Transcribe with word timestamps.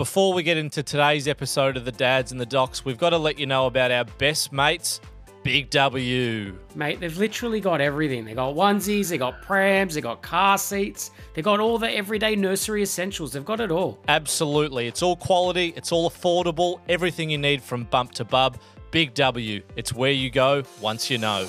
Before 0.00 0.32
we 0.32 0.42
get 0.42 0.56
into 0.56 0.82
today's 0.82 1.28
episode 1.28 1.76
of 1.76 1.84
the 1.84 1.92
Dads 1.92 2.32
and 2.32 2.40
the 2.40 2.46
Docs, 2.46 2.86
we've 2.86 2.96
got 2.96 3.10
to 3.10 3.18
let 3.18 3.38
you 3.38 3.44
know 3.44 3.66
about 3.66 3.90
our 3.90 4.06
best 4.16 4.50
mates, 4.50 4.98
Big 5.42 5.68
W. 5.68 6.58
Mate, 6.74 7.00
they've 7.00 7.18
literally 7.18 7.60
got 7.60 7.82
everything. 7.82 8.24
They 8.24 8.32
got 8.32 8.54
onesies, 8.54 9.10
they 9.10 9.18
got 9.18 9.42
prams, 9.42 9.94
they 9.94 10.00
got 10.00 10.22
car 10.22 10.56
seats, 10.56 11.10
they 11.34 11.42
got 11.42 11.60
all 11.60 11.76
the 11.76 11.94
everyday 11.94 12.34
nursery 12.34 12.80
essentials. 12.80 13.34
They've 13.34 13.44
got 13.44 13.60
it 13.60 13.70
all. 13.70 13.98
Absolutely. 14.08 14.86
It's 14.86 15.02
all 15.02 15.16
quality, 15.16 15.74
it's 15.76 15.92
all 15.92 16.08
affordable, 16.08 16.80
everything 16.88 17.28
you 17.28 17.36
need 17.36 17.62
from 17.62 17.84
bump 17.84 18.12
to 18.12 18.24
bub. 18.24 18.56
Big 18.92 19.12
W. 19.12 19.60
It's 19.76 19.92
where 19.92 20.12
you 20.12 20.30
go 20.30 20.62
once 20.80 21.10
you 21.10 21.18
know. 21.18 21.46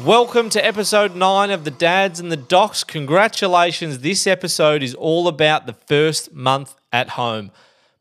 Welcome 0.00 0.48
to 0.48 0.64
episode 0.64 1.14
9 1.14 1.50
of 1.50 1.64
the 1.64 1.70
Dads 1.70 2.18
and 2.18 2.32
the 2.32 2.36
Docs. 2.36 2.82
Congratulations. 2.82 3.98
This 3.98 4.26
episode 4.26 4.82
is 4.82 4.94
all 4.94 5.28
about 5.28 5.66
the 5.66 5.74
first 5.74 6.32
month 6.32 6.74
at 6.90 7.10
home. 7.10 7.52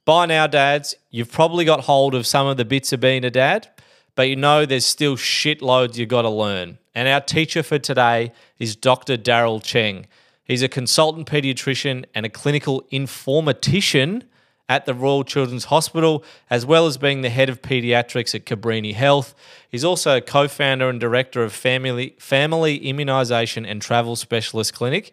By 0.05 0.25
now, 0.25 0.47
dads, 0.47 0.95
you've 1.11 1.31
probably 1.31 1.65
got 1.65 1.81
hold 1.81 2.15
of 2.15 2.25
some 2.25 2.47
of 2.47 2.55
the 2.55 2.63
bits 2.63 2.93
of 2.93 3.01
being 3.01 3.25
a 3.25 3.29
dad, 3.29 3.67
but 4.15 4.29
you 4.29 4.37
know 4.37 4.65
there's 4.65 4.85
still 4.85 5.17
shitloads 5.17 5.97
you've 5.97 6.09
got 6.09 6.21
to 6.21 6.29
learn. 6.29 6.79
And 6.95 7.09
our 7.09 7.19
teacher 7.19 7.61
for 7.61 7.77
today 7.77 8.31
is 8.57 8.75
Dr. 8.77 9.17
Daryl 9.17 9.61
Cheng. 9.61 10.07
He's 10.45 10.63
a 10.63 10.69
consultant 10.69 11.29
pediatrician 11.29 12.05
and 12.15 12.25
a 12.25 12.29
clinical 12.29 12.83
informatician 12.91 14.23
at 14.71 14.85
the 14.85 14.93
Royal 14.93 15.25
Children's 15.25 15.65
Hospital, 15.65 16.23
as 16.49 16.65
well 16.65 16.87
as 16.87 16.97
being 16.97 17.19
the 17.19 17.29
head 17.29 17.49
of 17.49 17.61
paediatrics 17.61 18.33
at 18.33 18.45
Cabrini 18.45 18.93
Health. 18.93 19.35
He's 19.67 19.83
also 19.83 20.15
a 20.15 20.21
co 20.21 20.47
founder 20.47 20.87
and 20.87 20.97
director 20.97 21.43
of 21.43 21.51
Family, 21.51 22.15
Family 22.19 22.79
Immunisation 22.79 23.69
and 23.69 23.81
Travel 23.81 24.15
Specialist 24.15 24.73
Clinic. 24.73 25.11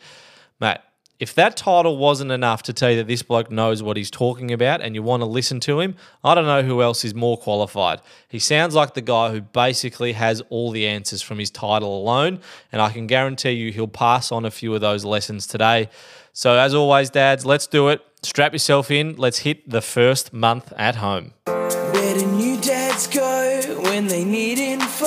Matt, 0.60 0.84
if 1.18 1.34
that 1.34 1.56
title 1.56 1.96
wasn't 1.96 2.30
enough 2.30 2.62
to 2.62 2.72
tell 2.72 2.90
you 2.90 2.98
that 2.98 3.08
this 3.08 3.24
bloke 3.24 3.50
knows 3.50 3.82
what 3.82 3.96
he's 3.96 4.12
talking 4.12 4.52
about 4.52 4.80
and 4.80 4.94
you 4.94 5.02
want 5.02 5.22
to 5.22 5.26
listen 5.26 5.58
to 5.58 5.80
him, 5.80 5.96
I 6.22 6.36
don't 6.36 6.46
know 6.46 6.62
who 6.62 6.80
else 6.80 7.04
is 7.04 7.12
more 7.12 7.36
qualified. 7.36 8.00
He 8.28 8.38
sounds 8.38 8.76
like 8.76 8.94
the 8.94 9.00
guy 9.00 9.32
who 9.32 9.40
basically 9.40 10.12
has 10.12 10.40
all 10.50 10.70
the 10.70 10.86
answers 10.86 11.20
from 11.20 11.40
his 11.40 11.50
title 11.50 12.00
alone, 12.00 12.38
and 12.70 12.80
I 12.80 12.90
can 12.92 13.08
guarantee 13.08 13.50
you 13.50 13.72
he'll 13.72 13.88
pass 13.88 14.30
on 14.30 14.44
a 14.44 14.52
few 14.52 14.72
of 14.72 14.80
those 14.80 15.04
lessons 15.04 15.48
today. 15.48 15.88
So, 16.32 16.56
as 16.56 16.72
always, 16.72 17.10
dads, 17.10 17.44
let's 17.44 17.66
do 17.66 17.88
it. 17.88 18.00
Strap 18.22 18.52
yourself 18.52 18.90
in. 18.90 19.14
Let's 19.16 19.38
hit 19.40 19.70
the 19.70 19.80
first 19.80 20.32
month 20.32 20.72
at 20.76 20.96
home. 20.96 21.34
Where 21.46 22.14
do 22.18 22.26
new 22.26 22.60
dads 22.60 23.06
go 23.06 23.80
when 23.82 24.08
they 24.08 24.24
need 24.24 24.58
info? 24.58 25.06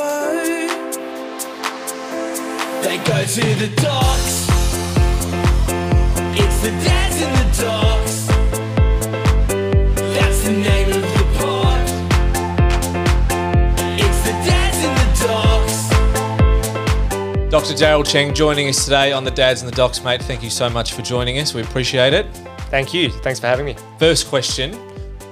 They 2.82 2.98
go 3.00 3.26
to 3.26 3.56
the 3.60 3.68
docs. 3.76 4.48
It's 6.40 6.62
the 6.62 6.72
dads 6.72 7.22
and 7.22 7.36
the 7.38 7.48
docs. 7.62 8.28
That's 10.16 10.44
the 10.46 10.52
name 10.54 10.90
of 10.90 11.02
the 11.02 11.26
pod. 11.38 11.88
It's 14.00 14.22
the 14.24 14.34
dads 14.48 14.78
and 14.86 14.96
the 14.98 15.08
docs. 15.28 15.90
Dr. 17.52 17.74
Daryl 17.74 18.06
Cheng 18.10 18.34
joining 18.34 18.70
us 18.70 18.86
today 18.86 19.12
on 19.12 19.26
the 19.26 19.32
Dads 19.32 19.62
and 19.62 19.70
the 19.70 19.76
Docs, 19.76 20.02
mate. 20.02 20.22
Thank 20.24 20.42
you 20.42 20.50
so 20.50 20.70
much 20.70 20.94
for 20.94 21.02
joining 21.02 21.40
us. 21.40 21.54
We 21.54 21.62
appreciate 21.62 22.14
it. 22.14 22.26
Thank 22.72 22.94
you. 22.94 23.10
Thanks 23.10 23.38
for 23.38 23.48
having 23.48 23.66
me. 23.66 23.76
First 24.00 24.30
question 24.30 24.72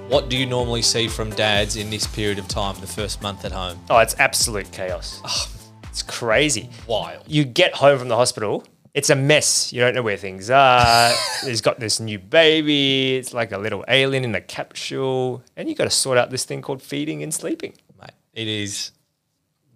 What 0.10 0.28
do 0.28 0.36
you 0.36 0.46
normally 0.46 0.82
see 0.82 1.08
from 1.08 1.30
dads 1.30 1.78
in 1.78 1.90
this 1.90 2.06
period 2.06 2.38
of 2.38 2.50
time, 2.50 2.78
the 2.82 2.86
first 2.86 3.22
month 3.22 3.46
at 3.46 3.54
home? 3.54 3.80
Oh, 3.90 4.00
it's 4.00 4.14
absolute 4.20 4.70
chaos. 4.74 5.22
Ah. 5.24 5.48
it's 5.84 6.04
crazy. 6.04 6.70
Wild. 6.86 7.24
You 7.28 7.46
get 7.46 7.74
home 7.76 7.98
from 7.98 8.10
the 8.10 8.18
hospital, 8.18 8.68
it's 8.94 9.10
a 9.10 9.16
mess. 9.16 9.72
You 9.72 9.80
don't 9.80 9.96
know 9.96 10.02
where 10.02 10.18
things 10.18 10.50
are. 10.50 11.14
He's 11.46 11.62
got 11.62 11.80
this 11.80 12.02
new 12.02 12.20
baby. 12.20 13.16
It's 13.16 13.34
like 13.34 13.54
a 13.54 13.58
little 13.58 13.86
alien 13.88 14.26
in 14.26 14.36
a 14.36 14.42
capsule. 14.42 15.42
And 15.56 15.70
you 15.70 15.76
got 15.76 15.86
to 15.86 15.90
sort 15.90 16.18
out 16.18 16.32
this 16.32 16.44
thing 16.44 16.62
called 16.62 16.82
feeding 16.82 17.24
and 17.24 17.34
sleeping. 17.34 17.72
Mate, 18.02 18.12
it 18.34 18.50
is. 18.50 18.92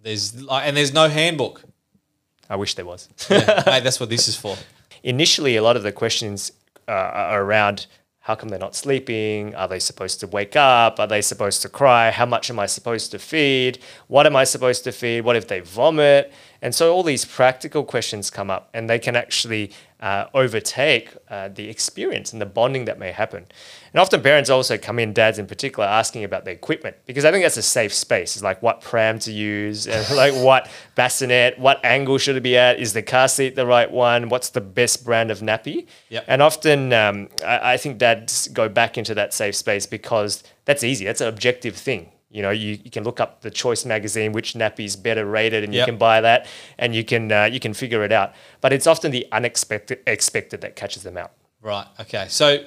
There's 0.02 0.42
like, 0.42 0.68
and 0.68 0.76
there's 0.76 0.92
no 0.92 1.08
handbook. 1.08 1.62
I 2.50 2.56
wish 2.56 2.74
there 2.74 2.84
was. 2.84 3.08
Yeah, 3.30 3.62
mate, 3.64 3.84
that's 3.84 4.00
what 4.00 4.10
this 4.10 4.28
is 4.28 4.36
for. 4.36 4.54
Initially, 5.02 5.56
a 5.56 5.62
lot 5.62 5.76
of 5.76 5.82
the 5.82 5.92
questions 5.92 6.52
uh, 6.88 7.28
around 7.30 7.86
how 8.24 8.34
come 8.34 8.48
they're 8.48 8.58
not 8.58 8.74
sleeping? 8.74 9.54
Are 9.54 9.68
they 9.68 9.78
supposed 9.78 10.18
to 10.20 10.26
wake 10.26 10.56
up? 10.56 10.98
Are 10.98 11.06
they 11.06 11.20
supposed 11.20 11.60
to 11.60 11.68
cry? 11.68 12.10
How 12.10 12.24
much 12.24 12.48
am 12.48 12.58
I 12.58 12.64
supposed 12.64 13.10
to 13.10 13.18
feed? 13.18 13.80
What 14.06 14.24
am 14.24 14.34
I 14.34 14.44
supposed 14.44 14.82
to 14.84 14.92
feed? 14.92 15.26
What 15.26 15.36
if 15.36 15.46
they 15.46 15.60
vomit? 15.60 16.32
And 16.62 16.74
so 16.74 16.94
all 16.94 17.02
these 17.02 17.26
practical 17.26 17.84
questions 17.84 18.30
come 18.30 18.48
up 18.48 18.70
and 18.72 18.88
they 18.88 18.98
can 18.98 19.14
actually 19.14 19.72
uh, 20.04 20.28
overtake 20.34 21.16
uh, 21.30 21.48
the 21.48 21.70
experience 21.70 22.30
and 22.34 22.42
the 22.42 22.46
bonding 22.46 22.84
that 22.84 22.98
may 22.98 23.10
happen. 23.10 23.46
And 23.90 23.98
often 23.98 24.20
parents 24.20 24.50
also 24.50 24.76
come 24.76 24.98
in, 24.98 25.14
dads 25.14 25.38
in 25.38 25.46
particular, 25.46 25.88
asking 25.88 26.24
about 26.24 26.44
the 26.44 26.50
equipment 26.50 26.96
because 27.06 27.24
I 27.24 27.32
think 27.32 27.42
that's 27.42 27.56
a 27.56 27.62
safe 27.62 27.94
space. 27.94 28.36
It's 28.36 28.42
like 28.42 28.62
what 28.62 28.82
pram 28.82 29.18
to 29.20 29.32
use 29.32 29.86
and 29.88 30.14
like 30.14 30.34
what 30.34 30.70
bassinet, 30.94 31.58
what 31.58 31.82
angle 31.82 32.18
should 32.18 32.36
it 32.36 32.42
be 32.42 32.54
at? 32.54 32.78
Is 32.78 32.92
the 32.92 33.00
car 33.00 33.28
seat 33.28 33.56
the 33.56 33.64
right 33.64 33.90
one? 33.90 34.28
What's 34.28 34.50
the 34.50 34.60
best 34.60 35.06
brand 35.06 35.30
of 35.30 35.40
nappy? 35.40 35.86
Yep. 36.10 36.24
And 36.28 36.42
often 36.42 36.92
um, 36.92 37.30
I, 37.42 37.72
I 37.72 37.76
think 37.78 37.96
dads 37.96 38.48
go 38.48 38.68
back 38.68 38.98
into 38.98 39.14
that 39.14 39.32
safe 39.32 39.56
space 39.56 39.86
because 39.86 40.44
that's 40.66 40.84
easy. 40.84 41.06
That's 41.06 41.22
an 41.22 41.28
objective 41.28 41.76
thing. 41.76 42.10
You 42.34 42.42
know, 42.42 42.50
you, 42.50 42.80
you 42.82 42.90
can 42.90 43.04
look 43.04 43.20
up 43.20 43.42
the 43.42 43.50
Choice 43.50 43.84
magazine, 43.84 44.32
which 44.32 44.54
nappy 44.54 44.84
is 44.84 44.96
better 44.96 45.24
rated, 45.24 45.62
and 45.62 45.72
you 45.72 45.84
can 45.84 45.96
buy 45.96 46.20
that, 46.20 46.48
and 46.78 46.92
you 46.92 47.04
can 47.04 47.30
uh, 47.30 47.44
you 47.44 47.60
can 47.60 47.74
figure 47.74 48.02
it 48.02 48.10
out. 48.10 48.32
But 48.60 48.72
it's 48.72 48.88
often 48.88 49.12
the 49.12 49.24
unexpected 49.30 50.00
expected 50.04 50.60
that 50.62 50.74
catches 50.74 51.04
them 51.04 51.16
out. 51.16 51.30
Right. 51.62 51.86
Okay. 52.00 52.26
So, 52.28 52.64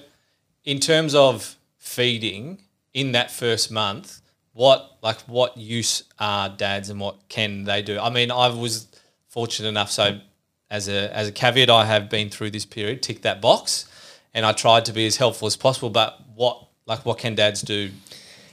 in 0.63 0.79
terms 0.79 1.13
of 1.13 1.57
feeding 1.75 2.61
in 2.93 3.11
that 3.11 3.29
first 3.29 3.69
month, 3.69 4.21
what 4.53 4.99
like 5.03 5.19
what 5.23 5.57
use 5.57 6.03
are 6.17 6.47
dads 6.47 6.89
and 6.89 7.01
what 7.01 7.27
can 7.27 7.65
they 7.65 7.81
do? 7.81 7.99
I 7.99 8.09
mean, 8.09 8.31
I 8.31 8.47
was 8.47 8.87
fortunate 9.27 9.67
enough. 9.67 9.91
So, 9.91 10.21
as 10.69 10.87
a 10.87 11.13
as 11.13 11.27
a 11.27 11.31
caveat, 11.33 11.69
I 11.69 11.83
have 11.83 12.09
been 12.09 12.29
through 12.29 12.51
this 12.51 12.65
period. 12.65 13.03
Tick 13.03 13.21
that 13.23 13.41
box, 13.41 13.85
and 14.33 14.45
I 14.45 14.53
tried 14.53 14.85
to 14.85 14.93
be 14.93 15.05
as 15.05 15.17
helpful 15.17 15.45
as 15.45 15.57
possible. 15.57 15.89
But 15.89 16.21
what 16.35 16.69
like 16.85 17.05
what 17.05 17.17
can 17.17 17.35
dads 17.35 17.61
do 17.61 17.91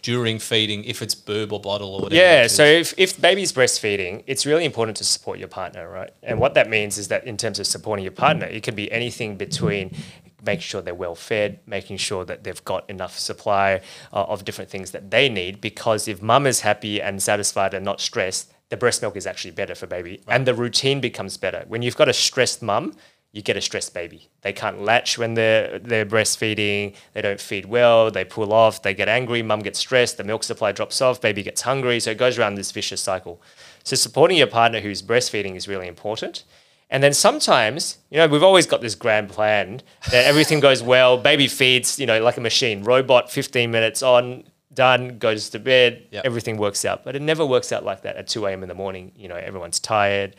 during 0.04 0.38
feeding 0.38 0.84
if 0.84 1.00
it's 1.00 1.14
boob 1.14 1.50
or 1.50 1.58
bottle 1.58 1.94
or 1.94 2.02
whatever? 2.02 2.20
Yeah, 2.20 2.46
so 2.46 2.62
if, 2.62 2.92
if 2.98 3.18
baby's 3.18 3.54
breastfeeding, 3.54 4.22
it's 4.26 4.44
really 4.44 4.66
important 4.66 4.98
to 4.98 5.04
support 5.04 5.38
your 5.38 5.48
partner, 5.48 5.88
right? 5.88 6.10
And 6.22 6.38
what 6.38 6.52
that 6.54 6.68
means 6.68 6.98
is 6.98 7.08
that 7.08 7.26
in 7.26 7.38
terms 7.38 7.58
of 7.58 7.66
supporting 7.66 8.04
your 8.04 8.12
partner, 8.12 8.44
it 8.46 8.62
can 8.62 8.74
be 8.74 8.92
anything 8.92 9.36
between 9.36 9.96
making 10.44 10.60
sure 10.60 10.82
they're 10.82 10.94
well 10.94 11.14
fed, 11.14 11.58
making 11.66 11.96
sure 11.96 12.22
that 12.26 12.44
they've 12.44 12.64
got 12.66 12.88
enough 12.90 13.18
supply 13.18 13.80
uh, 14.12 14.24
of 14.24 14.44
different 14.44 14.70
things 14.70 14.90
that 14.90 15.10
they 15.10 15.30
need. 15.30 15.62
Because 15.62 16.06
if 16.06 16.20
mum 16.20 16.46
is 16.46 16.60
happy 16.60 17.00
and 17.00 17.22
satisfied 17.22 17.72
and 17.72 17.82
not 17.82 17.98
stressed, 17.98 18.52
the 18.68 18.76
breast 18.76 19.00
milk 19.00 19.16
is 19.16 19.26
actually 19.26 19.52
better 19.52 19.74
for 19.74 19.86
baby, 19.86 20.20
and 20.28 20.46
the 20.46 20.54
routine 20.54 21.00
becomes 21.00 21.38
better. 21.38 21.64
When 21.68 21.80
you've 21.80 21.96
got 21.96 22.08
a 22.10 22.12
stressed 22.12 22.60
mum, 22.62 22.94
you 23.34 23.42
get 23.42 23.56
a 23.56 23.60
stressed 23.60 23.92
baby. 23.92 24.28
They 24.42 24.52
can't 24.52 24.80
latch 24.80 25.18
when 25.18 25.34
they're 25.34 25.80
they're 25.80 26.06
breastfeeding. 26.06 26.94
They 27.14 27.20
don't 27.20 27.40
feed 27.40 27.66
well. 27.66 28.08
They 28.08 28.24
pull 28.24 28.52
off. 28.52 28.80
They 28.82 28.94
get 28.94 29.08
angry. 29.08 29.42
Mum 29.42 29.58
gets 29.58 29.80
stressed. 29.80 30.18
The 30.18 30.24
milk 30.24 30.44
supply 30.44 30.70
drops 30.70 31.02
off. 31.02 31.20
Baby 31.20 31.42
gets 31.42 31.62
hungry. 31.62 31.98
So 31.98 32.12
it 32.12 32.16
goes 32.16 32.38
around 32.38 32.54
this 32.54 32.70
vicious 32.70 33.00
cycle. 33.00 33.42
So 33.82 33.96
supporting 33.96 34.38
your 34.38 34.46
partner 34.46 34.78
who's 34.78 35.02
breastfeeding 35.02 35.56
is 35.56 35.66
really 35.66 35.88
important. 35.88 36.44
And 36.90 37.02
then 37.02 37.12
sometimes, 37.12 37.98
you 38.08 38.18
know, 38.18 38.28
we've 38.28 38.44
always 38.44 38.68
got 38.68 38.80
this 38.80 38.94
grand 38.94 39.30
plan 39.30 39.80
that 40.12 40.26
everything 40.26 40.60
goes 40.60 40.80
well. 40.80 41.18
Baby 41.18 41.48
feeds, 41.48 41.98
you 41.98 42.06
know, 42.06 42.22
like 42.22 42.36
a 42.36 42.40
machine. 42.40 42.84
Robot, 42.84 43.32
15 43.32 43.68
minutes 43.68 44.00
on, 44.00 44.44
done, 44.72 45.18
goes 45.18 45.50
to 45.50 45.58
bed. 45.58 46.06
Yep. 46.12 46.24
Everything 46.24 46.56
works 46.56 46.84
out. 46.84 47.02
But 47.02 47.16
it 47.16 47.22
never 47.22 47.44
works 47.44 47.72
out 47.72 47.84
like 47.84 48.02
that 48.02 48.14
at 48.14 48.28
2 48.28 48.46
a.m. 48.46 48.62
in 48.62 48.68
the 48.68 48.76
morning. 48.76 49.10
You 49.16 49.26
know, 49.26 49.34
everyone's 49.34 49.80
tired 49.80 50.36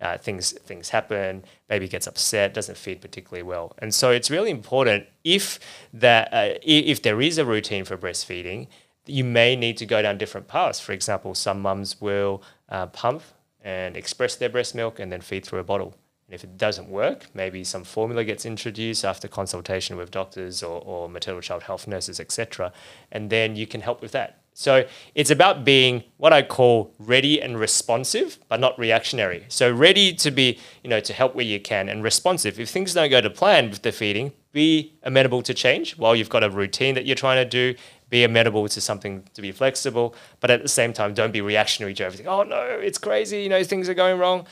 uh, 0.00 0.18
things 0.18 0.52
things 0.52 0.90
happen. 0.90 1.44
Baby 1.68 1.88
gets 1.88 2.06
upset, 2.06 2.54
doesn't 2.54 2.76
feed 2.76 3.00
particularly 3.00 3.42
well, 3.42 3.74
and 3.78 3.94
so 3.94 4.10
it's 4.10 4.30
really 4.30 4.50
important 4.50 5.06
if 5.24 5.58
that 5.92 6.32
uh, 6.32 6.58
if 6.62 7.02
there 7.02 7.20
is 7.20 7.38
a 7.38 7.44
routine 7.44 7.84
for 7.84 7.96
breastfeeding, 7.96 8.68
you 9.06 9.24
may 9.24 9.56
need 9.56 9.76
to 9.78 9.86
go 9.86 10.02
down 10.02 10.18
different 10.18 10.48
paths. 10.48 10.80
For 10.80 10.92
example, 10.92 11.34
some 11.34 11.60
mums 11.60 12.00
will 12.00 12.42
uh, 12.68 12.86
pump 12.86 13.22
and 13.62 13.96
express 13.96 14.36
their 14.36 14.48
breast 14.48 14.74
milk 14.74 15.00
and 15.00 15.10
then 15.10 15.20
feed 15.20 15.44
through 15.44 15.60
a 15.60 15.64
bottle. 15.64 15.94
And 16.28 16.34
if 16.34 16.44
it 16.44 16.56
doesn't 16.56 16.88
work, 16.88 17.26
maybe 17.34 17.62
some 17.64 17.84
formula 17.84 18.24
gets 18.24 18.44
introduced 18.44 19.04
after 19.04 19.28
consultation 19.28 19.96
with 19.96 20.10
doctors 20.10 20.62
or, 20.62 20.80
or 20.80 21.08
maternal 21.08 21.40
child 21.40 21.64
health 21.64 21.86
nurses, 21.86 22.18
etc. 22.18 22.72
And 23.12 23.30
then 23.30 23.56
you 23.56 23.66
can 23.66 23.80
help 23.80 24.02
with 24.02 24.12
that. 24.12 24.40
So 24.58 24.86
it's 25.14 25.30
about 25.30 25.66
being 25.66 26.02
what 26.16 26.32
I 26.32 26.40
call 26.40 26.94
ready 26.98 27.42
and 27.42 27.60
responsive, 27.60 28.38
but 28.48 28.58
not 28.58 28.78
reactionary. 28.78 29.44
So 29.48 29.70
ready 29.70 30.14
to 30.14 30.30
be, 30.30 30.58
you 30.82 30.88
know, 30.88 30.98
to 30.98 31.12
help 31.12 31.34
where 31.34 31.44
you 31.44 31.60
can 31.60 31.90
and 31.90 32.02
responsive. 32.02 32.58
If 32.58 32.70
things 32.70 32.94
don't 32.94 33.10
go 33.10 33.20
to 33.20 33.28
plan 33.28 33.68
with 33.68 33.82
the 33.82 33.92
feeding, 33.92 34.32
be 34.52 34.94
amenable 35.02 35.42
to 35.42 35.52
change 35.52 35.98
while 35.98 36.16
you've 36.16 36.30
got 36.30 36.42
a 36.42 36.48
routine 36.48 36.94
that 36.94 37.04
you're 37.04 37.16
trying 37.16 37.36
to 37.36 37.48
do. 37.48 37.78
Be 38.08 38.24
amenable 38.24 38.66
to 38.68 38.80
something 38.80 39.24
to 39.34 39.42
be 39.42 39.52
flexible, 39.52 40.14
but 40.40 40.50
at 40.50 40.62
the 40.62 40.68
same 40.68 40.94
time, 40.94 41.12
don't 41.12 41.32
be 41.32 41.42
reactionary 41.42 41.92
to 41.92 42.04
everything. 42.04 42.26
Oh 42.26 42.42
no, 42.42 42.62
it's 42.62 42.96
crazy. 42.96 43.42
You 43.42 43.50
know, 43.50 43.62
things 43.62 43.90
are 43.90 43.94
going 43.94 44.18
wrong. 44.18 44.46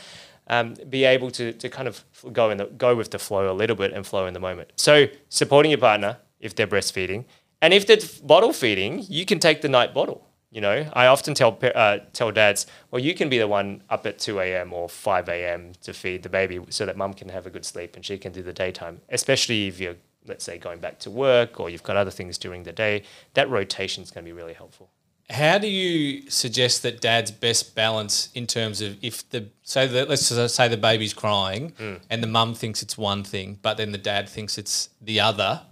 Um, 0.48 0.74
be 0.90 1.04
able 1.04 1.30
to, 1.30 1.54
to 1.54 1.70
kind 1.70 1.88
of 1.88 2.04
go 2.30 2.50
in 2.50 2.58
the, 2.58 2.66
go 2.66 2.94
with 2.94 3.10
the 3.10 3.18
flow 3.18 3.50
a 3.50 3.54
little 3.54 3.76
bit 3.76 3.94
and 3.94 4.06
flow 4.06 4.26
in 4.26 4.34
the 4.34 4.40
moment. 4.40 4.72
So 4.76 5.06
supporting 5.30 5.70
your 5.70 5.80
partner 5.80 6.18
if 6.40 6.54
they're 6.54 6.66
breastfeeding. 6.66 7.24
And 7.64 7.72
if 7.72 7.86
they're 7.86 7.96
bottle 8.22 8.52
feeding, 8.52 9.06
you 9.08 9.24
can 9.24 9.38
take 9.38 9.62
the 9.62 9.70
night 9.70 9.94
bottle. 9.94 10.20
You 10.50 10.60
know, 10.60 10.86
I 10.92 11.06
often 11.06 11.32
tell 11.32 11.58
uh, 11.74 12.00
tell 12.12 12.30
dads, 12.30 12.66
well, 12.90 13.00
you 13.02 13.14
can 13.14 13.30
be 13.30 13.38
the 13.38 13.48
one 13.48 13.82
up 13.88 14.04
at 14.04 14.18
two 14.18 14.38
a.m. 14.38 14.74
or 14.74 14.86
five 14.86 15.30
a.m. 15.30 15.72
to 15.80 15.94
feed 15.94 16.22
the 16.22 16.28
baby, 16.28 16.60
so 16.68 16.84
that 16.84 16.98
mum 16.98 17.14
can 17.14 17.30
have 17.30 17.46
a 17.46 17.50
good 17.50 17.64
sleep 17.64 17.96
and 17.96 18.04
she 18.04 18.18
can 18.18 18.32
do 18.32 18.42
the 18.42 18.52
daytime. 18.52 19.00
Especially 19.08 19.66
if 19.66 19.80
you're, 19.80 19.96
let's 20.26 20.44
say, 20.44 20.58
going 20.58 20.78
back 20.78 20.98
to 21.00 21.10
work 21.10 21.58
or 21.58 21.70
you've 21.70 21.82
got 21.82 21.96
other 21.96 22.10
things 22.10 22.36
during 22.36 22.64
the 22.64 22.72
day, 22.72 23.02
that 23.32 23.48
rotation 23.48 24.02
is 24.02 24.10
going 24.10 24.26
to 24.26 24.28
be 24.28 24.36
really 24.40 24.52
helpful. 24.52 24.90
How 25.30 25.56
do 25.56 25.66
you 25.66 26.30
suggest 26.30 26.82
that 26.82 27.00
dad's 27.00 27.30
best 27.30 27.74
balance 27.74 28.28
in 28.34 28.46
terms 28.46 28.82
of 28.82 29.02
if 29.02 29.26
the 29.30 29.48
so 29.62 29.86
that 29.86 30.10
let's 30.10 30.28
just 30.28 30.54
say 30.54 30.68
the 30.68 30.76
baby's 30.76 31.14
crying 31.14 31.72
and 32.10 32.22
the 32.22 32.28
mum 32.38 32.52
thinks 32.54 32.82
it's 32.82 32.98
one 32.98 33.24
thing, 33.24 33.58
but 33.62 33.78
then 33.78 33.92
the 33.92 34.04
dad 34.12 34.28
thinks 34.28 34.58
it's 34.58 34.90
the 35.00 35.18
other? 35.18 35.62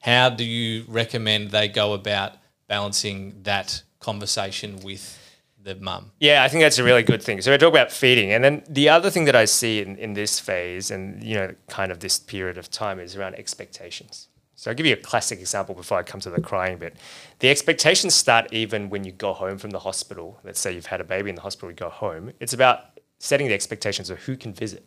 How 0.00 0.30
do 0.30 0.44
you 0.44 0.84
recommend 0.88 1.50
they 1.50 1.68
go 1.68 1.92
about 1.92 2.32
balancing 2.68 3.42
that 3.42 3.82
conversation 4.00 4.80
with 4.80 5.18
the 5.62 5.74
mum? 5.74 6.12
Yeah, 6.20 6.44
I 6.44 6.48
think 6.48 6.62
that's 6.62 6.78
a 6.78 6.84
really 6.84 7.02
good 7.02 7.22
thing. 7.22 7.40
So 7.42 7.50
we 7.50 7.58
talk 7.58 7.72
about 7.72 7.90
feeding, 7.90 8.32
and 8.32 8.44
then 8.44 8.62
the 8.68 8.88
other 8.88 9.10
thing 9.10 9.24
that 9.24 9.36
I 9.36 9.44
see 9.44 9.80
in, 9.80 9.96
in 9.96 10.14
this 10.14 10.38
phase, 10.38 10.90
and 10.90 11.22
you 11.22 11.34
know, 11.34 11.54
kind 11.68 11.90
of 11.90 12.00
this 12.00 12.18
period 12.18 12.58
of 12.58 12.70
time, 12.70 13.00
is 13.00 13.16
around 13.16 13.34
expectations. 13.34 14.28
So 14.54 14.70
I'll 14.70 14.76
give 14.76 14.86
you 14.86 14.94
a 14.94 14.96
classic 14.96 15.38
example 15.38 15.74
before 15.76 15.98
I 15.98 16.02
come 16.02 16.18
to 16.20 16.30
the 16.30 16.40
crying 16.40 16.78
bit. 16.78 16.96
The 17.38 17.48
expectations 17.48 18.14
start 18.14 18.52
even 18.52 18.90
when 18.90 19.04
you 19.04 19.12
go 19.12 19.32
home 19.32 19.56
from 19.56 19.70
the 19.70 19.78
hospital. 19.78 20.40
Let's 20.42 20.58
say 20.58 20.74
you've 20.74 20.86
had 20.86 21.00
a 21.00 21.04
baby 21.04 21.30
in 21.30 21.36
the 21.36 21.42
hospital, 21.42 21.70
you 21.70 21.76
go 21.76 21.88
home. 21.88 22.32
It's 22.40 22.52
about 22.52 22.98
setting 23.20 23.46
the 23.46 23.54
expectations 23.54 24.10
of 24.10 24.18
who 24.18 24.36
can 24.36 24.52
visit. 24.52 24.84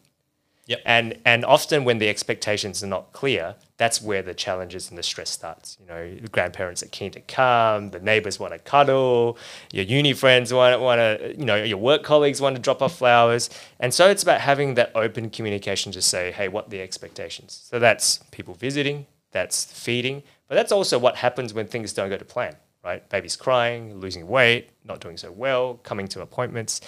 Yep. 0.71 0.81
And 0.85 1.17
and 1.25 1.43
often 1.43 1.83
when 1.83 1.97
the 1.97 2.07
expectations 2.07 2.81
are 2.81 2.87
not 2.87 3.11
clear, 3.11 3.55
that's 3.75 4.01
where 4.01 4.21
the 4.21 4.33
challenges 4.33 4.89
and 4.89 4.97
the 4.97 5.03
stress 5.03 5.29
starts. 5.29 5.77
You 5.81 5.85
know, 5.85 6.15
the 6.15 6.29
grandparents 6.29 6.81
are 6.81 6.87
keen 6.87 7.11
to 7.11 7.19
come, 7.19 7.89
the 7.89 7.99
neighbors 7.99 8.39
want 8.39 8.53
to 8.53 8.59
cuddle, 8.59 9.37
your 9.73 9.83
uni 9.83 10.13
friends 10.13 10.53
want 10.53 10.79
want 10.79 10.99
to, 10.99 11.35
you 11.37 11.43
know, 11.43 11.61
your 11.61 11.77
work 11.77 12.03
colleagues 12.03 12.39
want 12.39 12.55
to 12.55 12.61
drop 12.61 12.81
off 12.81 12.95
flowers, 12.97 13.49
and 13.81 13.93
so 13.93 14.09
it's 14.09 14.23
about 14.23 14.39
having 14.39 14.75
that 14.75 14.93
open 14.95 15.29
communication 15.29 15.91
to 15.91 16.01
say, 16.01 16.31
hey, 16.31 16.47
what 16.47 16.69
the 16.69 16.79
expectations? 16.79 17.67
So 17.69 17.77
that's 17.77 18.19
people 18.31 18.53
visiting, 18.53 19.07
that's 19.31 19.65
feeding, 19.65 20.23
but 20.47 20.55
that's 20.55 20.71
also 20.71 20.97
what 20.97 21.17
happens 21.17 21.53
when 21.53 21.67
things 21.67 21.91
don't 21.91 22.09
go 22.09 22.17
to 22.17 22.25
plan. 22.25 22.55
Right, 22.83 23.07
baby's 23.09 23.35
crying, 23.35 23.99
losing 23.99 24.27
weight, 24.27 24.71
not 24.85 25.01
doing 25.01 25.15
so 25.15 25.31
well, 25.31 25.75
coming 25.83 26.07
to 26.07 26.21
appointments, 26.21 26.81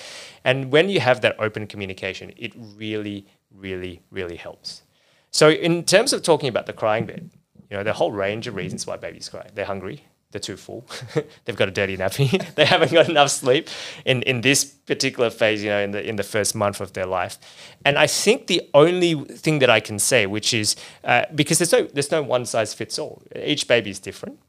and 0.43 0.71
when 0.71 0.89
you 0.89 0.99
have 1.01 1.21
that 1.21 1.35
open 1.37 1.67
communication, 1.67 2.31
it 2.35 2.51
really 2.55 3.27
really, 3.55 4.01
really 4.11 4.35
helps. 4.35 4.83
So, 5.31 5.49
in 5.49 5.83
terms 5.83 6.13
of 6.13 6.21
talking 6.21 6.49
about 6.49 6.65
the 6.65 6.73
crying 6.73 7.05
bit, 7.05 7.23
you 7.69 7.83
know, 7.83 7.89
a 7.89 7.93
whole 7.93 8.11
range 8.11 8.47
of 8.47 8.55
reasons 8.55 8.85
why 8.85 8.97
babies 8.97 9.29
cry. 9.29 9.47
They're 9.53 9.65
hungry, 9.65 10.03
they're 10.31 10.39
too 10.39 10.57
full, 10.57 10.85
they've 11.45 11.55
got 11.55 11.67
a 11.67 11.71
dirty 11.71 11.97
nappy, 11.97 12.53
they 12.55 12.65
haven't 12.65 12.91
got 12.91 13.09
enough 13.09 13.31
sleep 13.31 13.67
in, 14.05 14.21
in 14.23 14.41
this 14.41 14.63
particular 14.63 15.29
phase, 15.31 15.63
you 15.63 15.69
know, 15.69 15.79
in 15.79 15.91
the, 15.91 16.07
in 16.07 16.15
the 16.17 16.23
first 16.23 16.53
month 16.53 16.81
of 16.81 16.93
their 16.93 17.05
life. 17.07 17.39
And 17.83 17.97
I 17.97 18.05
think 18.05 18.45
the 18.45 18.61
only 18.75 19.15
thing 19.15 19.59
that 19.59 19.71
I 19.71 19.79
can 19.79 19.97
say, 19.97 20.27
which 20.27 20.53
is 20.53 20.75
uh, 21.03 21.23
because 21.33 21.57
there's 21.57 21.71
no, 21.71 21.83
there's 21.93 22.11
no 22.11 22.21
one 22.21 22.45
size 22.45 22.73
fits 22.73 22.99
all, 22.99 23.23
each 23.35 23.67
baby 23.67 23.89
is 23.89 23.99
different. 23.99 24.39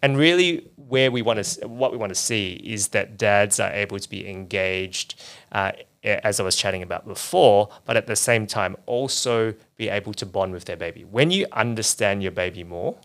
And 0.00 0.16
really, 0.16 0.70
where 0.76 1.10
we 1.10 1.22
want 1.22 1.44
to, 1.44 1.68
what 1.68 1.92
we 1.92 1.98
want 1.98 2.10
to 2.10 2.18
see 2.18 2.54
is 2.64 2.88
that 2.88 3.18
dads 3.18 3.60
are 3.60 3.72
able 3.72 3.98
to 3.98 4.08
be 4.08 4.28
engaged 4.28 5.20
uh, 5.52 5.72
as 6.02 6.40
I 6.40 6.42
was 6.42 6.56
chatting 6.56 6.82
about 6.82 7.06
before, 7.06 7.68
but 7.84 7.96
at 7.96 8.06
the 8.06 8.16
same 8.16 8.46
time 8.46 8.76
also 8.86 9.54
be 9.76 9.88
able 9.88 10.14
to 10.14 10.26
bond 10.26 10.52
with 10.52 10.64
their 10.64 10.76
baby. 10.76 11.04
When 11.04 11.30
you 11.30 11.46
understand 11.52 12.22
your 12.22 12.32
baby 12.32 12.64
more, 12.64 12.98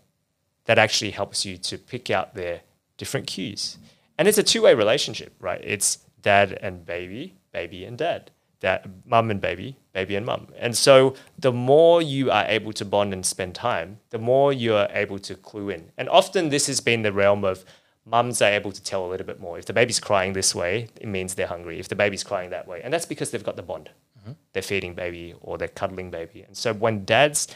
that 0.64 0.78
actually 0.78 1.12
helps 1.12 1.44
you 1.44 1.56
to 1.58 1.78
pick 1.78 2.10
out 2.10 2.34
their 2.34 2.62
different 2.96 3.26
cues. 3.26 3.78
And 4.18 4.26
it's 4.26 4.38
a 4.38 4.42
two 4.42 4.62
way 4.62 4.74
relationship, 4.74 5.34
right? 5.40 5.60
It's 5.62 5.98
dad 6.22 6.58
and 6.60 6.84
baby, 6.84 7.34
baby 7.52 7.84
and 7.84 7.98
dad, 7.98 8.30
dad, 8.60 8.90
mum 9.04 9.30
and 9.30 9.40
baby, 9.40 9.76
baby 9.92 10.16
and 10.16 10.24
mum. 10.24 10.48
And 10.58 10.76
so 10.76 11.14
the 11.38 11.52
more 11.52 12.00
you 12.00 12.30
are 12.30 12.44
able 12.46 12.72
to 12.72 12.84
bond 12.84 13.12
and 13.12 13.24
spend 13.24 13.54
time, 13.54 13.98
the 14.10 14.18
more 14.18 14.52
you 14.52 14.74
are 14.74 14.88
able 14.92 15.18
to 15.20 15.34
clue 15.34 15.68
in. 15.70 15.92
And 15.96 16.08
often 16.08 16.48
this 16.48 16.66
has 16.66 16.80
been 16.80 17.02
the 17.02 17.12
realm 17.12 17.44
of 17.44 17.64
mums 18.06 18.40
are 18.40 18.50
able 18.50 18.72
to 18.72 18.82
tell 18.82 19.04
a 19.04 19.08
little 19.08 19.26
bit 19.26 19.40
more. 19.40 19.58
If 19.58 19.66
the 19.66 19.72
baby's 19.72 20.00
crying 20.00 20.32
this 20.32 20.54
way, 20.54 20.88
it 21.00 21.08
means 21.08 21.34
they're 21.34 21.46
hungry. 21.46 21.78
If 21.78 21.88
the 21.88 21.96
baby's 21.96 22.24
crying 22.24 22.50
that 22.50 22.66
way, 22.66 22.80
and 22.82 22.94
that's 22.94 23.04
because 23.04 23.30
they've 23.30 23.44
got 23.44 23.56
the 23.56 23.62
bond. 23.62 23.90
Mm-hmm. 24.20 24.32
They're 24.52 24.62
feeding 24.62 24.94
baby 24.94 25.34
or 25.40 25.58
they're 25.58 25.68
cuddling 25.68 26.10
baby. 26.10 26.42
And 26.42 26.56
so 26.56 26.72
when 26.72 27.04
dads 27.04 27.48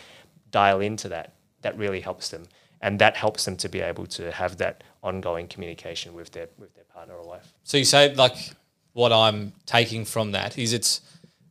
dial 0.50 0.81
into 0.81 1.08
that, 1.08 1.35
that 1.62 1.79
really 1.79 2.00
helps 2.00 2.29
them. 2.29 2.44
And 2.82 2.99
that 2.99 3.17
helps 3.17 3.44
them 3.44 3.56
to 3.58 3.69
be 3.69 3.81
able 3.81 4.06
to 4.06 4.32
have 4.32 4.56
that 4.56 4.82
ongoing 5.02 5.47
communication 5.47 6.14
with 6.14 6.32
their 6.32 6.49
with 6.58 6.75
their 6.75 6.85
partner 6.85 7.14
or 7.14 7.26
wife. 7.26 7.52
So 7.62 7.76
you 7.76 7.85
say 7.85 8.14
like 8.14 8.37
what 8.93 9.12
I'm 9.12 9.52
taking 9.67 10.05
from 10.05 10.32
that 10.32 10.58
is 10.58 10.73
it's 10.73 11.00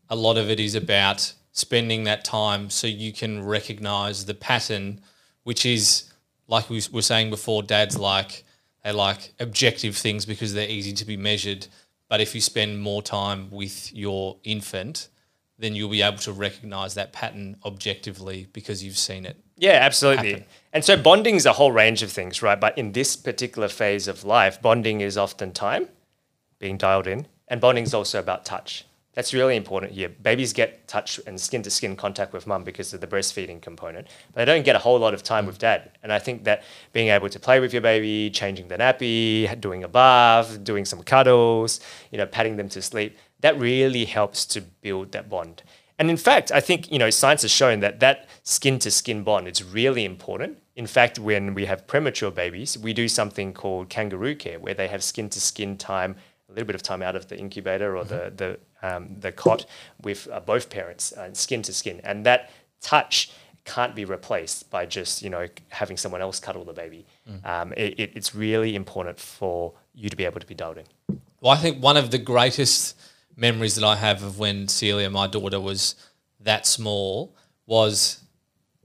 a 0.09 0.15
lot 0.15 0.37
of 0.37 0.49
it 0.49 0.59
is 0.59 0.75
about 0.75 1.33
spending 1.51 2.03
that 2.05 2.25
time 2.25 2.69
so 2.69 2.87
you 2.87 3.13
can 3.13 3.43
recognize 3.43 4.25
the 4.25 4.33
pattern, 4.33 5.01
which 5.43 5.65
is 5.65 6.11
like 6.47 6.69
we 6.69 6.81
were 6.91 7.03
saying 7.03 7.29
before, 7.29 7.61
dads 7.61 7.97
like 7.97 8.43
they 8.83 8.91
like 8.91 9.33
objective 9.39 9.95
things 9.97 10.25
because 10.25 10.53
they're 10.53 10.69
easy 10.69 10.93
to 10.93 11.05
be 11.05 11.17
measured. 11.17 11.67
But 12.07 12.21
if 12.21 12.33
you 12.33 12.41
spend 12.41 12.81
more 12.81 13.01
time 13.01 13.51
with 13.51 13.93
your 13.93 14.37
infant, 14.43 15.09
then 15.57 15.75
you'll 15.75 15.89
be 15.89 16.01
able 16.01 16.17
to 16.19 16.31
recognize 16.31 16.93
that 16.95 17.11
pattern 17.11 17.57
objectively 17.65 18.47
because 18.53 18.83
you've 18.83 18.97
seen 18.97 19.25
it. 19.25 19.37
Yeah, 19.57 19.79
absolutely. 19.81 20.29
happen. 20.31 20.45
And 20.71 20.85
so 20.85 20.95
bonding 20.95 21.35
is 21.35 21.45
a 21.45 21.53
whole 21.53 21.71
range 21.71 22.01
of 22.01 22.11
things, 22.11 22.41
right? 22.41 22.59
But 22.59 22.77
in 22.77 22.93
this 22.93 23.15
particular 23.17 23.67
phase 23.67 24.07
of 24.07 24.23
life, 24.23 24.61
bonding 24.61 25.01
is 25.01 25.17
often 25.17 25.51
time, 25.51 25.89
being 26.59 26.77
dialed 26.77 27.07
in, 27.07 27.27
and 27.49 27.59
bonding 27.59 27.83
is 27.83 27.93
also 27.93 28.19
about 28.19 28.45
touch. 28.45 28.85
That's 29.19 29.33
really 29.33 29.57
important 29.57 29.91
here. 29.91 30.07
Babies 30.07 30.53
get 30.53 30.87
touch 30.87 31.19
and 31.27 31.37
skin 31.37 31.61
to 31.63 31.69
skin 31.69 31.97
contact 31.97 32.31
with 32.31 32.47
mum 32.47 32.63
because 32.63 32.93
of 32.93 33.01
the 33.01 33.07
breastfeeding 33.07 33.61
component, 33.61 34.07
but 34.31 34.35
they 34.35 34.45
don't 34.45 34.63
get 34.63 34.77
a 34.77 34.79
whole 34.79 34.97
lot 34.97 35.13
of 35.13 35.23
time 35.23 35.43
mm. 35.43 35.47
with 35.47 35.59
dad. 35.59 35.91
And 36.01 36.13
I 36.13 36.19
think 36.19 36.45
that 36.45 36.63
being 36.93 37.09
able 37.09 37.27
to 37.27 37.37
play 37.37 37.59
with 37.59 37.73
your 37.73 37.81
baby, 37.81 38.29
changing 38.29 38.69
the 38.69 38.77
nappy, 38.77 39.59
doing 39.59 39.83
a 39.83 39.89
bath, 39.89 40.63
doing 40.63 40.85
some 40.85 41.03
cuddles, 41.03 41.81
you 42.13 42.17
know, 42.17 42.25
patting 42.25 42.55
them 42.55 42.69
to 42.69 42.81
sleep, 42.81 43.17
that 43.41 43.59
really 43.59 44.05
helps 44.05 44.45
to 44.45 44.61
build 44.61 45.11
that 45.11 45.29
bond. 45.29 45.63
And 45.97 46.09
in 46.09 46.15
fact, 46.15 46.49
I 46.53 46.61
think 46.61 46.89
you 46.89 46.97
know 46.97 47.09
science 47.09 47.41
has 47.41 47.51
shown 47.51 47.81
that 47.81 47.99
that 47.99 48.29
skin 48.43 48.79
to 48.79 48.89
skin 48.89 49.23
bond 49.23 49.49
is 49.49 49.65
really 49.65 50.05
important. 50.05 50.59
In 50.77 50.87
fact, 50.87 51.19
when 51.19 51.53
we 51.53 51.65
have 51.65 51.87
premature 51.87 52.31
babies, 52.31 52.77
we 52.77 52.93
do 52.93 53.09
something 53.09 53.51
called 53.51 53.89
kangaroo 53.89 54.35
care, 54.35 54.59
where 54.59 54.73
they 54.73 54.87
have 54.87 55.03
skin 55.03 55.29
to 55.31 55.41
skin 55.41 55.75
time, 55.75 56.15
a 56.47 56.53
little 56.53 56.67
bit 56.67 56.75
of 56.75 56.83
time 56.83 57.01
out 57.01 57.17
of 57.17 57.27
the 57.27 57.37
incubator 57.37 57.97
or 57.97 58.05
mm-hmm. 58.05 58.37
the 58.37 58.45
the 58.45 58.59
um, 58.81 59.15
the 59.19 59.31
cot 59.31 59.65
with 60.01 60.27
uh, 60.31 60.39
both 60.39 60.69
parents, 60.69 61.11
uh, 61.13 61.33
skin 61.33 61.61
to 61.63 61.73
skin, 61.73 62.01
and 62.03 62.25
that 62.25 62.51
touch 62.81 63.31
can't 63.65 63.95
be 63.95 64.05
replaced 64.05 64.69
by 64.69 64.85
just 64.85 65.21
you 65.21 65.29
know 65.29 65.47
having 65.69 65.97
someone 65.97 66.21
else 66.21 66.39
cuddle 66.39 66.63
the 66.63 66.73
baby. 66.73 67.05
Um, 67.43 67.73
it, 67.73 67.99
it, 67.99 68.11
it's 68.15 68.33
really 68.33 68.75
important 68.75 69.19
for 69.19 69.73
you 69.93 70.09
to 70.09 70.15
be 70.15 70.25
able 70.25 70.39
to 70.39 70.47
be 70.47 70.55
dialed 70.55 70.77
in. 70.77 71.19
Well, 71.41 71.51
I 71.51 71.57
think 71.57 71.81
one 71.81 71.97
of 71.97 72.11
the 72.11 72.17
greatest 72.17 72.99
memories 73.35 73.75
that 73.75 73.85
I 73.85 73.95
have 73.95 74.23
of 74.23 74.39
when 74.39 74.67
Celia, 74.67 75.09
my 75.09 75.27
daughter, 75.27 75.59
was 75.59 75.95
that 76.39 76.65
small 76.65 77.35
was 77.65 78.21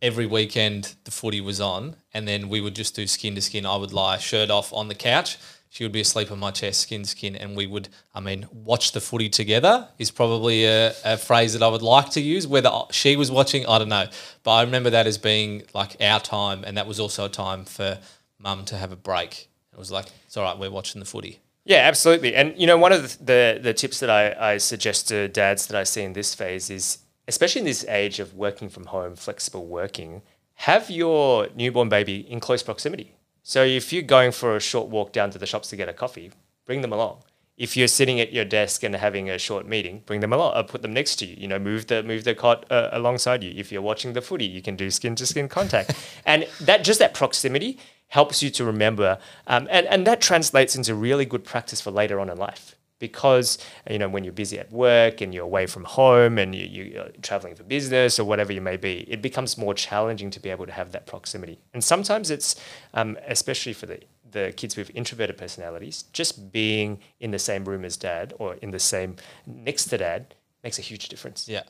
every 0.02 0.26
weekend 0.26 0.94
the 1.04 1.10
footy 1.10 1.40
was 1.40 1.60
on, 1.60 1.96
and 2.12 2.28
then 2.28 2.48
we 2.48 2.60
would 2.60 2.74
just 2.74 2.94
do 2.94 3.06
skin 3.06 3.34
to 3.34 3.40
skin. 3.40 3.64
I 3.64 3.76
would 3.76 3.92
lie 3.92 4.18
shirt 4.18 4.50
off 4.50 4.72
on 4.72 4.88
the 4.88 4.94
couch. 4.94 5.38
She 5.74 5.82
would 5.82 5.90
be 5.90 6.02
asleep 6.02 6.30
on 6.30 6.38
my 6.38 6.52
chest, 6.52 6.82
skin 6.82 7.04
skin, 7.04 7.34
and 7.34 7.56
we 7.56 7.66
would, 7.66 7.88
I 8.14 8.20
mean, 8.20 8.46
watch 8.52 8.92
the 8.92 9.00
footy 9.00 9.28
together 9.28 9.88
is 9.98 10.08
probably 10.08 10.66
a, 10.66 10.94
a 11.04 11.16
phrase 11.16 11.52
that 11.54 11.64
I 11.64 11.66
would 11.66 11.82
like 11.82 12.10
to 12.10 12.20
use. 12.20 12.46
Whether 12.46 12.70
she 12.92 13.16
was 13.16 13.28
watching, 13.28 13.66
I 13.66 13.78
don't 13.78 13.88
know. 13.88 14.06
But 14.44 14.52
I 14.52 14.62
remember 14.62 14.90
that 14.90 15.08
as 15.08 15.18
being 15.18 15.64
like 15.74 15.96
our 16.00 16.20
time, 16.20 16.62
and 16.62 16.76
that 16.76 16.86
was 16.86 17.00
also 17.00 17.24
a 17.24 17.28
time 17.28 17.64
for 17.64 17.98
mum 18.38 18.64
to 18.66 18.76
have 18.76 18.92
a 18.92 18.96
break. 18.96 19.48
It 19.72 19.78
was 19.80 19.90
like, 19.90 20.06
it's 20.26 20.36
all 20.36 20.44
right, 20.44 20.56
we're 20.56 20.70
watching 20.70 21.00
the 21.00 21.06
footy. 21.06 21.40
Yeah, 21.64 21.78
absolutely. 21.78 22.36
And 22.36 22.56
you 22.56 22.68
know, 22.68 22.78
one 22.78 22.92
of 22.92 23.02
the 23.02 23.24
the, 23.24 23.60
the 23.60 23.74
tips 23.74 23.98
that 23.98 24.10
I, 24.10 24.52
I 24.52 24.58
suggest 24.58 25.08
to 25.08 25.26
dads 25.26 25.66
that 25.66 25.76
I 25.76 25.82
see 25.82 26.02
in 26.02 26.12
this 26.12 26.36
phase 26.36 26.70
is, 26.70 26.98
especially 27.26 27.62
in 27.62 27.66
this 27.66 27.84
age 27.88 28.20
of 28.20 28.34
working 28.34 28.68
from 28.68 28.84
home, 28.84 29.16
flexible 29.16 29.66
working, 29.66 30.22
have 30.54 30.88
your 30.88 31.48
newborn 31.56 31.88
baby 31.88 32.18
in 32.30 32.38
close 32.38 32.62
proximity. 32.62 33.16
So 33.46 33.62
if 33.62 33.92
you're 33.92 34.02
going 34.02 34.32
for 34.32 34.56
a 34.56 34.60
short 34.60 34.88
walk 34.88 35.12
down 35.12 35.30
to 35.32 35.38
the 35.38 35.44
shops 35.44 35.68
to 35.68 35.76
get 35.76 35.86
a 35.86 35.92
coffee, 35.92 36.32
bring 36.64 36.80
them 36.80 36.94
along. 36.94 37.18
If 37.58 37.76
you're 37.76 37.88
sitting 37.88 38.18
at 38.18 38.32
your 38.32 38.46
desk 38.46 38.82
and 38.82 38.94
having 38.94 39.28
a 39.28 39.38
short 39.38 39.66
meeting, 39.66 40.02
bring 40.06 40.20
them 40.20 40.32
along. 40.32 40.56
Or 40.56 40.64
put 40.64 40.80
them 40.80 40.94
next 40.94 41.16
to 41.16 41.26
you. 41.26 41.36
You 41.38 41.48
know, 41.48 41.58
move 41.58 41.86
the 41.86 42.02
move 42.02 42.24
the 42.24 42.34
cot 42.34 42.64
uh, 42.72 42.88
alongside 42.90 43.44
you. 43.44 43.52
If 43.54 43.70
you're 43.70 43.82
watching 43.82 44.14
the 44.14 44.22
footy, 44.22 44.46
you 44.46 44.62
can 44.62 44.76
do 44.76 44.90
skin 44.90 45.14
to 45.16 45.26
skin 45.26 45.48
contact, 45.48 45.94
and 46.26 46.48
that 46.62 46.84
just 46.84 46.98
that 47.00 47.12
proximity 47.12 47.78
helps 48.08 48.42
you 48.42 48.48
to 48.48 48.64
remember, 48.64 49.18
um, 49.46 49.68
and 49.70 49.86
and 49.88 50.06
that 50.06 50.22
translates 50.22 50.74
into 50.74 50.94
really 50.94 51.26
good 51.26 51.44
practice 51.44 51.82
for 51.82 51.90
later 51.90 52.18
on 52.18 52.30
in 52.30 52.38
life 52.38 52.74
because 53.08 53.48
you 53.94 53.98
know 54.02 54.08
when 54.14 54.22
you're 54.24 54.40
busy 54.44 54.58
at 54.64 54.70
work 54.72 55.20
and 55.22 55.28
you're 55.34 55.50
away 55.52 55.66
from 55.74 55.84
home 55.84 56.34
and 56.42 56.54
you, 56.54 56.66
you're 56.66 57.10
traveling 57.28 57.54
for 57.54 57.64
business 57.76 58.18
or 58.20 58.24
whatever 58.24 58.52
you 58.52 58.62
may 58.70 58.78
be, 58.88 58.94
it 59.14 59.20
becomes 59.28 59.58
more 59.64 59.74
challenging 59.74 60.30
to 60.30 60.40
be 60.40 60.50
able 60.54 60.66
to 60.66 60.72
have 60.80 60.88
that 60.92 61.04
proximity. 61.06 61.56
And 61.74 61.82
sometimes 61.92 62.30
it's, 62.30 62.56
um, 62.94 63.10
especially 63.36 63.74
for 63.80 63.86
the 63.86 63.98
the 64.34 64.52
kids 64.56 64.76
with 64.76 64.90
introverted 64.94 65.36
personalities, 65.38 65.96
just 66.12 66.52
being 66.52 66.98
in 67.20 67.30
the 67.30 67.38
same 67.38 67.64
room 67.64 67.84
as 67.84 67.96
dad 67.96 68.34
or 68.38 68.54
in 68.64 68.70
the 68.72 68.80
same 68.94 69.16
next 69.46 69.84
to 69.90 69.96
dad 69.96 70.34
makes 70.64 70.78
a 70.78 70.82
huge 70.82 71.08
difference. 71.08 71.48
Yeah. 71.48 71.62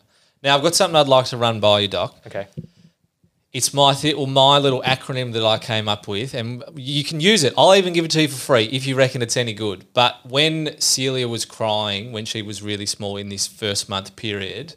Now 0.42 0.56
I've 0.56 0.62
got 0.62 0.74
something 0.74 0.96
I'd 0.96 1.08
like 1.08 1.26
to 1.26 1.36
run 1.36 1.60
by 1.60 1.80
you, 1.80 1.88
Doc. 1.88 2.16
Okay. 2.26 2.46
It's 3.54 3.72
my 3.72 3.94
th- 3.94 4.16
or 4.16 4.26
my 4.26 4.58
little 4.58 4.82
acronym 4.82 5.32
that 5.32 5.44
I 5.44 5.58
came 5.58 5.88
up 5.88 6.08
with, 6.08 6.34
and 6.34 6.64
you 6.74 7.04
can 7.04 7.20
use 7.20 7.44
it. 7.44 7.54
I'll 7.56 7.74
even 7.76 7.92
give 7.92 8.04
it 8.04 8.10
to 8.10 8.22
you 8.22 8.28
for 8.28 8.34
free 8.36 8.64
if 8.64 8.84
you 8.86 8.96
reckon 8.96 9.22
it's 9.22 9.36
any 9.36 9.52
good. 9.54 9.86
But 9.94 10.16
when 10.28 10.74
Celia 10.80 11.28
was 11.28 11.44
crying 11.44 12.10
when 12.12 12.24
she 12.24 12.42
was 12.42 12.62
really 12.62 12.84
small 12.84 13.16
in 13.16 13.28
this 13.28 13.46
first 13.46 13.88
month 13.88 14.16
period, 14.16 14.74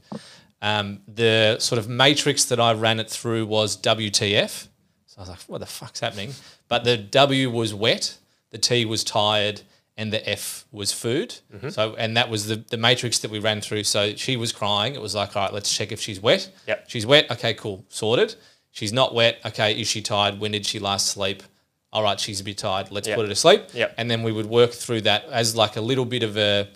um, 0.62 1.00
the 1.08 1.58
sort 1.60 1.80
of 1.80 1.90
matrix 1.90 2.46
that 2.46 2.60
I 2.60 2.74
ran 2.74 3.00
it 3.00 3.10
through 3.10 3.48
was 3.48 3.76
WTF. 3.78 4.68
So 5.08 5.16
I 5.18 5.22
was 5.22 5.30
like, 5.30 5.40
what 5.48 5.60
the 5.60 5.66
fuck's 5.66 6.00
happening? 6.00 6.34
But 6.68 6.84
the 6.84 6.98
W 6.98 7.50
was 7.50 7.74
wet, 7.74 8.18
the 8.52 8.58
T 8.60 8.86
was 8.86 9.04
tired, 9.04 9.62
and 9.98 10.14
the 10.14 10.30
F 10.30 10.66
was 10.72 10.92
food. 10.94 11.40
So, 11.70 11.96
and 11.96 12.16
that 12.16 12.30
was 12.30 12.46
the, 12.46 12.58
the 12.58 12.78
matrix 12.78 13.18
that 13.20 13.32
we 13.32 13.40
ran 13.40 13.62
through. 13.62 13.86
So 13.86 14.14
she 14.16 14.38
was 14.38 14.52
crying. 14.52 14.94
It 14.94 15.02
was 15.02 15.16
like, 15.16 15.36
all 15.36 15.46
right, 15.46 15.54
let's 15.54 15.76
check 15.76 15.92
if 15.92 16.00
she's 16.00 16.20
wet. 16.22 16.52
Yep. 16.68 16.86
She's 16.88 17.06
wet. 17.08 17.32
Okay, 17.32 17.56
cool. 17.56 17.84
Sorted. 17.90 18.36
She's 18.78 18.94
not 18.94 19.16
wet. 19.16 19.40
Okay, 19.44 19.80
is 19.82 19.88
she 19.88 20.04
tired? 20.04 20.40
When 20.40 20.52
did 20.52 20.64
she 20.64 20.78
last 20.78 21.08
sleep? 21.08 21.42
All 21.92 22.04
right, 22.04 22.20
she's 22.20 22.40
a 22.40 22.44
bit 22.44 22.60
tired. 22.60 22.92
Let's 22.92 23.08
Yep. 23.08 23.16
put 23.16 23.24
her 23.24 23.30
to 23.30 23.36
sleep. 23.36 23.64
Yep. 23.74 23.96
And 23.98 24.12
then 24.12 24.22
we 24.22 24.32
would 24.32 24.46
work 24.46 24.72
through 24.72 25.02
that 25.02 25.26
as 25.32 25.56
like 25.56 25.78
a 25.78 25.82
little 25.82 26.06
bit 26.06 26.22
of 26.22 26.38
a, 26.38 26.68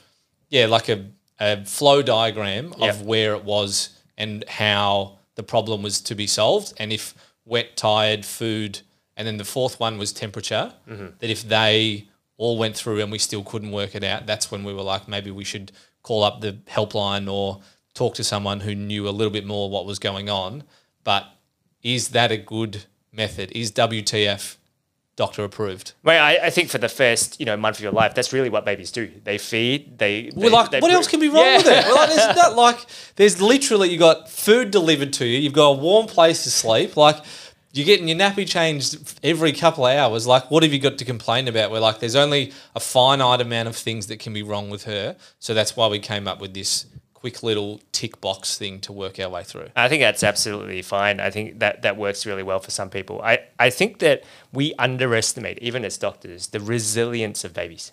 yeah, 0.50 0.66
like 0.66 0.90
a, 0.90 1.06
a 1.40 1.64
flow 1.66 2.02
diagram 2.02 2.74
of 2.74 2.80
Yep. 2.82 3.02
where 3.06 3.36
it 3.36 3.44
was 3.44 3.90
and 4.18 4.44
how 4.48 5.20
the 5.36 5.44
problem 5.44 5.84
was 5.84 6.02
to 6.02 6.16
be 6.16 6.26
solved. 6.26 6.74
And 6.78 6.92
if 6.92 7.14
wet, 7.46 7.78
tired, 7.78 8.26
food, 8.26 8.80
and 9.16 9.28
then 9.28 9.38
the 9.38 9.46
fourth 9.46 9.80
one 9.80 10.00
was 10.00 10.12
temperature, 10.12 10.74
Mm-hmm. 10.90 11.08
that 11.20 11.30
if 11.30 11.44
they 11.48 12.08
all 12.38 12.58
went 12.58 12.76
through 12.76 13.00
and 13.00 13.12
we 13.12 13.20
still 13.20 13.44
couldn't 13.44 13.72
work 13.72 13.94
it 13.94 14.04
out, 14.04 14.26
that's 14.26 14.50
when 14.50 14.64
we 14.64 14.74
were 14.74 14.82
like, 14.82 15.08
maybe 15.08 15.30
we 15.30 15.44
should 15.44 15.72
call 16.02 16.24
up 16.24 16.42
the 16.42 16.54
helpline 16.68 17.32
or 17.32 17.62
talk 17.94 18.16
to 18.16 18.24
someone 18.24 18.62
who 18.62 18.74
knew 18.74 19.08
a 19.08 19.12
little 19.12 19.32
bit 19.32 19.46
more 19.46 19.70
what 19.70 19.86
was 19.86 20.00
going 20.00 20.32
on. 20.32 20.64
But 21.04 21.26
is 21.84 22.10
that 22.10 22.32
a 22.32 22.38
good 22.38 22.86
method? 23.12 23.52
Is 23.54 23.72
WTF 23.72 24.58
doctor 25.18 25.44
approved? 25.44 25.94
Well, 26.04 26.24
I, 26.24 26.40
I 26.44 26.50
think 26.50 26.70
for 26.70 26.78
the 26.78 26.90
first 26.90 27.40
you 27.40 27.46
know 27.46 27.58
month 27.58 27.78
of 27.78 27.84
your 27.84 27.92
life, 27.92 28.16
that's 28.16 28.32
really 28.34 28.50
what 28.50 28.66
babies 28.66 28.92
do. 28.92 29.12
They 29.24 29.38
feed. 29.38 29.98
They. 29.98 30.32
We're 30.36 30.44
they- 30.44 30.50
like, 30.50 30.72
they 30.72 30.80
what 30.80 30.92
else 30.92 31.08
can 31.08 31.20
be 31.20 31.28
wrong 31.28 31.44
Yeah. 31.46 31.58
with 31.58 31.68
it? 31.68 31.86
We're 31.86 31.94
like, 31.96 32.10
there's 32.10 32.36
not 32.36 32.56
like, 32.56 32.80
there's 33.18 33.42
literally, 33.42 33.90
you 33.90 33.98
got 34.00 34.30
food 34.30 34.72
delivered 34.72 35.14
to 35.14 35.26
you, 35.26 35.40
you've 35.40 35.54
got 35.54 35.68
a 35.68 35.74
warm 35.78 36.08
place 36.08 36.44
to 36.44 36.50
sleep. 36.52 36.96
Like, 36.98 37.18
you're 37.74 37.86
getting 37.86 38.10
your 38.10 38.18
nappy 38.18 38.46
changed 38.48 39.18
every 39.24 39.54
couple 39.54 39.86
of 39.86 39.96
hours. 39.96 40.28
Like, 40.28 40.52
what 40.52 40.62
have 40.64 40.74
you 40.74 40.80
got 40.80 40.98
to 40.98 41.06
complain 41.06 41.48
about? 41.48 41.72
We're 41.72 41.80
like, 41.80 42.00
there's 42.00 42.16
only 42.18 42.52
a 42.76 42.82
finite 42.82 43.40
amount 43.40 43.70
of 43.70 43.78
things 43.78 44.08
that 44.08 44.20
can 44.20 44.34
be 44.34 44.44
wrong 44.44 44.70
with 44.70 44.84
her. 44.84 45.16
So 45.40 45.54
that's 45.54 45.78
why 45.78 45.88
we 45.88 46.00
came 46.00 46.28
up 46.28 46.42
with 46.42 46.54
this 46.54 46.86
quick 47.22 47.44
little 47.44 47.80
tick 47.92 48.20
box 48.20 48.58
thing 48.58 48.80
to 48.80 48.92
work 48.92 49.20
our 49.20 49.30
way 49.30 49.44
through. 49.44 49.70
I 49.76 49.88
think 49.88 50.02
that's 50.02 50.24
absolutely 50.24 50.82
fine. 50.82 51.20
I 51.20 51.30
think 51.30 51.60
that 51.60 51.84
that 51.84 51.96
works 51.96 52.26
really 52.26 52.42
well 52.42 52.60
for 52.60 52.72
some 52.72 52.90
people. 52.90 53.22
I, 53.22 53.42
I 53.60 53.70
think 53.70 54.00
that 54.00 54.24
we 54.52 54.74
underestimate, 54.80 55.60
even 55.60 55.86
as 55.86 55.98
doctors, 56.00 56.48
the 56.48 56.60
resilience 56.60 57.44
of 57.44 57.54
babies. 57.54 57.92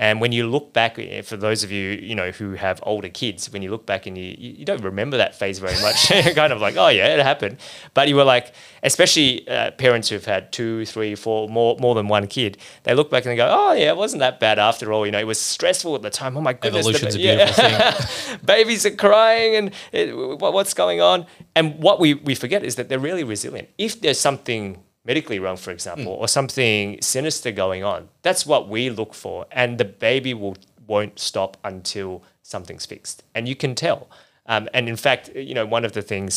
And 0.00 0.18
when 0.18 0.32
you 0.32 0.48
look 0.48 0.72
back, 0.72 0.98
eh, 0.98 1.20
for 1.20 1.36
those 1.36 1.62
of 1.62 1.70
you 1.70 1.90
you 1.90 2.14
know 2.14 2.30
who 2.30 2.54
have 2.54 2.80
older 2.84 3.10
kids, 3.10 3.52
when 3.52 3.60
you 3.60 3.70
look 3.70 3.84
back 3.84 4.06
and 4.06 4.16
you 4.16 4.34
you 4.38 4.64
don't 4.64 4.82
remember 4.82 5.18
that 5.18 5.34
phase 5.34 5.58
very 5.58 5.78
much, 5.82 6.10
You're 6.24 6.32
kind 6.32 6.54
of 6.54 6.60
like, 6.62 6.78
oh 6.78 6.88
yeah, 6.88 7.14
it 7.14 7.22
happened. 7.22 7.58
But 7.92 8.08
you 8.08 8.16
were 8.16 8.24
like, 8.24 8.54
especially 8.82 9.46
uh, 9.46 9.72
parents 9.72 10.08
who've 10.08 10.24
had 10.24 10.52
two, 10.52 10.86
three, 10.86 11.14
four, 11.14 11.50
more 11.50 11.76
more 11.78 11.94
than 11.94 12.08
one 12.08 12.28
kid, 12.28 12.56
they 12.84 12.94
look 12.94 13.10
back 13.10 13.26
and 13.26 13.32
they 13.32 13.36
go, 13.36 13.46
oh 13.50 13.74
yeah, 13.74 13.90
it 13.90 13.96
wasn't 13.98 14.20
that 14.20 14.40
bad 14.40 14.58
after 14.58 14.90
all. 14.90 15.04
You 15.04 15.12
know, 15.12 15.18
it 15.18 15.26
was 15.26 15.38
stressful 15.38 15.94
at 15.94 16.00
the 16.00 16.08
time. 16.08 16.34
Oh 16.34 16.40
my 16.40 16.54
goodness, 16.54 16.86
the 16.86 16.90
Evolution's 16.90 17.14
a 17.14 17.18
ba- 17.18 17.22
yeah. 17.22 17.44
beautiful 17.44 17.64
thing. 17.64 18.38
babies 18.46 18.86
are 18.86 18.96
crying 18.96 19.54
and 19.56 19.74
it, 19.92 20.16
what, 20.16 20.54
what's 20.54 20.72
going 20.72 21.02
on 21.02 21.26
and 21.54 21.78
what 21.78 22.00
we, 22.00 22.14
we 22.14 22.34
forget 22.34 22.64
is 22.64 22.76
that 22.76 22.88
they're 22.88 22.98
really 22.98 23.24
resilient 23.24 23.68
if 23.76 24.00
there's 24.00 24.18
something 24.18 24.82
medically 25.10 25.38
wrong 25.44 25.56
for 25.66 25.72
example 25.78 26.12
or 26.22 26.28
something 26.38 26.80
sinister 27.16 27.50
going 27.64 27.82
on 27.92 28.00
that's 28.26 28.44
what 28.52 28.62
we 28.74 28.82
look 29.00 29.12
for 29.24 29.36
and 29.60 29.70
the 29.82 29.88
baby 30.08 30.32
will 30.42 30.56
won't 30.92 31.16
stop 31.30 31.52
until 31.72 32.10
something's 32.52 32.86
fixed 32.92 33.16
and 33.34 33.42
you 33.50 33.56
can 33.62 33.72
tell 33.86 34.00
um, 34.52 34.64
and 34.76 34.84
in 34.92 34.98
fact 35.06 35.24
you 35.50 35.54
know 35.58 35.66
one 35.76 35.84
of 35.88 35.92
the 35.98 36.04
things 36.12 36.32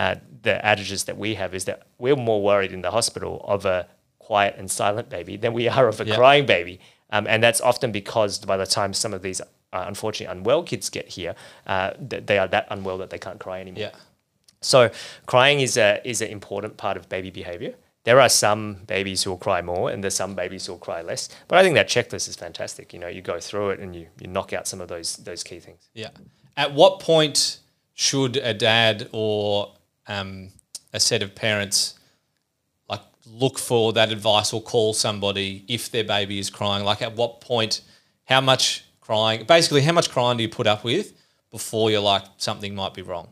uh, 0.00 0.14
the 0.48 0.54
adages 0.72 1.00
that 1.08 1.16
we 1.24 1.30
have 1.42 1.50
is 1.58 1.64
that 1.68 1.78
we're 2.02 2.20
more 2.30 2.40
worried 2.50 2.72
in 2.76 2.82
the 2.86 2.92
hospital 2.98 3.32
of 3.54 3.60
a 3.76 3.78
quiet 4.28 4.54
and 4.60 4.68
silent 4.70 5.08
baby 5.16 5.34
than 5.42 5.52
we 5.60 5.64
are 5.76 5.86
of 5.92 5.96
a 6.00 6.04
Yeah. 6.06 6.16
crying 6.20 6.46
baby 6.56 6.74
um, 7.14 7.24
and 7.32 7.38
that's 7.44 7.60
often 7.70 7.90
because 8.00 8.32
by 8.52 8.56
the 8.62 8.66
time 8.78 8.92
some 9.04 9.12
of 9.16 9.22
these 9.26 9.40
uh, 9.40 9.84
unfortunately 9.92 10.30
unwell 10.36 10.62
kids 10.70 10.86
get 10.98 11.06
here, 11.18 11.34
uh, 11.72 11.90
th- 12.10 12.22
they 12.28 12.38
are 12.42 12.48
that 12.56 12.64
unwell 12.74 12.98
that 13.02 13.10
they 13.12 13.18
can't 13.26 13.40
cry 13.46 13.58
anymore. 13.64 13.80
Yeah. 13.86 13.94
So 14.72 14.90
crying 15.32 15.60
is 15.60 15.76
a 15.76 15.88
is 16.12 16.18
an 16.26 16.28
important 16.38 16.72
part 16.84 16.96
of 16.98 17.02
baby 17.16 17.30
behavior. 17.40 17.74
There 18.04 18.20
are 18.20 18.28
some 18.28 18.84
babies 18.86 19.22
who 19.22 19.30
will 19.30 19.38
cry 19.38 19.60
more, 19.60 19.90
and 19.90 20.02
there's 20.02 20.14
some 20.14 20.34
babies 20.34 20.66
who 20.66 20.72
will 20.72 20.78
cry 20.78 21.02
less. 21.02 21.28
But 21.46 21.58
I 21.58 21.62
think 21.62 21.74
that 21.74 21.88
checklist 21.88 22.28
is 22.28 22.36
fantastic. 22.36 22.92
You 22.92 23.00
know, 23.00 23.08
you 23.08 23.20
go 23.20 23.38
through 23.40 23.70
it 23.70 23.80
and 23.80 23.94
you 23.94 24.08
you 24.20 24.28
knock 24.28 24.52
out 24.52 24.66
some 24.66 24.80
of 24.80 24.88
those 24.88 25.16
those 25.16 25.42
key 25.42 25.60
things. 25.60 25.88
Yeah. 25.94 26.10
At 26.56 26.72
what 26.72 27.00
point 27.00 27.60
should 27.94 28.36
a 28.36 28.54
dad 28.54 29.08
or 29.12 29.74
um, 30.06 30.50
a 30.92 31.00
set 31.00 31.22
of 31.22 31.34
parents 31.34 31.98
like 32.88 33.02
look 33.26 33.58
for 33.58 33.92
that 33.92 34.10
advice 34.10 34.52
or 34.52 34.62
call 34.62 34.94
somebody 34.94 35.64
if 35.68 35.90
their 35.90 36.04
baby 36.04 36.38
is 36.38 36.50
crying? 36.50 36.84
Like 36.84 37.02
at 37.02 37.14
what 37.16 37.40
point, 37.40 37.82
how 38.24 38.40
much 38.40 38.84
crying, 39.00 39.44
basically 39.44 39.82
how 39.82 39.92
much 39.92 40.10
crying 40.10 40.36
do 40.36 40.42
you 40.42 40.48
put 40.48 40.66
up 40.66 40.84
with 40.84 41.12
before 41.50 41.90
you're 41.90 42.00
like 42.00 42.24
something 42.36 42.74
might 42.74 42.94
be 42.94 43.02
wrong? 43.02 43.28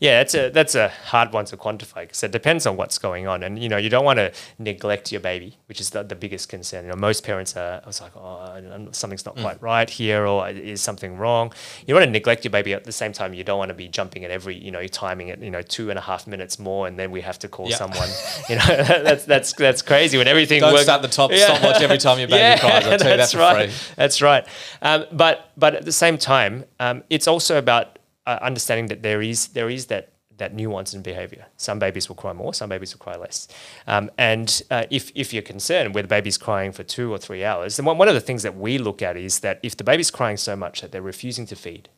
Yeah, 0.00 0.18
that's 0.18 0.34
a 0.34 0.50
that's 0.50 0.74
a 0.74 0.88
hard 0.88 1.32
one 1.32 1.44
to 1.46 1.56
quantify 1.56 2.02
because 2.02 2.22
it 2.22 2.32
depends 2.32 2.66
on 2.66 2.76
what's 2.76 2.98
going 2.98 3.26
on, 3.26 3.42
and 3.42 3.58
you 3.62 3.68
know 3.68 3.76
you 3.76 3.88
don't 3.88 4.04
want 4.04 4.18
to 4.18 4.32
neglect 4.58 5.12
your 5.12 5.20
baby, 5.20 5.56
which 5.66 5.80
is 5.80 5.90
the, 5.90 6.02
the 6.02 6.14
biggest 6.14 6.48
concern. 6.48 6.84
You 6.84 6.90
know, 6.90 6.96
most 6.96 7.24
parents 7.24 7.56
are 7.56 7.80
I 7.82 7.86
was 7.86 8.00
like, 8.00 8.16
oh, 8.16 8.88
something's 8.92 9.24
not 9.24 9.36
quite 9.36 9.62
right 9.62 9.88
here, 9.88 10.26
or 10.26 10.48
is 10.48 10.80
something 10.80 11.16
wrong. 11.16 11.52
You 11.86 11.94
want 11.94 12.04
to 12.04 12.10
neglect 12.10 12.44
your 12.44 12.50
baby 12.50 12.74
at 12.74 12.84
the 12.84 12.92
same 12.92 13.12
time. 13.12 13.34
You 13.34 13.44
don't 13.44 13.58
want 13.58 13.68
to 13.70 13.74
be 13.74 13.88
jumping 13.88 14.24
at 14.24 14.30
every 14.30 14.56
you 14.56 14.70
know 14.70 14.86
timing 14.86 15.28
it 15.28 15.40
you 15.40 15.50
know 15.50 15.62
two 15.62 15.90
and 15.90 15.98
a 15.98 16.02
half 16.02 16.26
minutes 16.26 16.58
more, 16.58 16.86
and 16.86 16.98
then 16.98 17.10
we 17.10 17.20
have 17.22 17.38
to 17.40 17.48
call 17.48 17.68
Yeah. 17.70 17.76
someone. 17.76 18.08
You 18.48 18.56
know, 18.56 18.64
that's 18.66 19.24
that's 19.24 19.52
that's 19.54 19.80
crazy 19.82 20.18
when 20.18 20.28
everything 20.28 20.60
Don't 20.60 20.72
works. 20.72 20.84
start 20.84 21.02
the 21.02 21.08
top 21.08 21.32
stopwatch 21.44 21.80
every 21.80 21.98
time 21.98 22.18
your 22.18 22.28
baby 22.28 22.60
cries. 22.60 22.84
I'll 22.84 22.98
tell 22.98 22.98
you 22.98 22.98
that 22.98 23.16
that's 23.16 23.32
for 23.32 23.38
right. 23.38 23.70
free. 23.70 23.94
That's 23.96 24.20
right. 24.20 24.46
Um, 24.82 25.06
but 25.12 25.50
but 25.56 25.74
at 25.74 25.84
the 25.84 25.92
same 25.92 26.18
time, 26.18 26.64
um, 26.80 27.02
it's 27.08 27.26
also 27.26 27.56
about 27.58 27.98
uh, 28.26 28.38
understanding 28.40 28.86
that 28.86 29.02
there 29.02 29.22
is 29.22 29.48
there 29.48 29.70
is 29.70 29.86
that 29.86 30.10
that 30.36 30.52
nuance 30.52 30.94
in 30.94 31.02
behavior. 31.02 31.46
Some 31.56 31.78
babies 31.78 32.08
will 32.08 32.16
cry 32.16 32.32
more, 32.32 32.52
some 32.54 32.68
babies 32.68 32.92
will 32.92 32.98
cry 32.98 33.16
less. 33.16 33.46
Um, 33.86 34.10
and 34.18 34.62
uh, 34.70 34.84
if, 34.90 35.12
if 35.14 35.32
you're 35.32 35.42
concerned 35.42 35.94
where 35.94 36.02
the 36.02 36.08
baby's 36.08 36.36
crying 36.36 36.72
for 36.72 36.82
two 36.82 37.12
or 37.12 37.18
three 37.18 37.44
hours, 37.44 37.76
then 37.76 37.86
one, 37.86 37.98
one 37.98 38.08
of 38.08 38.14
the 38.14 38.20
things 38.20 38.42
that 38.42 38.56
we 38.56 38.78
look 38.78 39.00
at 39.00 39.16
is 39.16 39.40
that 39.40 39.60
if 39.62 39.76
the 39.76 39.84
baby's 39.84 40.10
crying 40.10 40.36
so 40.36 40.56
much 40.56 40.80
that 40.80 40.90
they're 40.90 41.02
refusing 41.02 41.46
to 41.46 41.54
feed, 41.54 41.88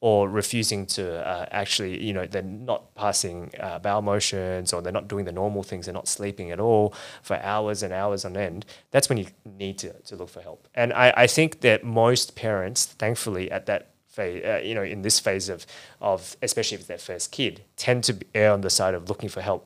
or 0.00 0.28
refusing 0.28 0.84
to 0.84 1.26
uh, 1.26 1.46
actually, 1.50 2.02
you 2.04 2.12
know, 2.12 2.26
they're 2.26 2.42
not 2.42 2.94
passing 2.94 3.50
uh, 3.58 3.78
bowel 3.78 4.02
motions 4.02 4.72
or 4.72 4.82
they're 4.82 4.92
not 4.92 5.08
doing 5.08 5.24
the 5.24 5.32
normal 5.32 5.62
things, 5.62 5.86
they're 5.86 5.94
not 5.94 6.06
sleeping 6.06 6.50
at 6.50 6.60
all 6.60 6.94
for 7.22 7.36
hours 7.38 7.82
and 7.82 7.94
hours 7.94 8.24
on 8.24 8.36
end, 8.36 8.66
that's 8.90 9.08
when 9.08 9.16
you 9.16 9.26
need 9.44 9.78
to, 9.78 9.92
to 10.02 10.14
look 10.14 10.28
for 10.28 10.42
help. 10.42 10.68
And 10.74 10.92
I, 10.92 11.14
I 11.16 11.26
think 11.26 11.62
that 11.62 11.82
most 11.82 12.36
parents, 12.36 12.84
thankfully, 12.84 13.50
at 13.50 13.66
that 13.66 13.95
phase, 14.16 14.42
uh, 14.44 14.60
you 14.68 14.74
know, 14.76 14.82
in 14.94 15.02
this 15.02 15.18
phase 15.26 15.46
of, 15.54 15.60
of, 16.00 16.36
especially 16.48 16.74
if 16.76 16.80
it's 16.82 16.88
their 16.94 17.04
first 17.12 17.26
kid, 17.38 17.54
tend 17.76 18.00
to 18.08 18.12
err 18.34 18.52
on 18.56 18.60
the 18.66 18.70
side 18.70 18.94
of 18.98 19.02
looking 19.10 19.28
for 19.30 19.42
help 19.50 19.62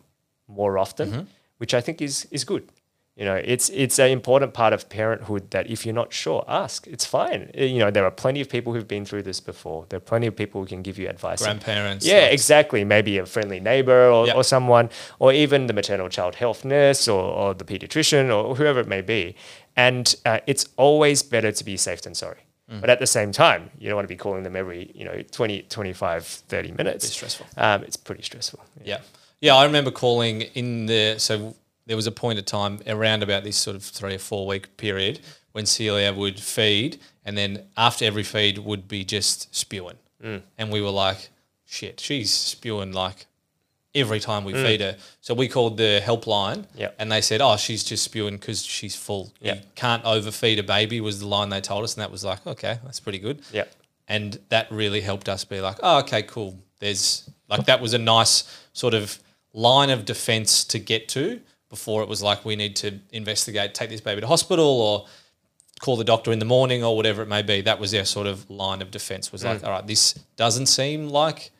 more 0.48 0.74
often, 0.84 1.08
which 1.60 1.72
I 1.74 1.80
think 1.80 1.96
is, 2.02 2.26
is 2.30 2.44
good. 2.44 2.64
You 3.16 3.26
know, 3.26 3.34
it's 3.54 3.68
it's 3.84 3.98
an 3.98 4.10
important 4.10 4.50
part 4.54 4.72
of 4.72 4.80
parenthood 4.88 5.50
that 5.50 5.64
if 5.74 5.84
you're 5.84 5.98
not 6.02 6.10
sure, 6.22 6.42
ask. 6.64 6.86
It's 6.94 7.04
fine. 7.18 7.40
Uh, 7.58 7.64
You 7.74 7.80
know, 7.82 7.90
there 7.96 8.04
are 8.10 8.14
plenty 8.24 8.40
of 8.40 8.48
people 8.48 8.70
who've 8.72 8.88
been 8.96 9.04
through 9.04 9.24
this 9.30 9.40
before. 9.52 9.80
There 9.88 9.98
are 9.98 10.08
plenty 10.12 10.26
of 10.28 10.34
people 10.34 10.56
who 10.62 10.66
can 10.74 10.80
give 10.82 10.96
you 11.00 11.06
advice. 11.16 11.42
Grandparents. 11.42 12.06
Yeah, 12.06 12.22
like- 12.22 12.32
exactly. 12.38 12.82
Maybe 12.84 13.18
a 13.18 13.26
friendly 13.26 13.60
neighbor 13.60 14.02
or, 14.16 14.26
Yep. 14.26 14.36
or 14.36 14.44
someone, 14.44 14.88
or 15.18 15.32
even 15.34 15.66
the 15.66 15.74
maternal 15.74 16.08
child 16.08 16.34
health 16.36 16.64
nurse 16.64 17.02
or, 17.14 17.22
or 17.40 17.54
the 17.54 17.64
pediatrician 17.64 18.24
or 18.34 18.54
whoever 18.56 18.80
it 18.80 18.88
may 18.88 19.02
be. 19.02 19.34
And 19.76 20.06
uh, 20.24 20.38
it's 20.46 20.64
always 20.76 21.22
better 21.22 21.52
to 21.52 21.64
be 21.64 21.76
safe 21.76 22.00
than 22.02 22.14
sorry. 22.14 22.40
Mm. 22.70 22.80
But 22.80 22.90
at 22.90 22.98
the 23.00 23.06
same 23.06 23.32
time, 23.32 23.70
you 23.78 23.88
don't 23.88 23.96
want 23.96 24.04
to 24.04 24.14
be 24.14 24.16
calling 24.16 24.42
them 24.44 24.54
every, 24.56 24.90
you 24.94 25.04
know, 25.04 25.22
20, 25.32 25.62
25, 25.62 26.24
30 26.24 26.72
minutes. 26.72 27.04
It's 27.04 27.14
stressful. 27.14 27.46
Um, 27.56 27.82
it's 27.82 27.96
pretty 27.96 28.22
stressful. 28.22 28.60
Yeah. 28.84 29.00
Yeah, 29.40 29.56
I 29.56 29.64
remember 29.64 29.90
calling 29.90 30.42
in 30.42 30.86
the 30.86 31.16
so 31.18 31.56
there 31.86 31.96
was 31.96 32.06
a 32.06 32.12
point 32.12 32.38
of 32.38 32.44
time 32.44 32.78
around 32.86 33.22
about 33.22 33.42
this 33.42 33.56
sort 33.56 33.74
of 33.74 33.82
three 33.82 34.14
or 34.14 34.18
four 34.18 34.46
week 34.46 34.76
period 34.76 35.20
when 35.52 35.66
Celia 35.66 36.12
would 36.12 36.38
feed, 36.38 37.00
and 37.24 37.36
then 37.36 37.64
after 37.76 38.04
every 38.04 38.22
feed 38.22 38.58
would 38.58 38.86
be 38.86 39.04
just 39.04 39.52
spewing, 39.54 39.96
Mm. 40.22 40.42
and 40.58 40.70
we 40.70 40.80
were 40.82 40.90
like, 40.90 41.30
"Shit, 41.66 41.98
she's 41.98 42.30
spewing 42.32 42.92
like." 42.92 43.26
Every 43.92 44.20
time 44.20 44.42
Mm. 44.42 44.46
we 44.46 44.52
feed 44.52 44.80
her, 44.80 44.96
so 45.20 45.34
we 45.34 45.48
called 45.48 45.76
the 45.76 46.00
helpline, 46.04 46.66
Yep. 46.76 46.94
and 47.00 47.10
they 47.10 47.20
said, 47.20 47.40
"Oh, 47.40 47.56
she's 47.56 47.82
just 47.82 48.04
spewing 48.04 48.36
because 48.36 48.64
she's 48.64 48.94
full. 48.94 49.32
You 49.40 49.56
can't 49.74 50.04
overfeed 50.04 50.58
a 50.60 50.62
baby." 50.62 51.00
Was 51.00 51.18
the 51.18 51.26
line 51.26 51.48
they 51.48 51.60
told 51.60 51.82
us, 51.82 51.94
and 51.94 52.02
that 52.02 52.12
was 52.12 52.22
like, 52.24 52.46
"Okay, 52.46 52.78
that's 52.84 53.00
pretty 53.00 53.18
good." 53.18 53.42
Yeah. 53.52 53.64
and 54.08 54.40
that 54.48 54.68
really 54.72 55.00
helped 55.02 55.28
us 55.28 55.44
be 55.44 55.60
like, 55.60 55.76
oh, 55.84 55.98
okay, 55.98 56.20
cool. 56.24 56.58
There's 56.80 57.22
like 57.48 57.66
that 57.66 57.80
was 57.80 57.94
a 57.94 57.98
nice 57.98 58.42
sort 58.72 58.92
of 58.92 59.20
line 59.52 59.88
of 59.88 60.04
defense 60.04 60.64
to 60.64 60.80
get 60.80 61.08
to 61.10 61.40
before 61.68 62.02
it 62.02 62.08
was 62.08 62.20
like 62.20 62.44
we 62.44 62.56
need 62.56 62.74
to 62.76 62.98
investigate, 63.12 63.72
take 63.72 63.88
this 63.88 64.00
baby 64.00 64.20
to 64.20 64.26
hospital, 64.26 64.66
or 64.66 65.06
call 65.80 65.96
the 65.96 66.02
doctor 66.02 66.32
in 66.32 66.40
the 66.40 66.44
morning, 66.44 66.82
or 66.82 66.96
whatever 66.96 67.22
it 67.22 67.28
may 67.28 67.40
be. 67.42 67.60
That 67.60 67.78
was 67.78 67.92
their 67.92 68.04
sort 68.04 68.26
of 68.26 68.50
line 68.50 68.82
of 68.82 68.90
defense. 68.90 69.30
Was 69.30 69.44
like, 69.44 69.62
all 69.62 69.70
right, 69.70 69.86
this 69.86 70.14
doesn't 70.36 70.66
seem 70.66 71.08
like 71.08 71.52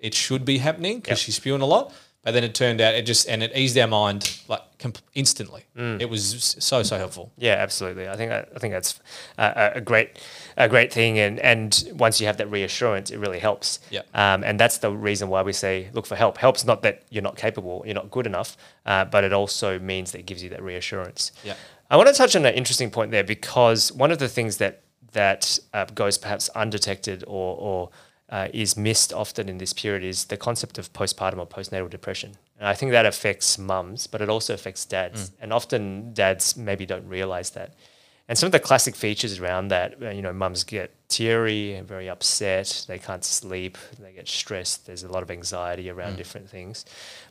it 0.00 0.14
should 0.14 0.44
be 0.44 0.58
happening 0.58 0.96
because 1.00 1.18
Yep. 1.18 1.24
she's 1.24 1.36
spewing 1.36 1.62
a 1.62 1.66
lot. 1.66 1.92
But 2.22 2.32
then 2.34 2.44
it 2.44 2.54
turned 2.54 2.82
out 2.82 2.94
it 2.94 3.06
just 3.06 3.26
and 3.30 3.42
it 3.42 3.50
eased 3.56 3.78
our 3.78 3.86
mind 3.86 4.40
like 4.46 4.60
comp- 4.78 4.98
instantly. 5.14 5.64
Mm. 5.74 6.02
It 6.02 6.10
was 6.10 6.54
so 6.58 6.82
so 6.82 6.98
helpful. 6.98 7.32
Yeah, 7.38 7.54
absolutely. 7.54 8.10
I 8.10 8.16
think 8.16 8.30
I, 8.30 8.44
I 8.54 8.58
think 8.58 8.74
that's 8.74 9.00
a, 9.38 9.72
a 9.76 9.80
great 9.80 10.18
a 10.58 10.68
great 10.68 10.92
thing, 10.92 11.18
and 11.18 11.40
and 11.40 11.82
once 11.94 12.20
you 12.20 12.26
have 12.26 12.36
that 12.36 12.50
reassurance, 12.50 13.10
it 13.10 13.16
really 13.18 13.38
helps. 13.38 13.78
Yeah. 13.90 14.02
Um, 14.12 14.44
and 14.44 14.60
that's 14.60 14.76
the 14.78 14.90
reason 14.92 15.30
why 15.30 15.40
we 15.40 15.54
say 15.54 15.88
look 15.94 16.04
for 16.04 16.14
help. 16.14 16.36
Help's 16.36 16.62
not 16.66 16.82
that 16.82 17.04
you're 17.08 17.22
not 17.22 17.36
capable, 17.38 17.82
you're 17.86 17.94
not 17.94 18.10
good 18.10 18.26
enough, 18.26 18.58
uh, 18.84 19.06
but 19.06 19.24
it 19.24 19.32
also 19.32 19.78
means 19.78 20.12
that 20.12 20.18
it 20.18 20.26
gives 20.26 20.42
you 20.42 20.50
that 20.50 20.62
reassurance. 20.62 21.32
Yeah. 21.42 21.54
I 21.90 21.96
want 21.96 22.08
to 22.10 22.14
touch 22.14 22.36
on 22.36 22.44
an 22.44 22.52
interesting 22.54 22.90
point 22.90 23.12
there 23.12 23.24
because 23.24 23.92
one 23.92 24.10
of 24.12 24.18
the 24.18 24.28
things 24.28 24.58
that 24.58 24.82
that 25.12 25.58
uh, 25.72 25.86
goes 25.86 26.18
perhaps 26.18 26.50
undetected 26.50 27.24
or 27.26 27.56
or 27.56 27.88
uh, 28.30 28.48
is 28.52 28.76
missed 28.76 29.12
often 29.12 29.48
in 29.48 29.58
this 29.58 29.72
period 29.72 30.04
is 30.04 30.26
the 30.26 30.36
concept 30.36 30.78
of 30.78 30.92
postpartum 30.92 31.38
or 31.38 31.46
postnatal 31.46 31.90
depression. 31.90 32.32
And 32.58 32.68
I 32.68 32.74
think 32.74 32.92
that 32.92 33.04
affects 33.06 33.58
mums, 33.58 34.06
but 34.06 34.20
it 34.20 34.28
also 34.28 34.54
affects 34.54 34.84
dads. 34.84 35.32
And 35.40 35.52
often 35.52 36.14
dads 36.14 36.56
maybe 36.56 36.86
don't 36.86 37.08
realize 37.08 37.50
that. 37.50 37.74
And 38.28 38.38
some 38.38 38.46
of 38.46 38.52
the 38.52 38.60
classic 38.60 38.94
features 38.94 39.40
around 39.40 39.68
that, 39.68 40.00
uh, 40.00 40.10
you 40.10 40.22
know, 40.22 40.32
mums 40.32 40.62
get 40.62 40.94
teary 41.08 41.74
and 41.74 41.88
very 41.88 42.08
upset. 42.08 42.84
They 42.86 42.98
can't 42.98 43.24
sleep. 43.24 43.76
They 43.98 44.12
get 44.12 44.28
stressed. 44.28 44.86
There's 44.86 45.02
a 45.02 45.08
lot 45.08 45.24
of 45.24 45.30
anxiety 45.32 45.90
around 45.90 46.16
different 46.16 46.48
things. 46.48 46.84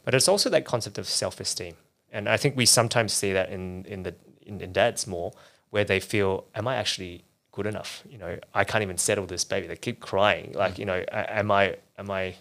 But 0.03 0.13
it's 0.13 0.27
also 0.27 0.49
that 0.49 0.65
concept 0.65 0.97
of 0.97 1.07
self-esteem. 1.07 1.75
And 2.11 2.27
I 2.27 2.35
think 2.35 2.57
we 2.57 2.65
sometimes 2.65 3.13
see 3.13 3.31
that 3.31 3.49
in, 3.49 3.85
in 3.85 4.03
the 4.03 4.15
in, 4.41 4.59
in 4.59 4.73
dads 4.73 5.07
more, 5.07 5.31
where 5.69 5.85
they 5.85 5.99
feel, 5.99 6.45
am 6.55 6.67
I 6.67 6.75
actually 6.75 7.23
good 7.51 7.65
enough? 7.65 8.03
You 8.09 8.17
know, 8.17 8.39
I 8.53 8.63
can't 8.63 8.83
even 8.83 8.97
settle 8.97 9.25
this 9.25 9.43
baby. 9.43 9.67
They 9.67 9.75
keep 9.75 9.99
crying. 9.99 10.53
Like, 10.53 10.79
you 10.79 10.85
know, 10.85 11.03
am 11.11 11.51
I 11.51 11.77
am 11.97 12.09
I 12.11 12.35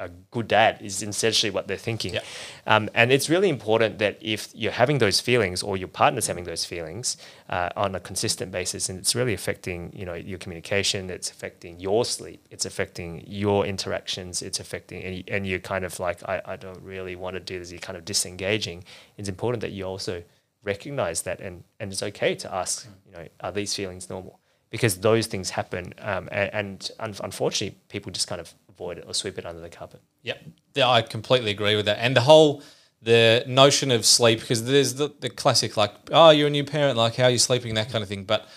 a 0.00 0.08
good 0.30 0.48
dad 0.48 0.78
is 0.82 1.02
essentially 1.02 1.50
what 1.50 1.68
they're 1.68 1.76
thinking. 1.76 2.14
Yeah. 2.14 2.20
Um, 2.66 2.90
and 2.94 3.12
it's 3.12 3.30
really 3.30 3.48
important 3.48 3.98
that 3.98 4.18
if 4.20 4.48
you're 4.54 4.72
having 4.72 4.98
those 4.98 5.20
feelings 5.20 5.62
or 5.62 5.76
your 5.76 5.88
partner's 5.88 6.26
having 6.26 6.44
those 6.44 6.64
feelings 6.64 7.16
uh, 7.48 7.68
on 7.76 7.94
a 7.94 8.00
consistent 8.00 8.50
basis, 8.50 8.88
and 8.88 8.98
it's 8.98 9.14
really 9.14 9.34
affecting, 9.34 9.92
you 9.94 10.04
know, 10.04 10.14
your 10.14 10.38
communication, 10.38 11.10
it's 11.10 11.30
affecting 11.30 11.78
your 11.78 12.04
sleep, 12.04 12.44
it's 12.50 12.66
affecting 12.66 13.24
your 13.26 13.64
interactions, 13.64 14.42
it's 14.42 14.58
affecting, 14.58 15.02
and, 15.02 15.24
and 15.28 15.46
you're 15.46 15.60
kind 15.60 15.84
of 15.84 15.98
like, 16.00 16.22
I, 16.28 16.42
I 16.44 16.56
don't 16.56 16.82
really 16.82 17.14
want 17.14 17.34
to 17.34 17.40
do 17.40 17.58
this, 17.60 17.70
you're 17.70 17.80
kind 17.80 17.96
of 17.96 18.04
disengaging. 18.04 18.84
It's 19.16 19.28
important 19.28 19.60
that 19.60 19.70
you 19.70 19.84
also 19.84 20.24
recognize 20.64 21.22
that 21.22 21.40
and, 21.40 21.64
and 21.78 21.92
it's 21.92 22.02
okay 22.02 22.34
to 22.34 22.52
ask, 22.52 22.88
you 23.06 23.12
know, 23.12 23.28
are 23.40 23.52
these 23.52 23.74
feelings 23.74 24.10
normal? 24.10 24.40
Because 24.70 24.98
those 24.98 25.26
things 25.26 25.50
happen. 25.50 25.94
Um, 26.00 26.28
and 26.32 26.50
and 26.52 26.90
un- 26.98 27.14
unfortunately, 27.22 27.78
people 27.88 28.10
just 28.10 28.26
kind 28.26 28.40
of 28.40 28.52
avoid 28.68 28.98
it 28.98 29.04
or 29.06 29.14
sweep 29.14 29.38
it 29.38 29.46
under 29.46 29.60
the 29.60 29.68
carpet. 29.68 30.00
Yep. 30.22 30.42
Yeah, 30.74 30.88
I 30.88 31.02
completely 31.02 31.50
agree 31.52 31.76
with 31.76 31.86
that. 31.86 31.98
And 32.00 32.16
the 32.16 32.22
whole 32.22 32.62
the 33.04 33.44
notion 33.46 33.90
of 33.90 34.04
sleep 34.04 34.40
because 34.40 34.64
there's 34.64 34.94
the, 34.94 35.12
the 35.20 35.28
classic 35.28 35.76
like 35.76 35.92
oh 36.10 36.30
you're 36.30 36.46
a 36.46 36.50
new 36.50 36.64
parent 36.64 36.96
like 36.96 37.14
how 37.16 37.24
are 37.24 37.30
you 37.30 37.38
sleeping 37.38 37.74
that 37.74 37.90
kind 37.90 38.02
of 38.02 38.08
thing 38.08 38.24
but 38.24 38.48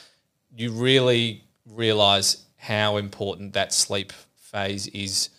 you 0.56 0.72
really 0.72 1.44
realize 1.70 2.46
how 2.56 2.96
important 2.96 3.52
that 3.54 3.74
sleep 3.74 4.14
phase 4.36 4.88
is 4.88 5.30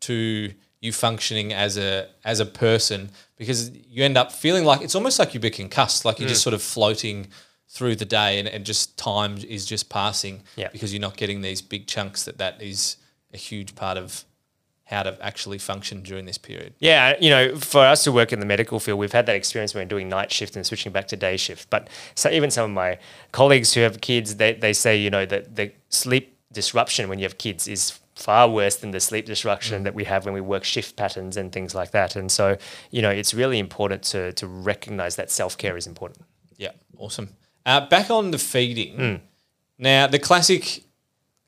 to 0.00 0.52
you 0.86 0.92
functioning 0.92 1.52
as 1.52 1.76
a 1.76 2.08
as 2.24 2.40
a 2.40 2.46
person 2.46 3.10
because 3.36 3.70
you 3.70 4.02
end 4.04 4.16
up 4.16 4.32
feeling 4.32 4.64
like 4.64 4.80
it's 4.80 4.94
almost 4.94 5.18
like 5.18 5.34
you've 5.34 5.42
been 5.42 5.52
concussed 5.52 6.04
like 6.04 6.18
you're 6.18 6.28
just 6.28 6.40
mm. 6.40 6.44
sort 6.44 6.54
of 6.54 6.62
floating 6.62 7.26
through 7.68 7.96
the 7.96 8.04
day 8.04 8.38
and, 8.38 8.48
and 8.48 8.64
just 8.64 8.96
time 8.96 9.36
is 9.48 9.66
just 9.66 9.90
passing 9.90 10.42
Yeah. 10.56 10.68
because 10.72 10.92
you're 10.92 11.00
not 11.00 11.16
getting 11.16 11.42
these 11.42 11.60
big 11.60 11.86
chunks 11.86 12.24
that 12.24 12.38
that 12.38 12.62
is 12.62 12.96
a 13.34 13.36
huge 13.36 13.74
part 13.74 13.98
of 13.98 14.24
how 14.84 15.02
to 15.02 15.18
actually 15.20 15.58
function 15.58 16.00
during 16.02 16.26
this 16.26 16.38
period. 16.38 16.72
Yeah, 16.78 17.16
you 17.20 17.28
know, 17.28 17.56
for 17.56 17.80
us 17.80 18.04
who 18.04 18.12
work 18.12 18.32
in 18.32 18.38
the 18.38 18.46
medical 18.46 18.78
field, 18.78 19.00
we've 19.00 19.12
had 19.12 19.26
that 19.26 19.34
experience 19.34 19.74
when 19.74 19.88
doing 19.88 20.08
night 20.08 20.30
shift 20.30 20.54
and 20.54 20.64
switching 20.64 20.92
back 20.92 21.08
to 21.08 21.16
day 21.16 21.36
shift. 21.36 21.68
But 21.70 21.88
so 22.14 22.30
even 22.30 22.52
some 22.52 22.66
of 22.66 22.70
my 22.70 22.98
colleagues 23.32 23.74
who 23.74 23.80
have 23.80 24.00
kids, 24.00 24.36
they, 24.36 24.52
they 24.54 24.72
say, 24.72 24.96
you 24.96 25.10
know, 25.10 25.26
that 25.26 25.56
the 25.56 25.72
sleep 25.88 26.38
disruption 26.52 27.08
when 27.08 27.18
you 27.18 27.24
have 27.24 27.36
kids 27.36 27.66
is 27.66 27.98
far 28.16 28.48
worse 28.48 28.76
than 28.76 28.90
the 28.90 29.00
sleep 29.00 29.26
disruption 29.26 29.84
that 29.84 29.94
we 29.94 30.04
have 30.04 30.24
when 30.24 30.34
we 30.34 30.40
work 30.40 30.64
shift 30.64 30.96
patterns 30.96 31.36
and 31.36 31.52
things 31.52 31.74
like 31.74 31.90
that. 31.92 32.16
And 32.16 32.32
so, 32.32 32.56
you 32.90 33.02
know, 33.02 33.10
it's 33.10 33.34
really 33.34 33.58
important 33.58 34.02
to 34.04 34.32
to 34.32 34.46
recognize 34.46 35.16
that 35.16 35.30
self 35.30 35.56
care 35.56 35.76
is 35.76 35.86
important. 35.86 36.22
Yeah, 36.56 36.72
awesome. 36.98 37.28
Uh, 37.64 37.86
back 37.88 38.10
on 38.10 38.30
the 38.30 38.38
feeding. 38.38 39.20
Now, 39.78 40.06
the 40.06 40.18
classic, 40.18 40.84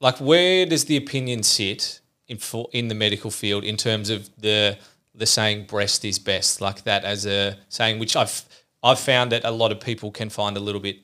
like, 0.01 0.19
where 0.19 0.67
does 0.67 0.85
the 0.85 0.97
opinion 0.97 1.43
sit 1.43 2.01
in 2.27 2.37
for, 2.37 2.69
in 2.73 2.89
the 2.89 2.95
medical 2.95 3.31
field 3.31 3.65
in 3.65 3.77
terms 3.77 4.11
of 4.11 4.29
the 4.39 4.77
the 5.15 5.27
saying 5.27 5.67
"breast 5.67 6.05
is 6.05 6.19
best," 6.19 6.61
like 6.61 6.85
that 6.85 7.05
as 7.05 7.25
a 7.27 7.57
saying, 7.69 7.99
which 7.99 8.15
I've 8.15 8.45
I've 8.83 9.01
found 9.01 9.33
that 9.33 9.45
a 9.45 9.51
lot 9.51 9.73
of 9.73 9.81
people 9.81 10.11
can 10.11 10.29
find 10.29 10.57
a 10.57 10.61
little 10.61 10.81
bit 10.81 10.99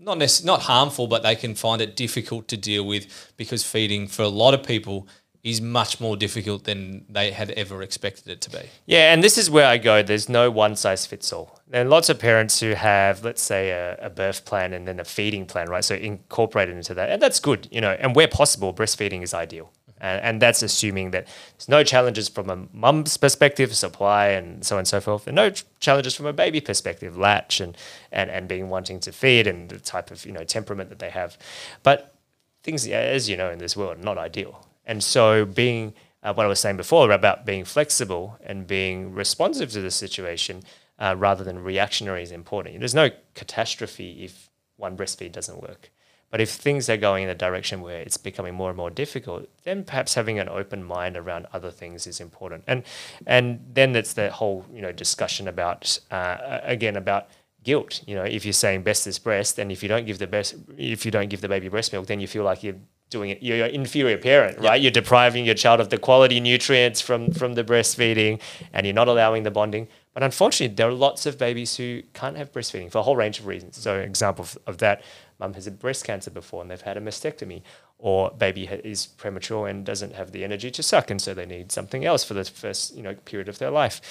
not 0.00 0.18
necess- 0.18 0.44
not 0.44 0.62
harmful, 0.62 1.06
but 1.06 1.22
they 1.22 1.36
can 1.36 1.54
find 1.54 1.80
it 1.82 1.94
difficult 1.94 2.48
to 2.48 2.56
deal 2.56 2.84
with 2.84 3.32
because 3.36 3.62
feeding 3.62 4.08
for 4.08 4.22
a 4.22 4.28
lot 4.28 4.54
of 4.54 4.62
people 4.62 5.06
is 5.42 5.60
much 5.60 6.00
more 6.00 6.16
difficult 6.16 6.64
than 6.64 7.04
they 7.08 7.30
had 7.30 7.50
ever 7.52 7.82
expected 7.82 8.28
it 8.28 8.40
to 8.42 8.50
be. 8.50 8.60
Yeah, 8.84 9.12
and 9.12 9.24
this 9.24 9.38
is 9.38 9.50
where 9.50 9.66
I 9.66 9.78
go. 9.78 10.02
There's 10.02 10.28
no 10.28 10.50
one 10.50 10.76
size 10.76 11.06
fits 11.06 11.32
all. 11.32 11.58
Are 11.72 11.84
lots 11.84 12.08
of 12.10 12.18
parents 12.18 12.60
who 12.60 12.74
have, 12.74 13.24
let's 13.24 13.40
say, 13.40 13.70
a, 13.70 13.96
a 13.96 14.10
birth 14.10 14.44
plan 14.44 14.74
and 14.74 14.86
then 14.86 15.00
a 15.00 15.04
feeding 15.04 15.46
plan, 15.46 15.68
right? 15.68 15.84
So 15.84 15.94
incorporated 15.94 16.76
into 16.76 16.92
that, 16.94 17.08
and 17.10 17.22
that's 17.22 17.40
good, 17.40 17.68
you 17.70 17.80
know. 17.80 17.96
And 17.98 18.14
where 18.14 18.28
possible, 18.28 18.74
breastfeeding 18.74 19.22
is 19.22 19.32
ideal, 19.32 19.72
and, 20.00 20.22
and 20.22 20.42
that's 20.42 20.62
assuming 20.62 21.10
that 21.12 21.26
there's 21.56 21.68
no 21.68 21.82
challenges 21.84 22.28
from 22.28 22.50
a 22.50 22.66
mum's 22.72 23.16
perspective, 23.16 23.74
supply, 23.74 24.28
and 24.28 24.64
so 24.64 24.76
on 24.76 24.80
and 24.80 24.88
so 24.88 25.00
forth, 25.00 25.26
and 25.26 25.36
no 25.36 25.50
ch- 25.50 25.64
challenges 25.80 26.14
from 26.14 26.26
a 26.26 26.32
baby 26.32 26.60
perspective, 26.60 27.16
latch 27.16 27.60
and 27.60 27.76
and 28.12 28.30
and 28.30 28.48
being 28.48 28.68
wanting 28.68 29.00
to 29.00 29.12
feed 29.12 29.46
and 29.46 29.68
the 29.68 29.78
type 29.78 30.10
of 30.10 30.24
you 30.26 30.32
know 30.32 30.44
temperament 30.44 30.88
that 30.90 30.98
they 30.98 31.10
have, 31.10 31.38
but 31.82 32.14
things, 32.62 32.86
as 32.86 33.28
you 33.28 33.36
know, 33.36 33.50
in 33.50 33.58
this 33.58 33.76
world, 33.76 33.98
are 33.98 34.02
not 34.02 34.18
ideal. 34.18 34.66
And 34.86 35.02
so, 35.02 35.44
being 35.44 35.94
uh, 36.22 36.34
what 36.34 36.44
I 36.44 36.48
was 36.48 36.60
saying 36.60 36.76
before 36.76 37.10
about 37.10 37.46
being 37.46 37.64
flexible 37.64 38.38
and 38.44 38.66
being 38.66 39.14
responsive 39.14 39.70
to 39.72 39.80
the 39.80 39.90
situation 39.90 40.62
uh, 40.98 41.14
rather 41.16 41.44
than 41.44 41.62
reactionary 41.62 42.22
is 42.22 42.30
important. 42.30 42.78
There's 42.78 42.94
no 42.94 43.10
catastrophe 43.34 44.24
if 44.24 44.50
one 44.76 44.96
breastfeed 44.96 45.32
doesn't 45.32 45.62
work. 45.62 45.90
But 46.30 46.40
if 46.40 46.50
things 46.50 46.88
are 46.88 46.96
going 46.96 47.24
in 47.24 47.28
a 47.28 47.34
direction 47.34 47.80
where 47.80 48.00
it's 48.00 48.16
becoming 48.16 48.54
more 48.54 48.70
and 48.70 48.76
more 48.76 48.90
difficult, 48.90 49.48
then 49.64 49.82
perhaps 49.84 50.14
having 50.14 50.38
an 50.38 50.48
open 50.48 50.84
mind 50.84 51.16
around 51.16 51.46
other 51.52 51.70
things 51.70 52.06
is 52.06 52.20
important. 52.20 52.64
And 52.66 52.84
and 53.26 53.60
then 53.72 53.96
it's 53.96 54.12
the 54.12 54.30
whole 54.30 54.64
you 54.72 54.80
know 54.80 54.92
discussion 54.92 55.48
about 55.48 55.98
uh, 56.10 56.60
again 56.62 56.96
about 56.96 57.28
guilt. 57.64 58.02
You 58.06 58.14
know, 58.14 58.24
if 58.24 58.44
you're 58.44 58.52
saying 58.52 58.82
best 58.82 59.06
is 59.06 59.18
breast, 59.18 59.58
and 59.58 59.72
if 59.72 59.82
you 59.82 59.88
don't 59.88 60.06
give 60.06 60.18
the 60.18 60.26
best, 60.26 60.54
if 60.78 61.04
you 61.04 61.10
don't 61.10 61.28
give 61.28 61.40
the 61.40 61.48
baby 61.48 61.68
breast 61.68 61.92
milk, 61.92 62.06
then 62.06 62.20
you 62.20 62.28
feel 62.28 62.44
like 62.44 62.62
you're 62.62 62.78
doing 63.10 63.30
it. 63.30 63.42
You're 63.42 63.66
an 63.66 63.74
inferior 63.74 64.16
parent, 64.16 64.58
right? 64.60 64.80
You're 64.80 64.92
depriving 64.92 65.44
your 65.44 65.56
child 65.56 65.80
of 65.80 65.90
the 65.90 65.98
quality 65.98 66.40
nutrients 66.40 67.00
from 67.00 67.32
from 67.32 67.54
the 67.54 67.64
breastfeeding, 67.64 68.40
and 68.72 68.86
you're 68.86 68.94
not 68.94 69.08
allowing 69.08 69.42
the 69.42 69.50
bonding. 69.50 69.88
But 70.20 70.26
unfortunately, 70.26 70.74
there 70.74 70.86
are 70.86 70.92
lots 70.92 71.24
of 71.24 71.38
babies 71.38 71.76
who 71.78 72.02
can't 72.12 72.36
have 72.36 72.52
breastfeeding 72.52 72.92
for 72.92 72.98
a 72.98 73.02
whole 73.02 73.16
range 73.16 73.38
of 73.38 73.46
reasons. 73.46 73.78
So, 73.78 73.96
an 73.96 74.04
example 74.04 74.42
of, 74.42 74.58
of 74.66 74.76
that, 74.76 75.00
mum 75.38 75.54
has 75.54 75.64
had 75.64 75.78
breast 75.78 76.04
cancer 76.04 76.30
before 76.30 76.60
and 76.60 76.70
they've 76.70 76.78
had 76.82 76.98
a 76.98 77.00
mastectomy, 77.00 77.62
or 77.98 78.30
baby 78.32 78.66
ha- 78.66 78.82
is 78.84 79.06
premature 79.06 79.66
and 79.66 79.82
doesn't 79.82 80.14
have 80.14 80.32
the 80.32 80.44
energy 80.44 80.70
to 80.72 80.82
suck, 80.82 81.10
and 81.10 81.22
so 81.22 81.32
they 81.32 81.46
need 81.46 81.72
something 81.72 82.04
else 82.04 82.22
for 82.22 82.34
the 82.34 82.44
first 82.44 82.94
you 82.94 83.02
know 83.02 83.14
period 83.24 83.48
of 83.48 83.58
their 83.58 83.70
life. 83.70 84.02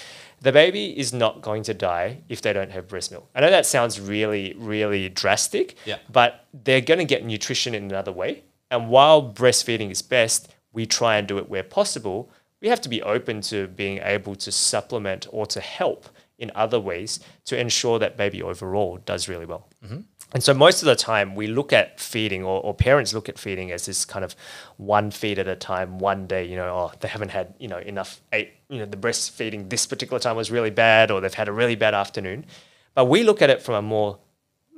The 0.41 0.51
baby 0.51 0.97
is 0.97 1.13
not 1.13 1.43
going 1.43 1.61
to 1.61 1.75
die 1.75 2.21
if 2.27 2.41
they 2.41 2.53
don't 2.53 2.71
have 2.71 2.87
breast 2.87 3.11
milk. 3.11 3.29
I 3.35 3.41
know 3.41 3.51
that 3.51 3.67
sounds 3.67 3.99
really, 3.99 4.55
really 4.57 5.09
drastic, 5.09 5.75
Yeah. 5.85 5.99
but 6.11 6.47
they're 6.63 6.81
going 6.81 6.97
to 6.97 7.05
get 7.05 7.23
nutrition 7.23 7.75
in 7.75 7.83
another 7.83 8.11
way. 8.11 8.45
And 8.71 8.89
while 8.89 9.21
breastfeeding 9.31 9.91
is 9.91 10.01
best, 10.01 10.51
we 10.73 10.87
try 10.87 11.17
and 11.17 11.27
do 11.27 11.37
it 11.37 11.49
where 11.49 11.61
possible. 11.61 12.31
We 12.61 12.67
have 12.67 12.81
to 12.81 12.89
be 12.89 13.01
open 13.01 13.41
to 13.41 13.67
being 13.67 13.99
able 13.99 14.35
to 14.35 14.51
supplement 14.51 15.27
or 15.31 15.45
to 15.47 15.61
help 15.61 16.09
in 16.37 16.51
other 16.55 16.79
ways 16.79 17.19
to 17.45 17.59
ensure 17.59 17.99
that 17.99 18.17
baby 18.17 18.41
overall 18.41 18.97
does 19.05 19.27
really 19.27 19.45
well. 19.45 19.67
Mm-hmm. 19.85 19.99
And 20.31 20.43
so 20.43 20.53
most 20.53 20.83
of 20.83 20.85
the 20.85 20.95
time 20.95 21.35
we 21.35 21.47
look 21.47 21.73
at 21.73 21.99
feeding 21.99 22.43
or, 22.43 22.61
or 22.61 22.73
parents 22.73 23.13
look 23.13 23.29
at 23.29 23.39
feeding 23.39 23.71
as 23.71 23.85
this 23.87 24.05
kind 24.05 24.23
of 24.23 24.35
one 24.77 25.09
feed 25.09 25.39
at 25.39 25.47
a 25.47 25.55
time, 25.55 25.97
one 25.97 26.27
day, 26.27 26.45
you 26.45 26.55
know, 26.55 26.69
oh, 26.69 26.91
they 26.99 27.07
haven't 27.07 27.29
had, 27.29 27.55
you 27.59 27.67
know, 27.67 27.79
enough 27.79 28.21
eight, 28.31 28.53
you 28.69 28.77
know, 28.77 28.85
the 28.85 28.97
breastfeeding 28.97 29.69
this 29.69 29.87
particular 29.87 30.19
time 30.19 30.35
was 30.35 30.51
really 30.51 30.69
bad 30.69 31.09
or 31.09 31.19
they've 31.19 31.33
had 31.33 31.47
a 31.47 31.51
really 31.51 31.75
bad 31.75 31.95
afternoon. 31.95 32.45
But 32.93 33.05
we 33.05 33.23
look 33.23 33.41
at 33.41 33.49
it 33.49 33.61
from 33.61 33.75
a 33.75 33.81
more 33.81 34.19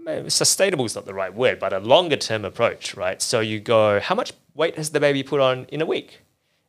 eh, 0.08 0.30
sustainable 0.30 0.86
is 0.86 0.96
not 0.96 1.06
the 1.06 1.14
right 1.14 1.34
word, 1.34 1.60
but 1.60 1.74
a 1.74 1.80
longer 1.80 2.16
term 2.16 2.46
approach, 2.46 2.96
right? 2.96 3.22
So 3.22 3.42
you 3.42 3.60
go, 3.60 4.00
how 4.00 4.16
much 4.16 4.32
weight 4.56 4.78
has 4.78 4.92
the 4.92 5.02
baby 5.02 5.22
put 5.22 5.42
on 5.42 5.66
in 5.66 5.82
a 5.82 5.86
week? 5.86 6.22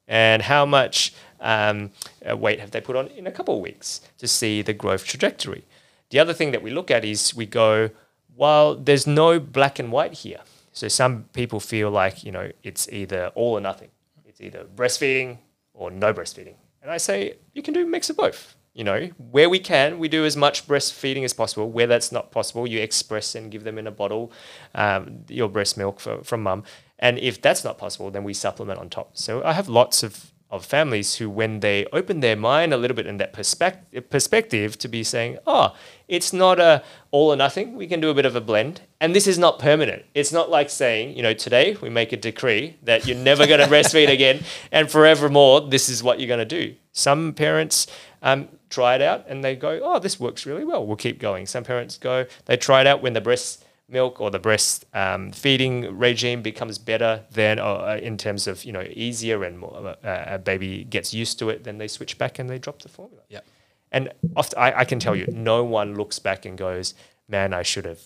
And 0.08 0.42
how 0.42 0.66
much 0.66 1.14
um, 1.40 1.90
uh, 2.28 2.36
weight 2.36 2.60
have 2.60 2.70
they 2.70 2.80
put 2.80 2.96
on 2.96 3.08
in 3.08 3.26
a 3.26 3.32
couple 3.32 3.54
of 3.54 3.60
weeks 3.60 4.00
to 4.18 4.28
see 4.28 4.62
the 4.62 4.72
growth 4.72 5.04
trajectory? 5.04 5.64
The 6.10 6.18
other 6.18 6.34
thing 6.34 6.52
that 6.52 6.62
we 6.62 6.70
look 6.70 6.90
at 6.90 7.04
is 7.04 7.34
we 7.34 7.46
go, 7.46 7.90
well, 8.36 8.74
there's 8.74 9.06
no 9.06 9.38
black 9.40 9.78
and 9.78 9.92
white 9.92 10.14
here. 10.14 10.40
So 10.72 10.88
some 10.88 11.24
people 11.32 11.60
feel 11.60 11.90
like, 11.90 12.24
you 12.24 12.32
know, 12.32 12.50
it's 12.62 12.88
either 12.90 13.30
all 13.34 13.52
or 13.52 13.60
nothing. 13.60 13.90
It's 14.26 14.40
either 14.40 14.64
breastfeeding 14.64 15.38
or 15.74 15.90
no 15.90 16.12
breastfeeding. 16.12 16.54
And 16.82 16.90
I 16.90 16.96
say, 16.96 17.36
you 17.54 17.62
can 17.62 17.74
do 17.74 17.82
a 17.82 17.86
mix 17.86 18.10
of 18.10 18.16
both. 18.16 18.56
You 18.74 18.84
know, 18.84 19.10
where 19.18 19.50
we 19.50 19.58
can, 19.58 19.98
we 19.98 20.08
do 20.08 20.24
as 20.24 20.34
much 20.34 20.66
breastfeeding 20.66 21.24
as 21.24 21.34
possible. 21.34 21.70
Where 21.70 21.86
that's 21.86 22.10
not 22.10 22.30
possible, 22.30 22.66
you 22.66 22.80
express 22.80 23.34
and 23.34 23.50
give 23.50 23.64
them 23.64 23.76
in 23.76 23.86
a 23.86 23.90
bottle 23.90 24.32
um, 24.74 25.24
your 25.28 25.48
breast 25.48 25.76
milk 25.76 26.00
for, 26.00 26.24
from 26.24 26.42
mum. 26.42 26.64
And 26.98 27.18
if 27.18 27.42
that's 27.42 27.64
not 27.64 27.78
possible, 27.78 28.10
then 28.10 28.22
we 28.22 28.32
supplement 28.32 28.78
on 28.78 28.88
top. 28.88 29.10
So 29.18 29.42
I 29.44 29.54
have 29.54 29.68
lots 29.68 30.04
of, 30.04 30.30
of 30.50 30.64
families 30.64 31.16
who, 31.16 31.28
when 31.28 31.58
they 31.58 31.84
open 31.92 32.20
their 32.20 32.36
mind 32.36 32.72
a 32.72 32.76
little 32.76 32.94
bit 32.94 33.06
in 33.06 33.16
that 33.16 33.32
perspective, 33.32 34.08
perspective 34.08 34.78
to 34.78 34.88
be 34.88 35.02
saying, 35.02 35.38
oh, 35.44 35.74
it's 36.06 36.32
not 36.32 36.60
a 36.60 36.84
all 37.10 37.32
or 37.32 37.36
nothing. 37.36 37.74
We 37.74 37.88
can 37.88 38.00
do 38.00 38.08
a 38.08 38.14
bit 38.14 38.24
of 38.24 38.36
a 38.36 38.40
blend. 38.40 38.82
And 39.00 39.16
this 39.16 39.26
is 39.26 39.36
not 39.36 39.58
permanent. 39.58 40.04
It's 40.14 40.30
not 40.30 40.48
like 40.48 40.70
saying, 40.70 41.16
you 41.16 41.24
know, 41.24 41.34
today 41.34 41.76
we 41.82 41.90
make 41.90 42.12
a 42.12 42.16
decree 42.16 42.76
that 42.84 43.04
you're 43.06 43.16
never 43.16 43.48
going 43.48 43.60
to 43.64 43.66
breastfeed 43.66 44.08
again 44.08 44.44
and 44.70 44.88
forevermore, 44.88 45.62
this 45.62 45.88
is 45.88 46.04
what 46.04 46.20
you're 46.20 46.28
going 46.28 46.38
to 46.38 46.44
do. 46.44 46.76
Some 46.92 47.32
parents 47.32 47.88
um, 48.22 48.48
try 48.72 48.94
it 48.96 49.02
out 49.02 49.24
and 49.28 49.44
they 49.44 49.54
go, 49.54 49.80
oh, 49.82 49.98
this 50.00 50.18
works 50.18 50.46
really 50.46 50.64
well. 50.64 50.84
We'll 50.86 50.96
keep 51.06 51.18
going. 51.20 51.46
Some 51.46 51.62
parents 51.64 51.98
go, 51.98 52.26
they 52.46 52.56
try 52.56 52.80
it 52.80 52.86
out 52.86 53.02
when 53.02 53.12
the 53.12 53.20
breast 53.20 53.64
milk 53.88 54.20
or 54.22 54.30
the 54.30 54.38
breast 54.38 54.86
um, 54.94 55.30
feeding 55.32 55.98
regime 55.98 56.40
becomes 56.40 56.78
better 56.78 57.22
then 57.30 57.58
uh, 57.58 57.98
in 58.02 58.16
terms 58.16 58.46
of 58.46 58.64
you 58.64 58.72
know 58.72 58.84
easier 59.06 59.44
and 59.44 59.58
more, 59.58 59.96
uh, 60.02 60.24
a 60.26 60.38
baby 60.38 60.84
gets 60.84 61.12
used 61.12 61.38
to 61.38 61.50
it 61.50 61.62
then 61.64 61.76
they 61.76 61.88
switch 61.88 62.16
back 62.16 62.38
and 62.38 62.48
they 62.48 62.58
drop 62.58 62.80
the 62.80 62.88
formula 62.88 63.22
Yep. 63.28 63.44
and 63.90 64.08
often 64.34 64.58
I, 64.58 64.80
I 64.80 64.84
can 64.86 64.98
tell 64.98 65.14
you 65.14 65.26
no 65.30 65.62
one 65.64 65.94
looks 65.96 66.18
back 66.18 66.46
and 66.46 66.56
goes 66.56 66.94
man 67.28 67.52
i 67.52 67.62
should 67.62 67.84
have 67.84 68.00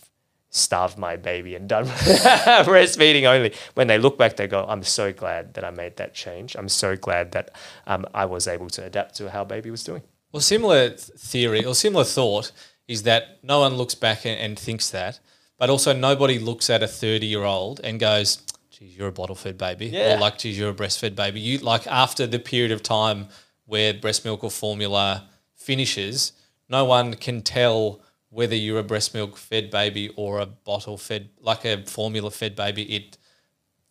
starved 0.51 0.99
my 0.99 1.15
baby 1.15 1.55
and 1.55 1.69
done 1.69 1.85
breastfeeding 2.65 3.25
only 3.25 3.53
when 3.75 3.87
they 3.87 3.99
look 3.99 4.19
back 4.19 4.37
they 4.37 4.49
go 4.49 4.65
i'm 4.69 4.83
so 4.83 5.13
glad 5.13 5.55
that 5.55 5.65
i 5.65 5.71
made 5.71 5.97
that 5.99 6.15
change 6.15 6.57
i'm 6.57 6.69
so 6.69 6.97
glad 6.97 7.31
that 7.33 7.51
um, 7.87 8.05
i 8.15 8.25
was 8.25 8.49
able 8.49 8.69
to 8.71 8.83
adapt 8.85 9.15
to 9.15 9.31
how 9.31 9.45
baby 9.45 9.71
was 9.71 9.85
doing 9.85 10.03
Well, 10.33 10.41
similar 10.41 10.91
theory 10.91 11.65
or 11.65 11.75
similar 11.75 12.05
thought 12.05 12.53
is 12.89 13.03
that 13.05 13.39
no 13.43 13.61
one 13.61 13.75
looks 13.75 13.95
back 13.95 14.25
and, 14.27 14.39
and 14.39 14.59
thinks 14.59 14.91
that, 14.91 15.21
but 15.59 15.71
also 15.71 15.93
nobody 15.93 16.39
looks 16.39 16.69
at 16.71 16.83
a 16.83 16.89
30 16.89 17.27
year 17.27 17.45
old 17.45 17.81
and 17.83 17.99
goes, 17.99 18.43
geez, 18.71 18.97
you're 18.97 19.09
a 19.09 19.13
bottle 19.13 19.35
fed 19.35 19.59
baby. 19.59 19.87
Yeah. 19.87 20.17
Or 20.17 20.21
like, 20.21 20.39
geez, 20.39 20.59
you're 20.59 20.71
a 20.71 20.75
breastfed 20.75 21.15
baby. 21.15 21.41
You 21.41 21.59
like 21.59 21.87
after 21.87 22.27
the 22.27 22.39
period 22.39 22.73
of 22.73 22.83
time 22.83 23.29
where 23.65 23.95
breast 23.95 24.25
milk 24.25 24.45
or 24.45 24.51
formula 24.51 25.29
finishes, 25.55 26.33
no 26.69 26.85
one 26.85 27.15
can 27.15 27.43
tell 27.43 28.03
whether 28.31 28.55
you're 28.55 28.81
a 28.81 28.85
breast 28.85 29.15
milk 29.15 29.37
fed 29.37 29.71
baby 29.71 30.11
or 30.17 30.41
a 30.41 30.47
bottle 30.47 30.99
fed, 30.99 31.31
like 31.41 31.65
a 31.65 31.83
formula 31.85 32.31
fed 32.31 32.55
baby. 32.55 32.83
It, 32.83 33.19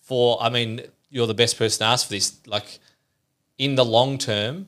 for, 0.02 0.42
I 0.42 0.50
mean, 0.50 0.82
you're 1.10 1.28
the 1.28 1.34
best 1.34 1.58
person 1.58 1.80
to 1.80 1.86
ask 1.86 2.08
for 2.08 2.14
this. 2.14 2.40
Like, 2.46 2.80
in 3.58 3.76
the 3.76 3.86
long 3.86 4.18
term, 4.18 4.68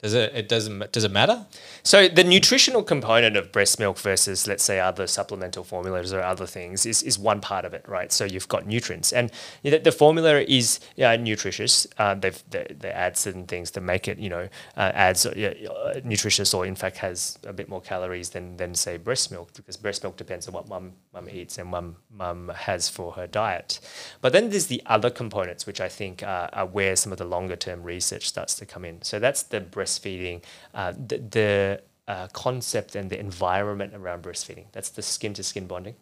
does 0.00 0.14
it, 0.14 0.32
it 0.34 0.48
doesn't, 0.48 0.92
does 0.92 1.04
it 1.04 1.10
matter? 1.10 1.44
So 1.88 2.06
the 2.06 2.22
nutritional 2.22 2.82
component 2.82 3.34
of 3.34 3.50
breast 3.50 3.78
milk 3.78 3.98
versus, 3.98 4.46
let's 4.46 4.62
say, 4.62 4.78
other 4.78 5.06
supplemental 5.06 5.64
formulas 5.64 6.12
or 6.12 6.20
other 6.20 6.44
things 6.44 6.84
is, 6.84 7.02
is 7.02 7.18
one 7.18 7.40
part 7.40 7.64
of 7.64 7.72
it, 7.72 7.82
right? 7.88 8.12
So 8.12 8.26
you've 8.26 8.46
got 8.46 8.66
nutrients, 8.66 9.10
and 9.10 9.32
know, 9.70 9.78
the 9.78 9.90
formula 9.90 10.40
is 10.40 10.80
yeah, 10.96 11.16
nutritious. 11.16 11.86
Uh, 11.96 12.14
they've 12.14 12.44
they, 12.50 12.66
they 12.78 12.90
add 12.90 13.16
certain 13.16 13.46
things 13.46 13.70
to 13.70 13.80
make 13.80 14.06
it, 14.06 14.18
you 14.18 14.28
know, 14.28 14.50
uh, 14.76 14.92
adds 14.92 15.24
uh, 15.24 15.30
uh, 15.30 16.00
nutritious 16.04 16.52
or 16.52 16.66
in 16.66 16.74
fact 16.74 16.98
has 16.98 17.38
a 17.46 17.54
bit 17.54 17.70
more 17.70 17.80
calories 17.80 18.28
than 18.28 18.58
than 18.58 18.74
say 18.74 18.98
breast 18.98 19.30
milk 19.30 19.54
because 19.54 19.78
breast 19.78 20.02
milk 20.02 20.18
depends 20.18 20.46
on 20.46 20.52
what 20.52 20.68
mum 20.68 20.92
mum 21.14 21.26
eats 21.30 21.56
and 21.56 21.70
mum 21.70 21.96
mum 22.10 22.52
has 22.54 22.90
for 22.90 23.12
her 23.12 23.26
diet. 23.26 23.80
But 24.20 24.34
then 24.34 24.50
there's 24.50 24.66
the 24.66 24.82
other 24.84 25.08
components 25.08 25.64
which 25.64 25.80
I 25.80 25.88
think 25.88 26.22
are, 26.22 26.50
are 26.52 26.66
where 26.66 26.96
some 26.96 27.12
of 27.12 27.18
the 27.18 27.24
longer 27.24 27.56
term 27.56 27.82
research 27.82 28.28
starts 28.28 28.54
to 28.56 28.66
come 28.66 28.84
in. 28.84 29.00
So 29.00 29.18
that's 29.18 29.42
the 29.42 29.62
breastfeeding, 29.62 30.42
uh, 30.74 30.92
the, 30.92 31.16
the 31.16 31.77
uh, 32.08 32.26
concept 32.32 32.96
and 32.96 33.10
the 33.10 33.20
environment 33.20 33.94
around 33.94 34.22
breastfeeding. 34.22 34.64
That's 34.72 34.88
the 34.88 35.02
skin 35.02 35.34
to 35.34 35.42
skin 35.44 35.66
bonding. 35.66 35.94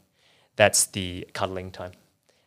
That's 0.55 0.87
the 0.87 1.29
cuddling 1.35 1.71
time. 1.73 1.93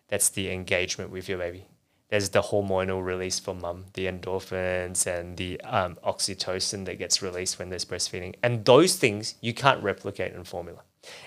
That's 0.07 0.29
the 0.29 0.51
engagement 0.51 1.11
with 1.11 1.29
your 1.29 1.37
baby. 1.37 1.67
There's 2.09 2.29
the 2.29 2.41
hormonal 2.41 3.05
release 3.05 3.37
for 3.37 3.53
mum, 3.53 3.85
the 3.93 4.07
endorphins 4.07 5.05
and 5.05 5.37
the 5.37 5.61
um, 5.61 5.97
oxytocin 6.03 6.85
that 6.85 6.97
gets 6.97 7.21
released 7.21 7.59
when 7.59 7.69
there's 7.69 7.85
breastfeeding. 7.85 8.33
And 8.41 8.65
those 8.65 8.95
things 8.95 9.35
you 9.41 9.53
can't 9.53 9.83
replicate 9.83 10.33
in 10.33 10.43
formula. 10.43 10.79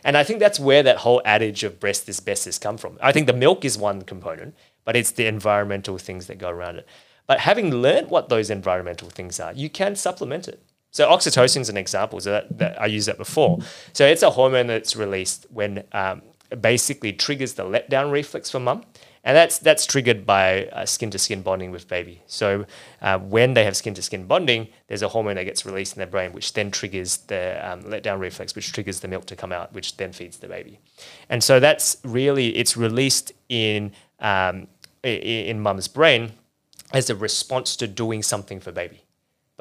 And 0.03 0.17
I 0.17 0.25
think 0.25 0.41
that's 0.41 0.59
where 0.59 0.83
that 0.83 0.99
whole 0.99 1.23
adage 1.25 1.63
of 1.63 1.79
breast 1.79 2.09
is 2.09 2.19
best 2.19 2.47
has 2.47 2.59
come 2.59 2.79
from. 2.79 2.99
I 3.01 3.13
think 3.13 3.29
the 3.29 3.33
milk 3.33 3.65
is 3.65 3.79
one 3.79 4.03
component, 4.03 4.57
but 4.85 4.97
it's 4.97 5.13
the 5.13 5.27
environmental 5.27 5.99
things 5.99 6.27
that 6.27 6.39
go 6.39 6.51
around 6.51 6.79
it. 6.79 6.89
But 7.27 7.41
having 7.41 7.71
learned 7.71 8.11
what 8.11 8.29
those 8.29 8.51
environmental 8.51 9.09
things 9.09 9.39
are, 9.39 9.53
you 9.53 9.71
can 9.71 9.95
supplement 9.95 10.49
it. 10.49 10.63
So 10.93 11.09
oxytocin 11.09 11.63
is 11.63 11.69
an 11.69 11.77
example. 11.77 12.21
So 12.21 12.31
that, 12.31 12.59
that 12.59 12.81
I 12.81 12.87
used 12.87 13.09
that 13.09 13.19
before. 13.19 13.59
So 13.93 14.07
it's 14.07 14.23
a 14.23 14.31
hormone 14.31 14.69
that's 14.69 14.95
released 14.95 15.47
when 15.51 15.85
um, 15.93 16.23
basically 16.61 17.13
triggers 17.13 17.55
the 17.55 17.65
letdown 17.65 18.13
reflex 18.13 18.51
for 18.51 18.61
mum, 18.61 18.85
and 19.25 19.37
that's 19.37 19.59
that's 19.59 19.87
triggered 19.87 20.27
by 20.27 20.69
skin 20.85 21.11
to 21.11 21.19
skin 21.19 21.43
bonding 21.43 21.71
with 21.71 21.89
baby. 21.89 22.21
So 22.27 22.67
uh, 23.01 23.19
when 23.19 23.55
they 23.55 23.65
have 23.65 23.77
skin 23.77 23.95
to 23.95 24.03
skin 24.03 24.27
bonding, 24.27 24.69
there's 24.89 25.03
a 25.03 25.09
hormone 25.09 25.37
that 25.37 25.45
gets 25.45 25.65
released 25.65 25.95
in 25.97 26.01
their 26.01 26.09
brain, 26.09 26.33
which 26.33 26.53
then 26.53 26.71
triggers 26.71 27.19
the 27.19 27.59
um, 27.67 27.83
letdown 27.85 28.19
reflex, 28.19 28.55
which 28.55 28.73
triggers 28.73 29.01
the 29.01 29.09
milk 29.09 29.27
to 29.27 29.37
come 29.37 29.53
out, 29.53 29.73
which 29.73 29.97
then 29.97 30.13
feeds 30.13 30.39
the 30.39 30.49
baby. 30.49 30.79
And 31.29 31.43
so 31.43 31.59
that's 31.59 31.97
really 32.05 32.57
it's 32.57 32.77
released 32.77 33.33
in 33.49 33.93
um, 34.21 34.67
in 35.03 35.61
mum's 35.61 35.89
brain 35.89 36.33
as 36.93 37.09
a 37.09 37.17
response 37.17 37.77
to 37.77 37.87
doing 37.87 38.23
something 38.23 38.61
for 38.61 38.73
baby. 38.73 39.05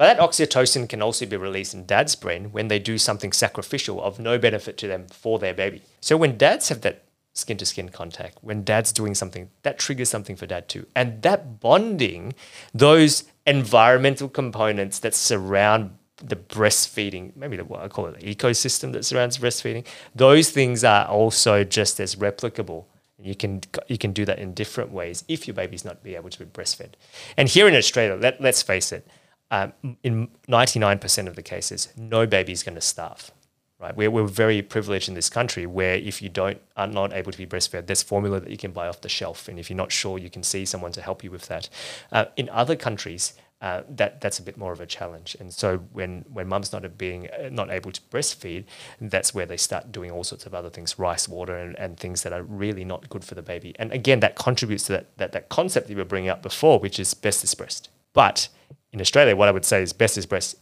But 0.02 0.16
that 0.16 0.30
oxytocin 0.30 0.88
can 0.88 1.00
also 1.00 1.26
be 1.26 1.36
released 1.36 1.74
in 1.74 1.86
dad's 1.86 2.16
brain 2.16 2.50
when 2.50 2.66
they 2.66 2.80
do 2.80 2.98
something 2.98 3.30
sacrificial 3.30 4.02
of 4.02 4.18
no 4.18 4.36
benefit 4.36 4.76
to 4.78 4.88
them 4.88 5.06
for 5.06 5.38
their 5.38 5.54
baby. 5.54 5.82
So 6.00 6.16
when 6.16 6.36
dads 6.36 6.70
have 6.70 6.80
that 6.80 7.04
skin 7.34 7.56
to 7.58 7.64
skin 7.64 7.88
contact, 7.88 8.38
when 8.40 8.64
dad's 8.64 8.90
doing 8.90 9.14
something, 9.14 9.48
that 9.62 9.78
triggers 9.78 10.08
something 10.08 10.34
for 10.34 10.44
dad 10.44 10.68
too. 10.68 10.88
And 10.96 11.22
that 11.22 11.60
bonding, 11.60 12.34
those 12.74 13.30
environmental 13.46 14.28
components 14.28 14.98
that 14.98 15.14
surround 15.14 15.96
the 16.16 16.34
breastfeeding, 16.34 17.36
maybe 17.36 17.56
the, 17.56 17.64
what 17.64 17.82
I 17.82 17.86
call 17.86 18.06
it 18.06 18.18
the 18.18 18.34
ecosystem 18.34 18.90
that 18.94 19.04
surrounds 19.04 19.38
breastfeeding, 19.38 19.86
those 20.16 20.50
things 20.50 20.82
are 20.82 21.06
also 21.06 21.62
just 21.62 22.00
as 22.00 22.16
replicable. 22.16 22.86
You 23.20 23.36
can 23.36 23.60
you 23.86 23.98
can 23.98 24.12
do 24.12 24.24
that 24.24 24.40
in 24.40 24.52
different 24.52 24.90
ways 24.90 25.22
if 25.28 25.46
your 25.46 25.54
baby's 25.54 25.84
not 25.84 26.02
be 26.02 26.16
able 26.16 26.30
to 26.30 26.38
be 26.40 26.44
breastfed. 26.44 26.94
And 27.36 27.48
here 27.48 27.68
in 27.68 27.76
Australia, 27.76 28.16
let, 28.20 28.40
let's 28.40 28.62
face 28.62 28.90
it, 28.90 29.06
um, 29.52 29.72
in 30.02 30.28
99% 30.48 31.28
of 31.28 31.36
the 31.36 31.42
cases, 31.42 31.92
no 31.96 32.26
baby 32.26 32.52
is 32.52 32.62
going 32.62 32.74
to 32.74 32.80
starve. 32.80 33.30
Right? 33.78 33.94
We're, 33.94 34.10
we're 34.10 34.26
very 34.26 34.62
privileged 34.62 35.08
in 35.08 35.14
this 35.14 35.28
country 35.28 35.66
where 35.66 35.96
if 35.96 36.22
you 36.22 36.28
don't 36.28 36.58
are 36.76 36.86
not 36.86 37.12
able 37.12 37.32
to 37.32 37.38
be 37.38 37.46
breastfed, 37.46 37.86
there's 37.86 38.02
formula 38.02 38.40
that 38.40 38.50
you 38.50 38.56
can 38.56 38.72
buy 38.72 38.88
off 38.88 39.02
the 39.02 39.08
shelf, 39.08 39.48
and 39.48 39.58
if 39.58 39.68
you're 39.68 39.76
not 39.76 39.92
sure, 39.92 40.18
you 40.18 40.30
can 40.30 40.42
see 40.42 40.64
someone 40.64 40.92
to 40.92 41.02
help 41.02 41.22
you 41.22 41.30
with 41.30 41.48
that. 41.48 41.68
Uh, 42.10 42.26
in 42.36 42.48
other 42.48 42.76
countries, 42.76 43.34
uh, 43.60 43.82
that 43.88 44.20
that's 44.20 44.38
a 44.38 44.42
bit 44.42 44.56
more 44.56 44.72
of 44.72 44.80
a 44.80 44.86
challenge. 44.86 45.36
And 45.38 45.52
so 45.52 45.78
when 45.92 46.24
when 46.32 46.48
mum's 46.48 46.72
not 46.72 46.96
being 46.96 47.28
uh, 47.30 47.48
not 47.50 47.70
able 47.70 47.92
to 47.92 48.00
breastfeed, 48.10 48.64
that's 49.00 49.34
where 49.34 49.46
they 49.46 49.56
start 49.56 49.92
doing 49.92 50.10
all 50.10 50.24
sorts 50.24 50.46
of 50.46 50.54
other 50.54 50.70
things, 50.70 50.98
rice 50.98 51.28
water 51.28 51.56
and, 51.56 51.78
and 51.78 51.98
things 51.98 52.22
that 52.22 52.32
are 52.32 52.42
really 52.42 52.84
not 52.84 53.08
good 53.08 53.24
for 53.24 53.34
the 53.34 53.42
baby. 53.42 53.74
And 53.78 53.92
again, 53.92 54.20
that 54.20 54.36
contributes 54.36 54.84
to 54.84 54.92
that 54.92 55.16
that, 55.18 55.32
that 55.32 55.48
concept 55.48 55.88
that 55.88 55.92
you 55.92 55.98
were 55.98 56.04
bringing 56.04 56.30
up 56.30 56.42
before, 56.42 56.78
which 56.78 56.98
is 56.98 57.14
best 57.14 57.56
breast. 57.58 57.88
But 58.12 58.48
in 58.92 59.00
Australia, 59.00 59.34
what 59.36 59.48
I 59.48 59.50
would 59.50 59.64
say 59.64 59.82
is 59.82 59.92
best 59.92 60.18
is 60.18 60.26
breast 60.26 60.56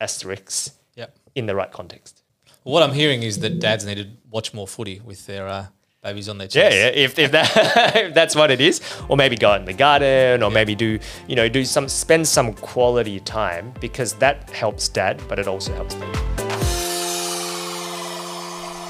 asterisks 0.00 0.72
Yep. 0.96 1.16
in 1.34 1.46
the 1.46 1.54
right 1.54 1.70
context. 1.70 2.22
What 2.64 2.82
I'm 2.82 2.92
hearing 2.92 3.22
is 3.22 3.38
that 3.40 3.60
dads 3.60 3.84
need 3.86 3.96
to 3.96 4.06
watch 4.30 4.52
more 4.52 4.66
footy 4.66 5.00
with 5.04 5.24
their 5.26 5.46
uh, 5.48 5.66
babies 6.02 6.28
on 6.28 6.38
their 6.38 6.48
chest. 6.48 6.76
yeah. 6.76 6.84
yeah. 6.86 6.90
If, 6.90 7.18
if 7.18 7.30
that 7.32 7.96
if 7.96 8.14
that's 8.14 8.34
what 8.34 8.50
it 8.50 8.60
is, 8.60 8.80
or 9.08 9.16
maybe 9.16 9.36
go 9.36 9.50
out 9.52 9.60
in 9.60 9.66
the 9.66 9.72
garden, 9.72 10.42
or 10.42 10.50
maybe 10.50 10.74
do 10.74 10.98
you 11.28 11.36
know 11.36 11.48
do 11.48 11.64
some 11.64 11.88
spend 11.88 12.26
some 12.26 12.52
quality 12.52 13.20
time 13.20 13.72
because 13.80 14.12
that 14.14 14.50
helps 14.50 14.88
dad, 14.88 15.22
but 15.28 15.38
it 15.38 15.46
also 15.46 15.72
helps 15.74 15.94
baby. 15.94 16.18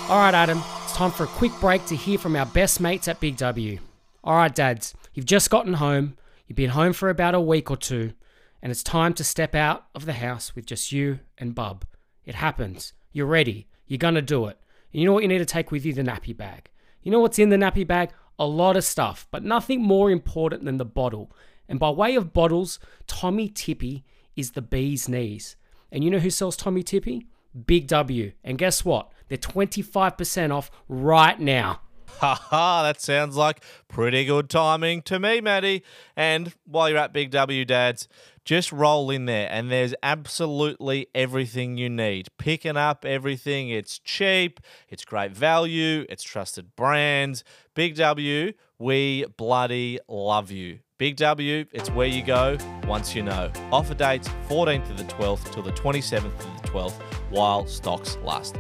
All 0.08 0.16
right, 0.18 0.32
Adam, 0.32 0.62
it's 0.84 0.94
time 0.94 1.10
for 1.10 1.24
a 1.24 1.26
quick 1.26 1.52
break 1.60 1.84
to 1.86 1.94
hear 1.94 2.16
from 2.16 2.34
our 2.34 2.46
best 2.46 2.80
mates 2.80 3.08
at 3.08 3.20
Big 3.20 3.36
W. 3.36 3.78
All 4.24 4.34
right, 4.34 4.54
dads, 4.54 4.94
you've 5.12 5.26
just 5.26 5.50
gotten 5.50 5.74
home, 5.74 6.16
you've 6.48 6.56
been 6.56 6.70
home 6.70 6.92
for 6.92 7.08
about 7.08 7.36
a 7.36 7.40
week 7.40 7.70
or 7.70 7.76
two, 7.76 8.14
and 8.60 8.72
it's 8.72 8.82
time 8.82 9.14
to 9.14 9.22
step 9.22 9.54
out 9.54 9.86
of 9.94 10.06
the 10.06 10.14
house 10.14 10.56
with 10.56 10.66
just 10.66 10.90
you 10.90 11.20
and 11.38 11.54
Bub. 11.54 11.84
It 12.24 12.34
happens. 12.34 12.94
You're 13.12 13.26
ready. 13.26 13.68
You're 13.86 13.98
going 13.98 14.14
to 14.14 14.22
do 14.22 14.46
it. 14.46 14.58
And 14.92 15.00
you 15.00 15.06
know 15.06 15.12
what 15.12 15.22
you 15.22 15.28
need 15.28 15.38
to 15.38 15.44
take 15.44 15.70
with 15.70 15.84
you? 15.84 15.92
The 15.92 16.02
nappy 16.02 16.36
bag. 16.36 16.70
You 17.02 17.12
know 17.12 17.20
what's 17.20 17.38
in 17.38 17.50
the 17.50 17.56
nappy 17.56 17.86
bag? 17.86 18.10
A 18.38 18.46
lot 18.46 18.76
of 18.76 18.84
stuff, 18.84 19.28
but 19.30 19.44
nothing 19.44 19.82
more 19.82 20.10
important 20.10 20.64
than 20.64 20.78
the 20.78 20.84
bottle. 20.84 21.30
And 21.68 21.78
by 21.78 21.90
way 21.90 22.14
of 22.14 22.32
bottles, 22.32 22.78
Tommee 23.06 23.50
Tippee 23.50 24.04
is 24.36 24.52
the 24.52 24.62
bee's 24.62 25.08
knees. 25.08 25.56
And 25.92 26.02
you 26.02 26.10
know 26.10 26.18
who 26.18 26.30
sells 26.30 26.56
Tommee 26.56 26.82
Tippee? 26.82 27.26
Big 27.66 27.86
W. 27.88 28.32
And 28.44 28.58
guess 28.58 28.84
what? 28.84 29.10
They're 29.28 29.38
25% 29.38 30.52
off 30.52 30.70
right 30.88 31.38
now. 31.38 31.80
Haha, 32.18 32.82
that 32.82 33.00
sounds 33.00 33.36
like 33.36 33.62
pretty 33.88 34.24
good 34.24 34.50
timing 34.50 35.02
to 35.02 35.18
me, 35.18 35.40
Maddie. 35.40 35.84
And 36.16 36.52
while 36.64 36.88
you're 36.88 36.98
at 36.98 37.12
Big 37.12 37.30
W 37.30 37.64
Dads, 37.64 38.08
just 38.44 38.72
roll 38.72 39.10
in 39.10 39.26
there 39.26 39.46
and 39.50 39.70
there's 39.70 39.94
absolutely 40.02 41.08
everything 41.14 41.76
you 41.76 41.90
need. 41.90 42.28
Picking 42.38 42.78
up 42.78 43.04
everything. 43.04 43.68
It's 43.68 43.98
cheap, 43.98 44.58
it's 44.88 45.04
great 45.04 45.32
value, 45.32 46.06
it's 46.08 46.22
trusted 46.22 46.74
brands. 46.74 47.44
Big 47.74 47.94
W, 47.96 48.52
we 48.78 49.26
bloody 49.36 49.98
love 50.08 50.50
you. 50.50 50.78
Big 50.96 51.16
W, 51.16 51.66
it's 51.72 51.90
where 51.90 52.08
you 52.08 52.24
go 52.24 52.56
once 52.86 53.14
you 53.14 53.22
know. 53.22 53.52
Offer 53.70 53.94
dates 53.94 54.28
14th 54.48 54.88
to 54.88 54.94
the 54.94 55.08
12th 55.12 55.52
till 55.52 55.62
the 55.62 55.72
27th 55.72 56.38
to 56.38 56.46
the 56.62 56.68
12th 56.68 57.00
while 57.30 57.66
stocks 57.66 58.16
last. 58.24 58.56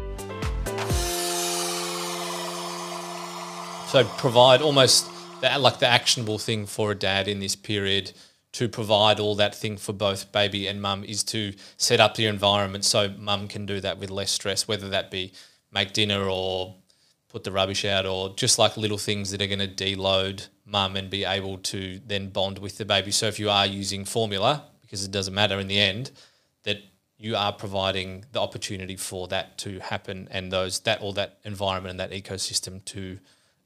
So 3.88 4.04
provide 4.04 4.60
almost 4.60 5.10
the, 5.40 5.58
like 5.58 5.78
the 5.78 5.86
actionable 5.86 6.38
thing 6.38 6.66
for 6.66 6.90
a 6.90 6.94
dad 6.94 7.26
in 7.26 7.40
this 7.40 7.56
period 7.56 8.12
to 8.52 8.68
provide 8.68 9.18
all 9.18 9.34
that 9.36 9.54
thing 9.54 9.78
for 9.78 9.94
both 9.94 10.30
baby 10.30 10.66
and 10.66 10.82
mum 10.82 11.04
is 11.04 11.24
to 11.24 11.54
set 11.78 11.98
up 11.98 12.14
the 12.14 12.26
environment 12.26 12.84
so 12.84 13.08
mum 13.18 13.48
can 13.48 13.64
do 13.64 13.80
that 13.80 13.96
with 13.96 14.10
less 14.10 14.30
stress, 14.30 14.68
whether 14.68 14.90
that 14.90 15.10
be 15.10 15.32
make 15.72 15.94
dinner 15.94 16.28
or 16.28 16.74
put 17.30 17.44
the 17.44 17.50
rubbish 17.50 17.86
out 17.86 18.04
or 18.04 18.34
just 18.36 18.58
like 18.58 18.76
little 18.76 18.98
things 18.98 19.30
that 19.30 19.40
are 19.40 19.46
going 19.46 19.58
to 19.58 19.66
deload 19.66 20.48
mum 20.66 20.94
and 20.94 21.08
be 21.08 21.24
able 21.24 21.56
to 21.56 21.98
then 22.06 22.28
bond 22.28 22.58
with 22.58 22.76
the 22.76 22.84
baby. 22.84 23.10
So 23.10 23.26
if 23.26 23.38
you 23.38 23.48
are 23.48 23.64
using 23.64 24.04
formula, 24.04 24.64
because 24.82 25.02
it 25.02 25.10
doesn't 25.10 25.32
matter 25.32 25.58
in 25.58 25.66
the 25.66 25.80
end, 25.80 26.10
that 26.64 26.82
you 27.16 27.36
are 27.36 27.54
providing 27.54 28.26
the 28.32 28.40
opportunity 28.40 28.96
for 28.96 29.28
that 29.28 29.56
to 29.58 29.78
happen 29.78 30.28
and 30.30 30.52
those 30.52 30.80
that 30.80 31.00
all 31.00 31.14
that 31.14 31.38
environment 31.44 31.98
and 31.98 32.00
that 32.00 32.10
ecosystem 32.10 32.84
to 32.84 33.18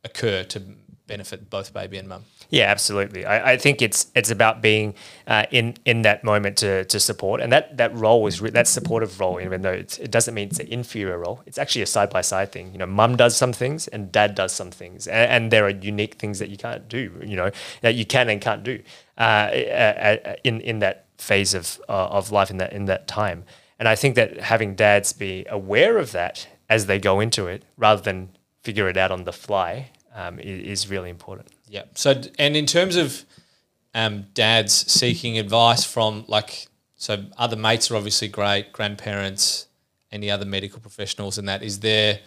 occur 0.05 0.45
to 0.45 0.63
benefit 1.07 1.51
both 1.51 1.75
baby 1.75 1.99
and 1.99 2.09
mum. 2.09 2.25
Yeah, 2.49 2.65
absolutely. 2.65 3.25
I, 3.25 3.53
I 3.53 3.57
think 3.57 3.81
it's 3.81 4.11
it's 4.15 4.31
about 4.31 4.61
being 4.61 4.95
uh, 5.27 5.47
in 5.51 5.75
in 5.85 6.03
that 6.03 6.23
moment 6.23 6.59
to, 6.59 6.85
to 6.85 7.01
support, 7.01 7.41
and 7.41 7.51
that 7.53 7.77
that 7.79 7.95
role 7.95 8.27
is 8.27 8.41
re- 8.41 8.51
that 8.51 8.69
supportive 8.69 9.19
role. 9.19 9.41
Even 9.41 9.63
though 9.63 9.73
it 9.73 10.11
doesn't 10.11 10.35
mean 10.35 10.49
it's 10.49 10.61
an 10.61 10.69
inferior 10.69 11.19
role, 11.19 11.41
it's 11.47 11.59
actually 11.59 11.83
a 11.83 11.87
side 11.87 12.11
by 12.11 12.21
side 12.21 12.53
thing. 12.53 12.73
You 12.73 12.79
know, 12.79 12.87
mum 12.87 13.17
does 13.17 13.37
some 13.37 13.53
things 13.53 13.89
and 13.89 14.13
dad 14.13 14.35
does 14.35 14.53
some 14.53 14.71
things, 14.71 15.07
and, 15.07 15.31
and 15.31 15.51
there 15.51 15.65
are 15.65 15.71
unique 15.71 16.17
things 16.17 16.39
that 16.41 16.51
you 16.51 16.57
can't 16.57 16.89
do. 16.89 17.11
You 17.25 17.37
know, 17.37 17.51
that 17.81 17.95
you 17.95 18.05
can 18.05 18.29
and 18.29 18.41
can't 18.41 18.63
do 18.63 18.83
uh, 19.19 19.21
uh, 19.21 20.19
uh, 20.27 20.35
in 20.45 20.61
in 20.61 20.81
that 20.81 21.07
phase 21.19 21.55
of 21.55 21.81
uh, 21.89 22.19
of 22.19 22.31
life 22.31 22.51
in 22.51 22.59
that 22.59 22.73
in 22.73 22.85
that 22.87 23.09
time. 23.09 23.45
And 23.79 23.89
I 23.89 23.97
think 23.97 24.15
that 24.15 24.39
having 24.41 24.75
dads 24.77 25.13
be 25.13 25.47
aware 25.49 25.99
of 25.99 26.13
that 26.13 26.47
as 26.69 26.87
they 26.87 26.99
go 26.99 27.19
into 27.19 27.47
it, 27.49 27.65
rather 27.77 28.03
than 28.03 28.29
figure 28.63 28.89
it 28.89 28.97
out 28.97 29.11
on 29.11 29.25
the 29.25 29.33
fly, 29.33 29.91
um, 30.15 30.39
is, 30.39 30.89
really 30.89 31.11
important. 31.11 31.49
Yeah. 31.69 31.85
So, 31.95 32.21
and 32.39 32.57
in 32.57 32.67
terms 32.67 32.97
of 32.97 33.25
um, 33.95 34.27
dads 34.35 34.91
seeking 34.91 35.39
advice 35.39 35.85
from 35.85 36.25
like, 36.29 36.67
so 36.97 37.25
other 37.37 37.57
mates 37.57 37.91
are 37.91 37.97
obviously 37.97 38.29
great, 38.29 38.73
grandparents, 38.73 39.67
any 40.11 40.31
other 40.31 40.45
medical 40.45 40.81
professionals, 40.81 41.39
and 41.39 41.49
that 41.49 41.63
is 41.63 41.81
there, 41.81 42.21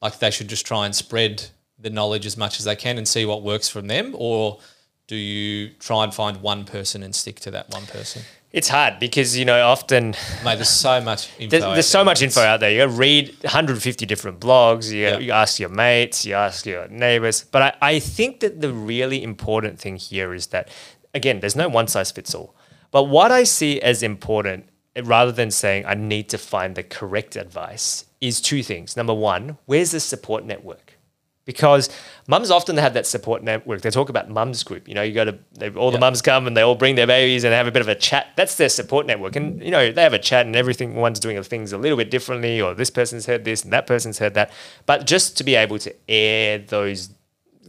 like 0.00 0.18
they 0.18 0.30
should 0.30 0.48
just 0.48 0.64
try 0.64 0.86
and 0.86 0.94
spread 0.94 1.44
the 1.78 1.90
knowledge 1.90 2.24
as 2.24 2.36
much 2.36 2.58
as 2.58 2.64
they 2.64 2.76
can 2.76 2.96
and 2.96 3.06
see 3.06 3.26
what 3.26 3.42
works 3.42 3.68
from 3.68 3.88
them, 3.88 4.14
or 4.16 4.60
do 5.06 5.16
you 5.16 5.70
try 5.80 6.04
and 6.04 6.14
find 6.14 6.40
one 6.40 6.64
person 6.64 7.02
and 7.02 7.14
stick 7.14 7.40
to 7.40 7.50
that 7.50 7.68
one 7.70 7.84
person? 7.86 8.22
It's 8.54 8.68
hard 8.68 9.00
because 9.00 9.36
you 9.36 9.44
know 9.44 9.60
often 9.66 10.14
Mate, 10.44 10.54
there's 10.54 10.68
so 10.70 11.00
much 11.00 11.28
info. 11.40 11.50
there's, 11.50 11.64
out 11.64 11.74
there's 11.74 11.88
so 11.88 11.98
there. 11.98 12.04
much 12.04 12.22
info 12.22 12.40
out 12.40 12.60
there. 12.60 12.70
You 12.70 12.78
got 12.78 12.92
to 12.92 12.98
read 12.98 13.34
150 13.42 14.06
different 14.06 14.38
blogs. 14.38 14.92
You, 14.92 15.00
Yeah. 15.02 15.18
you 15.18 15.32
ask 15.32 15.58
your 15.58 15.70
mates. 15.70 16.24
You 16.24 16.34
ask 16.34 16.64
your 16.64 16.86
neighbors. 16.88 17.44
But 17.50 17.62
I, 17.82 17.94
I 17.94 17.98
think 17.98 18.38
that 18.40 18.60
the 18.60 18.72
really 18.72 19.24
important 19.24 19.80
thing 19.80 19.96
here 19.96 20.32
is 20.32 20.46
that 20.48 20.68
again, 21.12 21.40
there's 21.40 21.56
no 21.56 21.68
one 21.68 21.88
size 21.88 22.12
fits 22.12 22.32
all. 22.34 22.54
But 22.92 23.04
what 23.04 23.32
I 23.32 23.42
see 23.42 23.80
as 23.80 24.04
important, 24.04 24.68
rather 25.02 25.32
than 25.32 25.50
saying 25.50 25.84
I 25.86 25.94
need 25.94 26.28
to 26.28 26.38
find 26.38 26.76
the 26.76 26.84
correct 26.84 27.34
advice, 27.34 28.04
is 28.20 28.40
two 28.40 28.62
things. 28.62 28.96
Number 28.96 29.14
one, 29.14 29.58
where's 29.66 29.90
the 29.90 29.98
support 30.00 30.44
network? 30.44 30.96
Because 31.44 31.88
mums 32.26 32.50
often 32.50 32.76
have 32.76 32.94
that 32.94 33.06
support 33.06 33.42
network. 33.42 33.82
They 33.82 33.90
talk 33.90 34.08
about 34.08 34.30
mums 34.30 34.62
group. 34.62 34.88
You 34.88 34.94
know, 34.94 35.02
you 35.02 35.12
go 35.12 35.24
to 35.24 35.38
they, 35.52 35.70
all 35.70 35.90
the 35.90 35.96
Yeah. 35.96 36.00
mums 36.00 36.22
come 36.22 36.46
and 36.46 36.56
they 36.56 36.62
all 36.62 36.74
bring 36.74 36.94
their 36.94 37.06
babies 37.06 37.44
and 37.44 37.52
have 37.52 37.66
a 37.66 37.70
bit 37.72 37.82
of 37.82 37.88
a 37.88 37.94
chat. 37.94 38.28
That's 38.36 38.56
their 38.56 38.68
support 38.68 39.06
network, 39.06 39.36
and 39.36 39.62
you 39.62 39.70
know 39.70 39.92
they 39.92 40.02
have 40.02 40.14
a 40.14 40.18
chat 40.18 40.46
and 40.46 40.56
everything. 40.56 40.94
One's 40.94 41.20
doing 41.20 41.42
things 41.42 41.72
a 41.72 41.78
little 41.78 41.98
bit 41.98 42.10
differently, 42.10 42.60
or 42.60 42.74
this 42.74 42.90
person's 42.90 43.26
heard 43.26 43.44
this 43.44 43.62
and 43.64 43.72
that 43.72 43.86
person's 43.86 44.18
heard 44.18 44.34
that. 44.34 44.50
But 44.86 45.06
just 45.06 45.36
to 45.38 45.44
be 45.44 45.54
able 45.54 45.78
to 45.80 45.94
air 46.08 46.58
those 46.58 47.10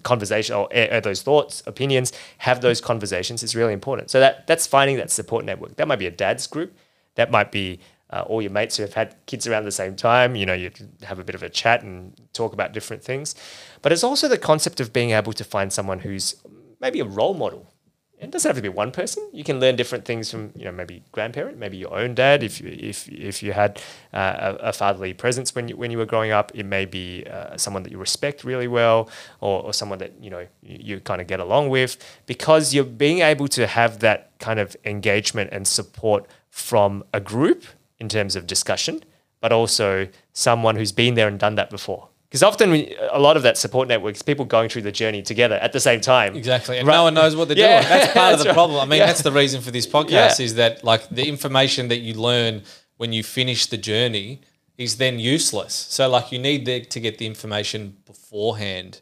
conversation 0.03 0.55
or 0.55 0.67
air, 0.71 0.91
air 0.91 1.01
those 1.01 1.21
thoughts, 1.23 1.63
opinions, 1.65 2.13
have 2.39 2.61
those 2.61 2.79
conversations 2.79 3.43
is 3.43 3.55
really 3.55 3.73
important. 3.73 4.09
So 4.11 4.19
that 4.19 4.47
that's 4.47 4.67
finding 4.67 4.97
that 4.97 5.11
support 5.11 5.43
network. 5.45 5.75
That 5.77 5.87
might 5.87 5.99
be 5.99 6.07
a 6.07 6.11
dad's 6.11 6.47
group. 6.47 6.77
That 7.15 7.31
might 7.31 7.51
be 7.51 7.79
uh, 8.11 8.23
all 8.27 8.41
your 8.41 8.51
mates 8.51 8.77
who 8.77 8.83
have 8.83 8.93
had 8.93 9.15
kids 9.25 9.47
around 9.47 9.65
the 9.65 9.71
same 9.71 9.95
time. 9.95 10.35
You 10.35 10.45
know, 10.45 10.53
you 10.53 10.71
have 11.03 11.19
a 11.19 11.23
bit 11.23 11.35
of 11.35 11.43
a 11.43 11.49
chat 11.49 11.83
and 11.83 12.13
talk 12.33 12.53
about 12.53 12.73
different 12.73 13.03
things. 13.03 13.35
But 13.81 13.91
it's 13.91 14.03
also 14.03 14.27
the 14.27 14.37
concept 14.37 14.79
of 14.79 14.93
being 14.93 15.11
able 15.11 15.33
to 15.33 15.43
find 15.43 15.71
someone 15.71 15.99
who's 15.99 16.35
maybe 16.79 16.99
a 16.99 17.05
role 17.05 17.33
model. 17.33 17.71
It 18.17 18.31
doesn't 18.31 18.47
have 18.47 18.55
to 18.55 18.61
be 18.61 18.69
one 18.69 18.91
person. 18.91 19.27
You 19.33 19.43
can 19.43 19.59
learn 19.59 19.75
different 19.75 20.05
things 20.05 20.31
from, 20.31 20.53
you 20.55 20.63
know, 20.63 20.71
maybe 20.71 21.03
grandparent, 21.11 21.57
maybe 21.57 21.75
your 21.75 21.93
own 21.93 22.15
dad. 22.15 22.43
If 22.43 22.61
you, 22.61 22.69
if, 22.69 23.09
if 23.09 23.43
you 23.43 23.51
had 23.51 23.81
uh, 24.13 24.55
a, 24.61 24.71
fatherly 24.71 25.13
presence 25.13 25.53
when 25.53 25.67
you, 25.67 25.75
when 25.75 25.91
you 25.91 25.97
were 25.97 26.05
growing 26.05 26.31
up, 26.31 26.49
it 26.55 26.65
may 26.65 26.85
be 26.85 27.25
uh, 27.29 27.57
someone 27.57 27.83
that 27.83 27.91
you 27.91 27.97
respect 27.97 28.45
really 28.45 28.69
well, 28.69 29.09
or, 29.41 29.63
or 29.63 29.73
someone 29.73 29.99
that 29.99 30.13
you 30.21 30.29
know 30.29 30.47
you, 30.63 30.77
you 30.81 30.99
kind 31.01 31.19
of 31.19 31.27
get 31.27 31.41
along 31.41 31.67
with, 31.67 31.97
because 32.25 32.73
you're 32.73 32.85
being 32.85 33.19
able 33.19 33.49
to 33.49 33.67
have 33.67 33.99
that 33.99 34.31
kind 34.39 34.61
of 34.61 34.77
engagement 34.85 35.49
and 35.51 35.67
support 35.67 36.25
from 36.49 37.03
a 37.13 37.19
group 37.19 37.65
in 37.99 38.09
terms 38.09 38.35
of 38.35 38.45
discussion, 38.47 39.03
but 39.41 39.51
also 39.51 40.07
someone 40.33 40.75
who's 40.75 40.91
been 40.91 41.15
there 41.15 41.27
and 41.27 41.39
done 41.39 41.55
that 41.55 41.69
before. 41.69 42.09
Because 42.29 42.43
often 42.43 42.71
we, 42.71 42.95
a 43.11 43.19
lot 43.19 43.37
of 43.37 43.43
that 43.43 43.57
support 43.57 43.87
network 43.87 44.15
is 44.15 44.21
people 44.21 44.43
going 44.43 44.67
through 44.67 44.81
the 44.81 44.91
journey 44.91 45.21
together 45.21 45.55
at 45.55 45.71
the 45.71 45.79
same 45.79 46.01
time. 46.01 46.35
Exactly. 46.35 46.77
And 46.77 46.87
Right. 46.87 46.95
no 46.95 47.03
one 47.03 47.13
knows 47.13 47.35
what 47.35 47.47
they're 47.47 47.57
Yeah, 47.65 47.79
doing. 47.79 47.89
That's 47.89 48.13
part 48.13 48.33
of 48.33 48.39
the 48.39 48.45
right. 48.45 48.53
problem. 48.53 48.79
I 48.81 48.85
mean, 48.85 48.99
Yeah. 48.99 49.05
that's 49.05 49.21
the 49.21 49.31
reason 49.31 49.61
for 49.61 49.71
this 49.71 49.87
podcast 49.87 50.39
Yeah. 50.39 50.45
is 50.45 50.55
that 50.55 50.83
like 50.83 51.07
the 51.09 51.29
information 51.29 51.87
that 51.87 51.99
you 51.99 52.13
learn 52.15 52.63
when 52.97 53.13
you 53.13 53.23
finish 53.23 53.67
the 53.67 53.77
journey 53.77 54.41
is 54.77 54.97
then 54.97 55.19
useless. 55.19 55.73
So 55.73 56.09
like 56.09 56.31
you 56.33 56.39
need 56.39 56.65
the, 56.65 56.81
to 56.81 56.99
get 56.99 57.17
the 57.19 57.25
information 57.25 57.97
beforehand 58.05 58.99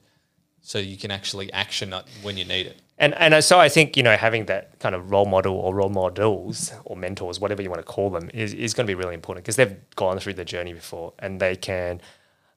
so 0.61 0.77
you 0.77 0.97
can 0.97 1.09
actually 1.09 1.51
action 1.53 1.91
it 1.93 2.03
when 2.21 2.37
you 2.37 2.45
need 2.45 2.67
it. 2.67 2.77
And 2.97 3.13
and 3.15 3.43
so 3.43 3.59
I 3.59 3.69
think 3.69 3.97
you 3.97 4.03
know 4.03 4.15
having 4.15 4.45
that 4.45 4.79
kind 4.79 4.93
of 4.95 5.11
role 5.11 5.25
model 5.25 5.55
or 5.55 5.73
role 5.73 5.89
models 5.89 6.71
or 6.85 6.95
mentors, 6.95 7.39
whatever 7.39 7.61
you 7.61 7.69
want 7.69 7.81
to 7.81 7.85
call 7.85 8.09
them, 8.09 8.29
is, 8.33 8.53
is 8.53 8.73
going 8.73 8.85
to 8.85 8.91
be 8.91 8.95
really 8.95 9.15
important 9.15 9.43
because 9.43 9.55
they've 9.55 9.75
gone 9.95 10.19
through 10.19 10.35
the 10.35 10.45
journey 10.45 10.73
before 10.73 11.13
and 11.19 11.39
they 11.39 11.55
can 11.55 12.01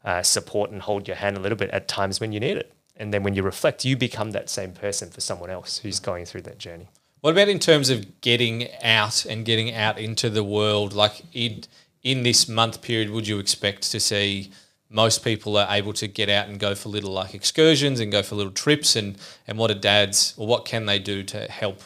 uh, 0.04 0.22
support 0.22 0.70
and 0.70 0.82
hold 0.82 1.08
your 1.08 1.16
hand 1.16 1.36
a 1.36 1.40
little 1.40 1.56
bit 1.56 1.70
at 1.70 1.88
times 1.88 2.20
when 2.20 2.32
you 2.32 2.40
need 2.40 2.56
it. 2.56 2.72
And 2.96 3.12
then 3.12 3.22
when 3.22 3.34
you 3.34 3.42
reflect, 3.42 3.84
you 3.84 3.96
become 3.96 4.30
that 4.30 4.48
same 4.48 4.72
person 4.72 5.10
for 5.10 5.20
someone 5.20 5.50
else 5.50 5.78
who's 5.78 6.00
going 6.00 6.24
through 6.24 6.42
that 6.42 6.58
journey. 6.58 6.88
What 7.20 7.32
about 7.32 7.48
in 7.48 7.58
terms 7.58 7.90
of 7.90 8.20
getting 8.20 8.68
out 8.82 9.24
and 9.24 9.44
getting 9.44 9.74
out 9.74 9.98
into 9.98 10.30
the 10.30 10.44
world? 10.44 10.92
Like 10.92 11.22
in 11.32 11.64
in 12.02 12.22
this 12.22 12.48
month 12.48 12.82
period, 12.82 13.10
would 13.10 13.26
you 13.26 13.38
expect 13.38 13.90
to 13.90 13.98
see 13.98 14.52
most 14.88 15.24
people 15.24 15.56
are 15.56 15.66
able 15.70 15.92
to 15.94 16.06
get 16.06 16.28
out 16.28 16.48
and 16.48 16.58
go 16.58 16.74
for 16.74 16.88
little 16.88 17.10
like 17.12 17.34
excursions 17.34 18.00
and 18.00 18.10
go 18.12 18.22
for 18.22 18.34
little 18.36 18.52
trips? 18.52 18.96
And 18.96 19.16
and 19.46 19.58
what 19.58 19.70
are 19.70 19.74
dads 19.74 20.34
or 20.36 20.46
what 20.46 20.64
can 20.64 20.86
they 20.86 20.98
do 20.98 21.22
to 21.24 21.46
help 21.50 21.80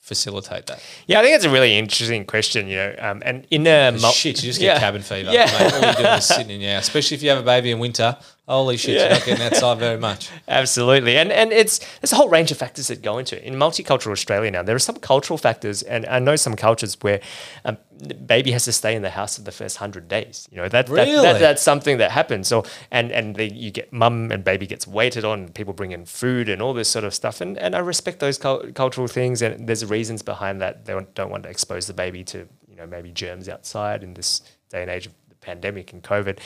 facilitate 0.00 0.66
that? 0.66 0.80
Yeah, 1.06 1.18
I 1.18 1.22
think 1.22 1.34
that's 1.34 1.44
a 1.44 1.50
really 1.50 1.76
interesting 1.76 2.24
question. 2.24 2.68
You 2.68 2.76
know, 2.76 2.94
um, 2.98 3.22
and 3.24 3.46
in 3.50 3.66
a 3.66 3.90
mul- 3.92 4.12
Shit, 4.12 4.42
you 4.42 4.48
just 4.50 4.60
get 4.60 4.74
Yeah. 4.74 4.78
cabin 4.78 5.02
fever. 5.02 5.32
Yeah. 5.32 5.46
Mate, 5.46 5.72
all 5.74 5.80
you're 5.82 5.92
doing 5.94 6.06
is 6.18 6.26
sitting 6.26 6.50
in 6.50 6.60
your 6.60 6.74
house, 6.74 6.84
especially 6.86 7.16
if 7.16 7.22
you 7.22 7.30
have 7.30 7.38
a 7.38 7.42
baby 7.42 7.70
in 7.72 7.78
winter. 7.78 8.16
Holy 8.48 8.76
shit, 8.76 9.00
you're 9.00 9.08
not 9.10 9.24
getting 9.24 9.44
outside 9.44 9.78
very 9.78 9.98
much. 9.98 10.30
Absolutely, 10.48 11.16
and 11.18 11.32
and 11.32 11.52
it's 11.52 11.80
there's 12.00 12.12
a 12.12 12.16
whole 12.16 12.28
range 12.28 12.52
of 12.52 12.58
factors 12.58 12.86
that 12.86 13.02
go 13.02 13.18
into 13.18 13.36
it. 13.36 13.42
In 13.42 13.54
multicultural 13.54 14.12
Australia 14.12 14.50
now, 14.52 14.62
there 14.62 14.76
are 14.76 14.78
some 14.78 14.94
cultural 14.96 15.36
factors, 15.36 15.82
and 15.82 16.06
I 16.06 16.20
know 16.20 16.36
some 16.36 16.54
cultures 16.54 16.96
where 17.00 17.20
um, 17.64 17.76
the 17.98 18.14
baby 18.14 18.52
has 18.52 18.64
to 18.66 18.72
stay 18.72 18.94
in 18.94 19.02
the 19.02 19.10
house 19.10 19.36
for 19.36 19.42
the 19.42 19.50
first 19.50 19.78
hundred 19.78 20.06
days. 20.06 20.46
You 20.52 20.58
know 20.58 20.68
that, 20.68 20.86
that- 20.86 21.08
that- 21.22 21.32
that's 21.40 21.62
something 21.62 21.98
that 21.98 22.12
happens. 22.12 22.46
So 22.46 22.64
and 22.92 23.10
and 23.10 23.34
the, 23.34 23.52
you 23.52 23.72
get 23.72 23.92
mum 23.92 24.30
and 24.30 24.44
baby 24.44 24.66
gets 24.68 24.86
waited 24.86 25.24
on. 25.24 25.48
People 25.48 25.72
bring 25.72 25.90
in 25.90 26.04
food 26.06 26.48
and 26.48 26.62
all 26.62 26.72
this 26.72 26.88
sort 26.88 27.04
of 27.04 27.12
stuff, 27.14 27.40
and 27.40 27.58
and 27.58 27.74
I 27.74 27.80
respect 27.80 28.20
those 28.20 28.38
cul- 28.38 28.70
cultural 28.74 29.08
things, 29.08 29.42
and 29.42 29.66
there's 29.68 29.84
reasons 29.84 30.22
behind 30.22 30.60
that. 30.60 30.84
They 30.84 30.92
don't- 30.92 31.12
don't 31.16 31.30
want 31.30 31.42
to 31.42 31.48
expose 31.48 31.88
the 31.88 31.94
baby 31.94 32.22
to 32.24 32.46
you 32.68 32.76
know 32.76 32.86
maybe 32.86 33.10
germs 33.10 33.48
outside 33.48 34.04
in 34.04 34.14
this 34.14 34.40
day 34.70 34.82
and 34.82 34.90
age 34.90 35.06
of 35.06 35.12
pandemic 35.50 35.92
and 35.92 36.02
COVID. 36.02 36.36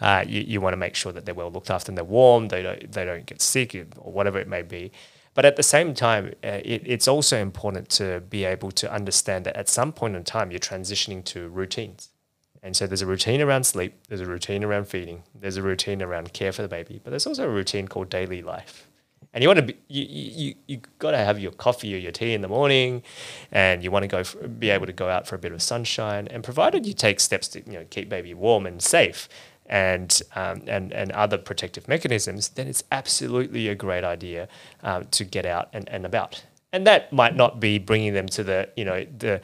Uh, 0.00 0.24
you 0.26 0.40
you 0.52 0.60
want 0.60 0.72
to 0.74 0.82
make 0.86 0.94
sure 0.94 1.12
that 1.12 1.24
they're 1.24 1.40
well 1.42 1.52
looked 1.56 1.70
after 1.70 1.90
and 1.90 1.96
they're 1.98 2.14
warm. 2.20 2.48
They 2.48 2.62
don't 2.62 2.92
they 2.96 3.04
don't 3.04 3.26
get 3.26 3.40
sick 3.40 3.70
or 3.74 4.12
whatever 4.12 4.38
it 4.38 4.48
may 4.48 4.62
be. 4.62 4.92
But 5.34 5.44
at 5.44 5.56
the 5.56 5.62
same 5.62 5.94
time, 5.94 6.24
uh, 6.42 6.72
it, 6.74 6.82
it's 6.94 7.06
also 7.06 7.36
important 7.38 7.88
to 8.00 8.06
be 8.28 8.42
able 8.44 8.72
to 8.72 8.92
understand 8.92 9.46
that 9.46 9.56
at 9.56 9.68
some 9.68 9.92
point 9.92 10.16
in 10.16 10.24
time, 10.24 10.50
you're 10.50 10.68
transitioning 10.72 11.22
to 11.26 11.48
routines. 11.48 12.10
And 12.62 12.76
so 12.76 12.86
there's 12.88 13.02
a 13.02 13.06
routine 13.06 13.40
around 13.40 13.64
sleep, 13.64 13.94
there's 14.08 14.20
a 14.20 14.26
routine 14.26 14.64
around 14.64 14.88
feeding, 14.88 15.22
there's 15.34 15.56
a 15.56 15.62
routine 15.62 16.02
around 16.02 16.32
care 16.32 16.52
for 16.52 16.62
the 16.62 16.68
baby, 16.68 17.00
but 17.02 17.10
there's 17.10 17.26
also 17.26 17.44
a 17.44 17.48
routine 17.48 17.86
called 17.86 18.08
daily 18.10 18.42
life. 18.42 18.88
And 19.34 19.42
you 19.42 19.48
want 19.48 19.58
to 19.58 19.66
be, 19.66 19.76
you, 19.88 20.06
you, 20.08 20.54
you, 20.66 20.80
got 20.98 21.10
to 21.10 21.18
have 21.18 21.38
your 21.38 21.52
coffee 21.52 21.94
or 21.94 21.98
your 21.98 22.12
tea 22.12 22.32
in 22.32 22.40
the 22.40 22.48
morning, 22.48 23.02
and 23.52 23.84
you 23.84 23.90
want 23.90 24.02
to 24.02 24.08
go 24.08 24.24
for, 24.24 24.48
be 24.48 24.70
able 24.70 24.86
to 24.86 24.92
go 24.92 25.08
out 25.08 25.26
for 25.26 25.34
a 25.34 25.38
bit 25.38 25.52
of 25.52 25.62
sunshine. 25.62 26.28
And 26.28 26.42
provided 26.42 26.86
you 26.86 26.94
take 26.94 27.20
steps 27.20 27.46
to 27.48 27.62
you 27.66 27.74
know 27.74 27.86
keep 27.90 28.08
baby 28.08 28.32
warm 28.32 28.66
and 28.66 28.82
safe, 28.82 29.28
and 29.68 30.22
um, 30.34 30.62
and 30.66 30.92
and 30.92 31.12
other 31.12 31.38
protective 31.38 31.86
mechanisms, 31.88 32.48
then 32.50 32.66
it's 32.66 32.82
absolutely 32.90 33.68
a 33.68 33.74
great 33.74 34.04
idea 34.04 34.48
um, 34.82 35.04
to 35.10 35.24
get 35.24 35.44
out 35.44 35.68
and, 35.72 35.88
and 35.88 36.06
about. 36.06 36.44
And 36.72 36.86
that 36.86 37.12
might 37.12 37.36
not 37.36 37.60
be 37.60 37.78
bringing 37.78 38.14
them 38.14 38.26
to 38.28 38.42
the 38.42 38.70
you 38.76 38.84
know 38.84 39.06
the 39.18 39.40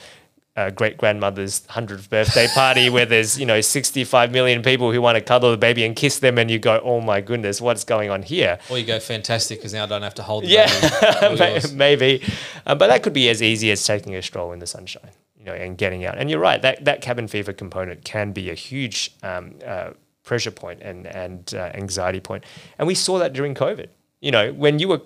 uh, 0.57 0.71
great 0.71 0.97
grandmother's 0.97 1.67
hundredth 1.67 2.09
birthday 2.09 2.47
party 2.55 2.89
where 2.95 3.07
there's 3.07 3.39
you 3.39 3.47
know 3.47 3.61
65 3.61 4.31
million 4.31 4.63
people 4.63 4.93
who 4.93 5.01
want 5.01 5.17
to 5.17 5.21
cuddle 5.21 5.51
the 5.51 5.57
baby 5.57 5.85
and 5.85 5.97
kiss 5.97 6.19
them, 6.19 6.39
and 6.39 6.51
you 6.51 6.59
go, 6.59 6.81
oh 6.85 7.01
my 7.01 7.21
goodness, 7.21 7.61
what's 7.61 7.85
going 7.85 8.11
on 8.11 8.23
here? 8.23 8.59
Or 8.71 8.79
you 8.79 8.85
go 8.85 9.01
fantastic 9.01 9.59
because 9.59 9.75
now 9.75 9.85
I 9.85 9.87
don't 9.87 10.03
have 10.03 10.15
to 10.15 10.23
hold 10.23 10.45
the 10.45 10.49
Yeah, 10.49 11.61
maybe, 11.75 12.23
uh, 12.67 12.75
but 12.75 12.89
that 12.89 13.03
could 13.03 13.13
be 13.13 13.29
as 13.29 13.43
easy 13.43 13.71
as 13.71 13.85
taking 13.85 14.15
a 14.15 14.23
stroll 14.23 14.53
in 14.53 14.61
the 14.61 14.67
sunshine, 14.67 15.11
you 15.37 15.45
know, 15.45 15.55
and 15.55 15.77
getting 15.77 16.05
out. 16.05 16.19
And 16.19 16.31
you're 16.31 16.41
right 16.41 16.63
that 16.63 16.85
that 16.85 17.01
cabin 17.01 17.27
fever 17.27 17.53
component 17.53 18.05
can 18.05 18.33
be 18.33 18.51
a 18.51 18.55
huge 18.55 19.13
um, 19.23 19.57
uh, 19.67 19.91
pressure 20.23 20.53
point 20.53 20.83
and 20.83 21.07
and 21.07 21.53
uh, 21.55 21.71
anxiety 21.75 22.21
point, 22.21 22.45
and 22.79 22.87
we 22.87 22.95
saw 22.95 23.19
that 23.19 23.33
during 23.33 23.55
COVID. 23.55 23.89
You 24.21 24.31
know, 24.31 24.53
when 24.53 24.79
you 24.79 24.89
were 24.89 25.03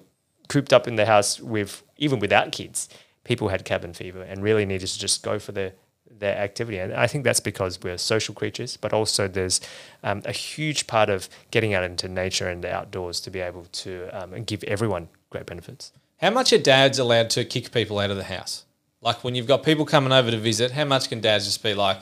cooped 0.48 0.72
up 0.72 0.86
in 0.86 0.96
the 0.96 1.06
house 1.06 1.40
with 1.40 1.82
even 1.96 2.18
without 2.18 2.52
kids, 2.52 2.88
people 3.28 3.48
had 3.48 3.62
cabin 3.64 3.92
fever 3.92 4.22
and 4.22 4.42
really 4.42 4.64
needed 4.64 4.88
to 4.88 4.98
just 4.98 5.22
go 5.22 5.38
for 5.38 5.52
their 5.52 5.72
their 6.10 6.36
activity. 6.38 6.78
And 6.78 6.94
I 6.94 7.06
think 7.06 7.22
that's 7.22 7.38
because 7.38 7.78
we're 7.82 7.98
social 7.98 8.34
creatures, 8.34 8.78
but 8.78 8.92
also 8.94 9.28
there's 9.28 9.60
um, 10.02 10.22
a 10.24 10.32
huge 10.32 10.86
part 10.86 11.10
of 11.10 11.28
getting 11.50 11.74
out 11.74 11.84
into 11.84 12.08
nature 12.08 12.48
and 12.48 12.64
the 12.64 12.72
outdoors 12.72 13.20
to 13.20 13.30
be 13.30 13.40
able 13.40 13.66
to 13.82 14.08
um, 14.18 14.42
give 14.44 14.64
everyone 14.64 15.10
great 15.28 15.44
benefits. 15.44 15.92
How 16.16 16.30
much 16.30 16.52
are 16.54 16.58
dads 16.58 16.98
allowed 16.98 17.28
to 17.30 17.44
kick 17.44 17.70
people 17.70 17.98
out 17.98 18.10
of 18.10 18.16
the 18.16 18.24
house? 18.24 18.64
Like 19.02 19.22
when 19.22 19.34
you've 19.34 19.46
got 19.46 19.62
people 19.62 19.84
coming 19.84 20.12
over 20.12 20.30
to 20.30 20.38
visit, 20.38 20.72
how 20.72 20.86
much 20.86 21.10
can 21.10 21.20
dads 21.20 21.44
just 21.44 21.62
be 21.62 21.74
like, 21.74 22.00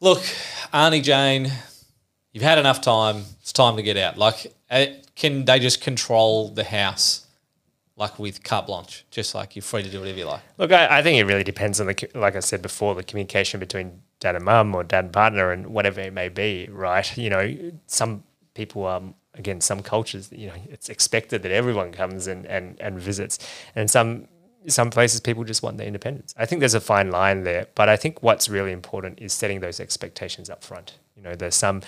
look, 0.00 0.22
Auntie 0.72 1.02
Jane, 1.02 1.52
you've 2.32 2.42
had 2.42 2.58
enough 2.58 2.80
time. 2.80 3.24
It's 3.42 3.52
time 3.52 3.76
to 3.76 3.82
get 3.82 3.98
out. 3.98 4.16
Like, 4.16 4.52
uh, 4.70 4.86
can 5.14 5.44
they 5.44 5.58
just 5.60 5.82
control 5.82 6.48
the 6.48 6.64
house 6.64 7.26
like 8.00 8.18
with 8.18 8.42
carte 8.42 8.66
blanche? 8.66 9.04
Just 9.10 9.34
like 9.34 9.54
you're 9.54 9.62
free 9.62 9.82
to 9.82 9.90
do 9.90 10.00
whatever 10.00 10.18
you 10.18 10.24
like. 10.24 10.40
Look, 10.56 10.72
I, 10.72 10.98
I 10.98 11.02
think 11.02 11.18
it 11.18 11.24
really 11.24 11.44
depends 11.44 11.80
on 11.80 11.86
the, 11.86 12.10
like 12.14 12.34
I 12.34 12.40
said 12.40 12.62
before, 12.62 12.94
the 12.94 13.02
communication 13.02 13.60
between 13.60 14.00
dad 14.18 14.34
and 14.34 14.44
mum 14.44 14.74
or 14.74 14.82
dad 14.82 15.04
and 15.04 15.12
partner 15.12 15.52
and 15.52 15.66
whatever 15.68 16.00
it 16.00 16.12
may 16.12 16.30
be, 16.30 16.66
right? 16.72 17.16
You 17.16 17.30
know, 17.30 17.72
some 17.86 18.24
people, 18.54 18.86
are 18.86 19.02
again, 19.34 19.60
some 19.60 19.82
cultures, 19.82 20.32
you 20.32 20.48
know, 20.48 20.54
it's 20.70 20.88
expected 20.88 21.42
that 21.42 21.52
everyone 21.52 21.92
comes 21.92 22.26
and, 22.26 22.46
and, 22.46 22.80
and 22.80 22.98
visits. 22.98 23.38
And 23.76 23.90
some, 23.90 24.26
some 24.66 24.90
places 24.90 25.20
people 25.20 25.44
just 25.44 25.62
want 25.62 25.76
their 25.76 25.86
independence. 25.86 26.34
I 26.38 26.46
think 26.46 26.60
there's 26.60 26.74
a 26.74 26.80
fine 26.80 27.10
line 27.10 27.44
there, 27.44 27.66
but 27.74 27.88
I 27.88 27.96
think 27.96 28.22
what's 28.22 28.48
really 28.48 28.72
important 28.72 29.20
is 29.20 29.32
setting 29.32 29.60
those 29.60 29.78
expectations 29.78 30.48
up 30.50 30.64
front. 30.64 30.98
You 31.16 31.22
know, 31.22 31.34
there's 31.34 31.54
some, 31.54 31.82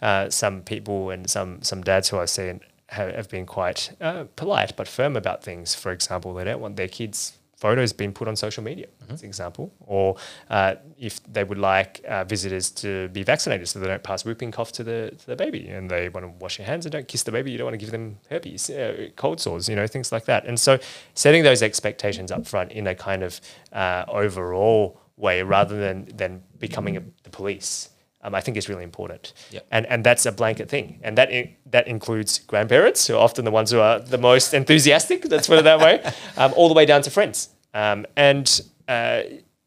uh, 0.00 0.30
some 0.30 0.62
people 0.62 1.10
and 1.10 1.28
some, 1.28 1.62
some 1.62 1.82
dads 1.82 2.08
who 2.08 2.18
I've 2.18 2.30
seen 2.30 2.60
have 2.88 3.28
been 3.28 3.46
quite 3.46 3.90
uh, 4.00 4.24
polite 4.36 4.76
but 4.76 4.88
firm 4.88 5.16
about 5.16 5.42
things. 5.42 5.74
For 5.74 5.92
example, 5.92 6.34
they 6.34 6.44
don't 6.44 6.60
want 6.60 6.76
their 6.76 6.88
kids' 6.88 7.38
photos 7.56 7.92
being 7.92 8.12
put 8.12 8.28
on 8.28 8.36
social 8.36 8.62
media, 8.62 8.86
as 9.10 9.22
an 9.22 9.28
example, 9.28 9.72
or 9.80 10.16
uh, 10.48 10.76
if 10.96 11.20
they 11.30 11.42
would 11.42 11.58
like 11.58 12.02
uh, 12.08 12.24
visitors 12.24 12.70
to 12.70 13.08
be 13.08 13.24
vaccinated 13.24 13.68
so 13.68 13.80
they 13.80 13.86
don't 13.88 14.02
pass 14.02 14.24
whooping 14.24 14.52
cough 14.52 14.70
to 14.72 14.84
the 14.84 15.12
to 15.18 15.26
the 15.26 15.36
baby, 15.36 15.68
and 15.68 15.90
they 15.90 16.08
want 16.08 16.24
to 16.24 16.32
wash 16.40 16.58
their 16.58 16.66
hands 16.66 16.86
and 16.86 16.92
don't 16.92 17.08
kiss 17.08 17.24
the 17.24 17.32
baby, 17.32 17.50
you 17.50 17.58
don't 17.58 17.66
want 17.66 17.74
to 17.74 17.84
give 17.84 17.90
them 17.90 18.18
herpes, 18.30 18.70
uh, 18.70 19.08
cold 19.16 19.40
sores, 19.40 19.68
you 19.68 19.76
know, 19.76 19.86
things 19.86 20.12
like 20.12 20.24
that. 20.26 20.46
And 20.46 20.58
so, 20.58 20.78
setting 21.14 21.42
those 21.42 21.62
expectations 21.62 22.30
up 22.30 22.46
front 22.46 22.72
in 22.72 22.86
a 22.86 22.94
kind 22.94 23.22
of 23.22 23.40
uh, 23.72 24.04
overall 24.08 25.00
way, 25.16 25.42
rather 25.42 25.78
than 25.78 26.06
than 26.16 26.42
becoming 26.58 26.96
a, 26.96 27.02
the 27.24 27.30
police. 27.30 27.90
Um, 28.20 28.34
I 28.34 28.40
think 28.40 28.56
is 28.56 28.68
really 28.68 28.82
important, 28.82 29.32
Yep. 29.52 29.66
and 29.70 29.86
and 29.86 30.02
that's 30.02 30.26
a 30.26 30.32
blanket 30.32 30.68
thing, 30.68 30.98
and 31.04 31.16
that 31.16 31.30
in, 31.30 31.54
that 31.70 31.86
includes 31.86 32.40
grandparents 32.40 33.06
who 33.06 33.14
are 33.14 33.20
often 33.22 33.44
the 33.44 33.52
ones 33.52 33.70
who 33.70 33.78
are 33.78 34.00
the 34.00 34.18
most 34.18 34.54
enthusiastic. 34.54 35.24
Let's 35.30 35.46
put 35.46 35.58
it 35.58 35.64
that 35.64 35.78
way, 35.78 36.02
um, 36.36 36.52
all 36.56 36.66
the 36.68 36.74
way 36.74 36.84
down 36.84 37.02
to 37.02 37.10
friends. 37.10 37.50
Um, 37.74 38.06
and 38.16 38.60
uh, 38.88 39.22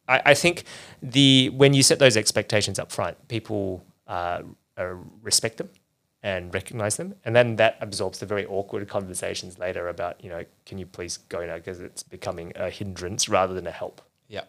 I, 0.09 0.21
I 0.25 0.33
think 0.33 0.65
the 1.01 1.49
when 1.55 1.73
you 1.73 1.81
set 1.81 1.99
those 1.99 2.17
expectations 2.17 2.77
up 2.77 2.91
front, 2.91 3.15
people 3.29 3.85
uh, 4.07 4.41
uh, 4.77 4.95
respect 5.21 5.55
them 5.57 5.69
and 6.21 6.53
recognize 6.53 6.97
them, 6.97 7.15
and 7.23 7.33
then 7.33 7.55
that 7.55 7.77
absorbs 7.79 8.19
the 8.19 8.25
very 8.25 8.45
awkward 8.45 8.85
conversations 8.89 9.59
later 9.59 9.87
about 9.87 10.21
you 10.21 10.29
know 10.29 10.43
can 10.65 10.77
you 10.77 10.85
please 10.85 11.17
go 11.29 11.45
now 11.45 11.55
because 11.55 11.79
it's 11.79 12.03
becoming 12.03 12.51
a 12.57 12.69
hindrance 12.69 13.29
rather 13.29 13.53
than 13.53 13.65
a 13.65 13.71
help. 13.71 14.01
Yeah, 14.27 14.43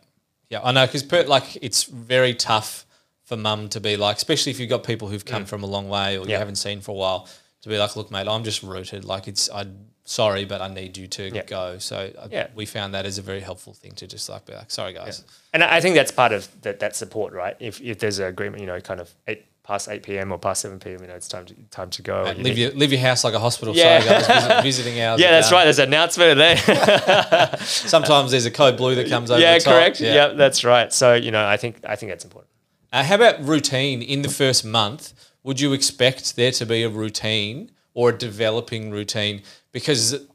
yeah, 0.51 0.61
I 0.65 0.73
know 0.73 0.87
because 0.87 1.05
like 1.29 1.57
it's 1.63 1.85
very 1.85 2.35
tough 2.35 2.85
for 3.33 3.39
mum 3.39 3.71
to 3.71 3.81
be 3.81 3.97
like, 3.97 4.19
especially 4.19 4.51
if 4.51 4.61
you've 4.61 4.69
got 4.69 4.85
people 4.85 5.09
who've 5.09 5.25
come 5.25 5.45
mm. 5.45 5.49
from 5.49 5.63
a 5.63 5.67
long 5.67 5.89
way 5.89 6.19
or 6.19 6.27
you 6.27 6.37
haven't 6.37 6.57
seen 6.57 6.83
for 6.83 6.91
a 6.91 6.95
while, 6.95 7.27
to 7.63 7.69
be 7.71 7.79
like, 7.79 7.97
look, 7.97 8.11
mate, 8.11 8.29
I'm 8.29 8.45
just 8.45 8.63
rooted. 8.63 9.07
Like 9.07 9.27
it's, 9.27 9.49
I 9.51 9.67
sorry, 10.05 10.45
but 10.45 10.61
I 10.61 10.69
need 10.69 10.99
you 10.99 11.07
to 11.07 11.35
Yeah. 11.35 11.45
go. 11.45 11.79
So 11.79 11.97
I, 11.97 12.27
Yeah. 12.31 12.49
we 12.55 12.67
found 12.67 12.93
that 12.93 13.07
as 13.07 13.17
a 13.17 13.23
very 13.23 13.41
helpful 13.41 13.73
thing 13.73 13.93
to 13.93 14.07
just 14.07 14.29
like 14.29 14.45
be 14.45 14.53
like, 14.53 14.71
sorry 14.71 14.93
guys. 14.93 15.25
And 15.55 15.65
I 15.65 15.81
think 15.81 15.95
that's 15.95 16.11
part 16.11 16.33
of 16.33 16.47
that, 16.61 16.81
that 16.81 16.95
support, 16.95 17.33
right? 17.33 17.57
If, 17.59 17.81
if 17.81 18.01
there's 18.01 18.19
an 18.19 18.27
agreement, 18.27 18.61
you 18.61 18.67
know, 18.67 18.81
kind 18.81 19.01
of 19.01 19.11
eight 19.27 19.47
past 19.63 19.89
eight 19.89 20.03
p.m. 20.03 20.31
or 20.31 20.39
past 20.39 20.61
seven 20.61 20.79
p.m., 20.79 21.01
you 21.01 21.07
know, 21.07 21.15
it's 21.15 21.29
time 21.29 21.47
to 21.47 21.55
time 21.71 21.89
to 21.89 22.03
go. 22.03 22.25
Mate, 22.25 22.37
You 22.37 22.45
leave 22.45 22.59
your 22.59 22.71
leave 22.73 22.93
your 22.93 23.01
house 23.01 23.25
like 23.25 23.33
a 23.33 23.39
hospital. 23.39 23.75
Yeah. 23.75 24.01
Sorry 24.01 24.11
guys, 24.11 24.27
visit, 24.27 24.63
visiting 24.71 25.01
hours. 25.01 25.21
yeah, 25.23 25.31
that's 25.31 25.49
done. 25.49 25.57
right. 25.57 25.65
There's 25.65 25.79
an 25.79 25.89
announcement 25.89 26.37
there. 26.37 27.57
Sometimes 27.61 28.33
there's 28.33 28.45
a 28.45 28.51
code 28.51 28.77
blue 28.77 28.97
that 28.97 29.09
comes 29.09 29.31
over. 29.31 29.41
yeah, 29.41 29.59
correct. 29.61 30.01
Yeah. 30.01 30.29
that's 30.35 30.65
right. 30.65 30.93
So 30.93 31.15
you 31.15 31.31
know, 31.31 31.47
I 31.47 31.57
think 31.57 31.77
I 31.85 31.97
think 31.97 32.11
that's 32.13 32.25
important. 32.25 32.52
Uh, 32.93 33.03
how 33.03 33.15
about 33.15 33.43
routine 33.43 34.03
in 34.03 34.23
the 34.23 34.29
first 34.29 34.65
month? 34.65 35.15
Would 35.43 35.61
you 35.61 35.73
expect 35.73 36.37
there 36.37 36.53
to 36.53 36.67
be 36.67 36.83
a 36.83 36.91
routine 36.91 37.71
or 37.95 38.11
a 38.11 38.13
developing 38.17 38.91
routine? 38.91 39.43
Because 39.73 40.27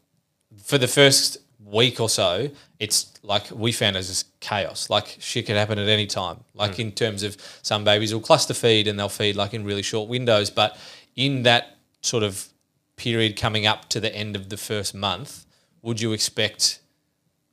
for 0.64 0.80
the 0.80 0.88
first 0.88 1.38
week 1.64 2.00
or 2.00 2.10
so, 2.10 2.50
it's 2.80 3.14
like 3.22 3.52
we 3.52 3.72
found 3.72 3.96
as 3.96 4.08
just 4.08 4.40
chaos. 4.40 4.90
Like 4.90 5.18
shit 5.20 5.46
could 5.46 5.56
happen 5.56 5.78
at 5.78 5.88
any 5.88 6.08
time. 6.08 6.44
Like 6.56 6.80
in 6.80 6.92
terms 6.92 7.22
of 7.22 7.38
some 7.62 7.84
babies 7.84 8.12
will 8.14 8.22
cluster 8.22 8.56
feed 8.56 8.88
and 8.88 8.98
they'll 8.98 9.10
feed 9.10 9.36
like 9.36 9.54
in 9.54 9.64
really 9.64 9.84
short 9.84 10.10
windows. 10.10 10.50
But 10.50 10.78
in 11.16 11.44
that 11.44 11.78
sort 12.02 12.24
of 12.24 12.48
period 12.96 13.38
coming 13.38 13.68
up 13.68 13.88
to 13.90 14.00
the 14.00 14.14
end 14.16 14.36
of 14.36 14.50
the 14.50 14.58
first 14.58 14.96
month, 14.96 15.46
would 15.84 16.02
you 16.02 16.12
expect 16.12 16.80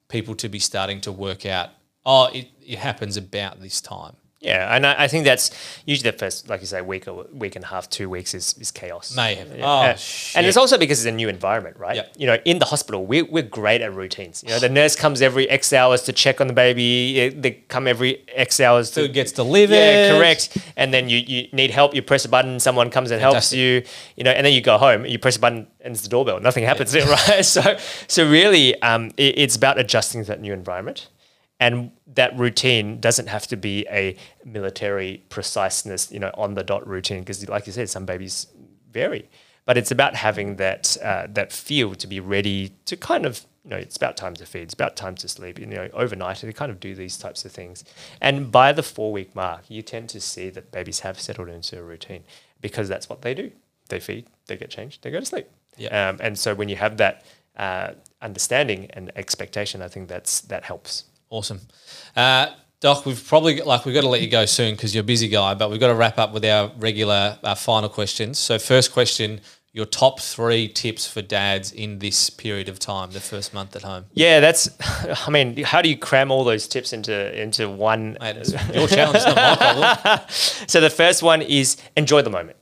people 0.09 0.35
to 0.37 0.49
be 0.49 0.59
starting 0.59 1.01
to 1.03 1.13
work 1.13 1.45
out, 1.45 1.71
oh, 2.07 2.27
it, 2.33 2.49
it 2.65 2.79
happens 2.79 3.19
about 3.19 3.61
this 3.61 3.83
time? 3.83 4.17
Yeah, 4.45 4.75
and 4.77 4.87
I, 4.87 5.05
I 5.05 5.09
think 5.09 5.25
that's 5.25 5.51
usually 5.87 6.11
the 6.11 6.17
first, 6.19 6.49
like 6.49 6.61
you 6.61 6.67
say, 6.67 6.81
week 6.83 7.09
or 7.09 7.27
week 7.33 7.57
and 7.57 7.65
a 7.65 7.69
half, 7.69 7.89
two 7.89 8.09
weeks 8.11 8.35
is, 8.35 8.55
is 8.61 8.71
chaos. 8.71 9.17
Mayhem. 9.17 9.49
Yeah. 9.57 9.65
Oh, 9.67 9.83
Yeah. 9.83 9.95
shit. 9.97 10.37
And 10.37 10.47
it's 10.47 10.57
also 10.57 10.77
because 10.79 10.99
it's 11.05 11.11
a 11.13 11.17
new 11.17 11.29
environment, 11.29 11.79
right? 11.79 11.97
Yep. 11.97 12.13
You 12.19 12.27
know, 12.27 12.37
in 12.45 12.59
the 12.59 12.67
hospital, 12.67 13.07
we're, 13.07 13.25
we're 13.25 13.43
great 13.43 13.81
at 13.81 13.95
routines. 13.95 14.43
You 14.43 14.51
know, 14.51 14.59
the 14.59 14.69
nurse 14.69 14.95
comes 14.97 15.23
every 15.23 15.49
X 15.49 15.73
hours 15.73 16.03
to 16.03 16.13
check 16.13 16.41
on 16.41 16.47
the 16.47 16.53
baby. 16.53 17.31
They 17.31 17.53
come 17.69 17.87
every 17.89 18.23
X 18.35 18.61
hours 18.61 18.91
to 18.93 19.01
Food 19.03 19.15
gets 19.15 19.33
delivered. 19.33 19.75
Yeah, 19.75 20.19
correct. 20.19 20.57
And 20.77 20.93
then 20.93 21.09
you, 21.09 21.19
you 21.19 21.49
need 21.53 21.71
help, 21.71 21.95
you 21.95 22.03
press 22.03 22.25
a 22.25 22.29
button, 22.29 22.61
someone 22.61 22.91
comes 22.91 23.11
and 23.11 23.21
helps 23.21 23.51
Fantastic. 23.51 23.59
you, 23.59 23.83
you 24.17 24.25
know, 24.25 24.31
and 24.31 24.45
then 24.45 24.53
you 24.53 24.61
go 24.61 24.77
home, 24.79 25.07
you 25.07 25.19
press 25.19 25.37
a 25.37 25.41
button 25.41 25.67
and 25.81 25.95
it's 25.95 26.03
the 26.03 26.09
doorbell. 26.09 26.41
Nothing 26.41 26.65
happens, 26.65 26.95
right? 27.29 27.45
So 27.45 27.77
so 28.09 28.29
really 28.29 28.81
um, 28.83 29.11
it, 29.17 29.39
it's 29.39 29.57
about 29.57 29.79
adjusting 29.79 30.21
to 30.23 30.29
that 30.29 30.41
new 30.41 30.53
environment. 30.53 31.09
And 31.61 31.93
that 32.07 32.37
routine 32.37 33.01
doesn't 33.01 33.29
have 33.29 33.47
to 33.47 33.57
be 33.57 33.87
a 33.89 34.17
military 34.45 35.23
preciseness, 35.29 36.11
you 36.11 36.19
know, 36.19 36.33
on 36.35 36.55
the 36.55 36.65
dot 36.65 36.87
routine. 36.87 37.21
Because 37.21 37.49
like 37.49 37.67
you 37.67 37.73
said, 37.73 37.89
some 37.89 38.05
babies 38.05 38.49
vary. 38.93 39.29
But 39.67 39.79
it's 39.79 39.91
about 39.91 40.15
having 40.15 40.57
that 40.57 40.97
uh, 41.03 41.27
that 41.31 41.53
feel 41.53 41.95
to 41.95 42.07
be 42.07 42.21
ready 42.21 42.73
to 42.85 42.97
kind 42.97 43.25
of 43.25 43.47
you 43.65 43.71
know 43.71 43.77
it's 43.77 43.97
about 43.97 44.17
time 44.17 44.35
to 44.35 44.45
feed, 44.45 44.63
it's 44.63 44.75
about 44.75 44.95
time 44.95 45.15
to 45.17 45.29
sleep. 45.29 45.59
You 45.59 45.67
know, 45.67 45.89
overnight 45.95 46.39
to 46.39 46.53
kind 46.53 46.71
of 46.71 46.81
do 46.81 46.95
these 46.95 47.17
types 47.17 47.45
of 47.45 47.53
things. 47.53 47.83
And 48.21 48.53
by 48.53 48.73
the 48.73 48.83
four 48.83 49.11
week 49.11 49.35
mark, 49.35 49.65
you 49.69 49.81
tend 49.81 50.11
to 50.11 50.21
see 50.21 50.51
that 50.51 50.71
babies 50.71 51.01
have 51.01 51.19
settled 51.19 51.49
into 51.49 51.79
a 51.79 51.83
routine 51.83 52.25
because 52.61 52.89
that's 52.89 53.09
what 53.09 53.23
they 53.23 53.33
do. 53.33 53.53
They 53.89 54.01
feed, 54.01 54.27
they 54.47 54.57
get 54.57 54.71
changed, 54.71 55.03
they 55.03 55.11
go 55.11 55.21
to 55.21 55.27
sleep. 55.27 55.49
Yeah. 55.77 56.09
Um, 56.09 56.19
and 56.21 56.39
so 56.39 56.55
when 56.55 56.69
you 56.69 56.77
have 56.77 56.99
that 56.99 57.25
uh, 57.57 57.93
understanding 58.21 58.91
and 58.91 59.11
expectation, 59.17 59.81
I 59.83 59.89
think 59.89 60.09
that's 60.09 60.41
that 60.43 60.65
helps. 60.65 61.05
Awesome. 61.35 61.63
Uh, 62.15 62.47
Doc, 62.79 63.05
we've 63.05 63.27
probably 63.27 63.61
like 63.61 63.85
we've 63.85 63.95
got 63.95 64.03
to 64.03 64.09
let 64.09 64.23
you 64.23 64.29
go 64.29 64.47
soon 64.47 64.77
because 64.77 64.95
you're 64.95 65.01
a 65.01 65.05
busy 65.05 65.27
guy, 65.27 65.55
but 65.55 65.69
we've 65.69 65.81
got 65.81 65.89
to 65.89 65.95
wrap 65.97 66.17
up 66.17 66.33
with 66.33 66.45
our 66.45 66.71
regular 66.79 67.39
uh, 67.43 67.57
final 67.57 67.89
questions. 67.89 68.39
So, 68.39 68.57
first 68.57 68.93
question: 68.93 69.41
your 69.73 69.85
top 69.85 70.21
three 70.21 70.69
tips 70.69 71.09
for 71.09 71.23
dads 71.23 71.73
in 71.73 71.99
this 71.99 72.31
period 72.31 72.69
of 72.69 72.79
time, 72.79 73.11
the 73.11 73.19
first 73.19 73.53
month 73.53 73.75
at 73.75 73.83
home. 73.83 74.05
Yeah, 74.13 74.39
that's. 74.39 74.69
I 75.27 75.31
mean, 75.31 75.65
how 75.65 75.83
do 75.83 75.89
you 75.89 75.99
cram 75.99 76.31
all 76.31 76.45
those 76.45 76.69
tips 76.69 76.93
into 76.93 77.43
into 77.43 77.69
one? 77.69 78.17
Mate, 78.21 78.37
your 78.73 78.87
challenge, 78.87 79.25
not 79.25 79.35
my 79.35 79.57
problem. 79.57 80.21
So 80.29 80.81
the 80.81 80.91
first 80.91 81.21
one 81.21 81.43
is 81.43 81.79
enjoy 81.97 82.23
the 82.23 82.31
moment. 82.31 82.59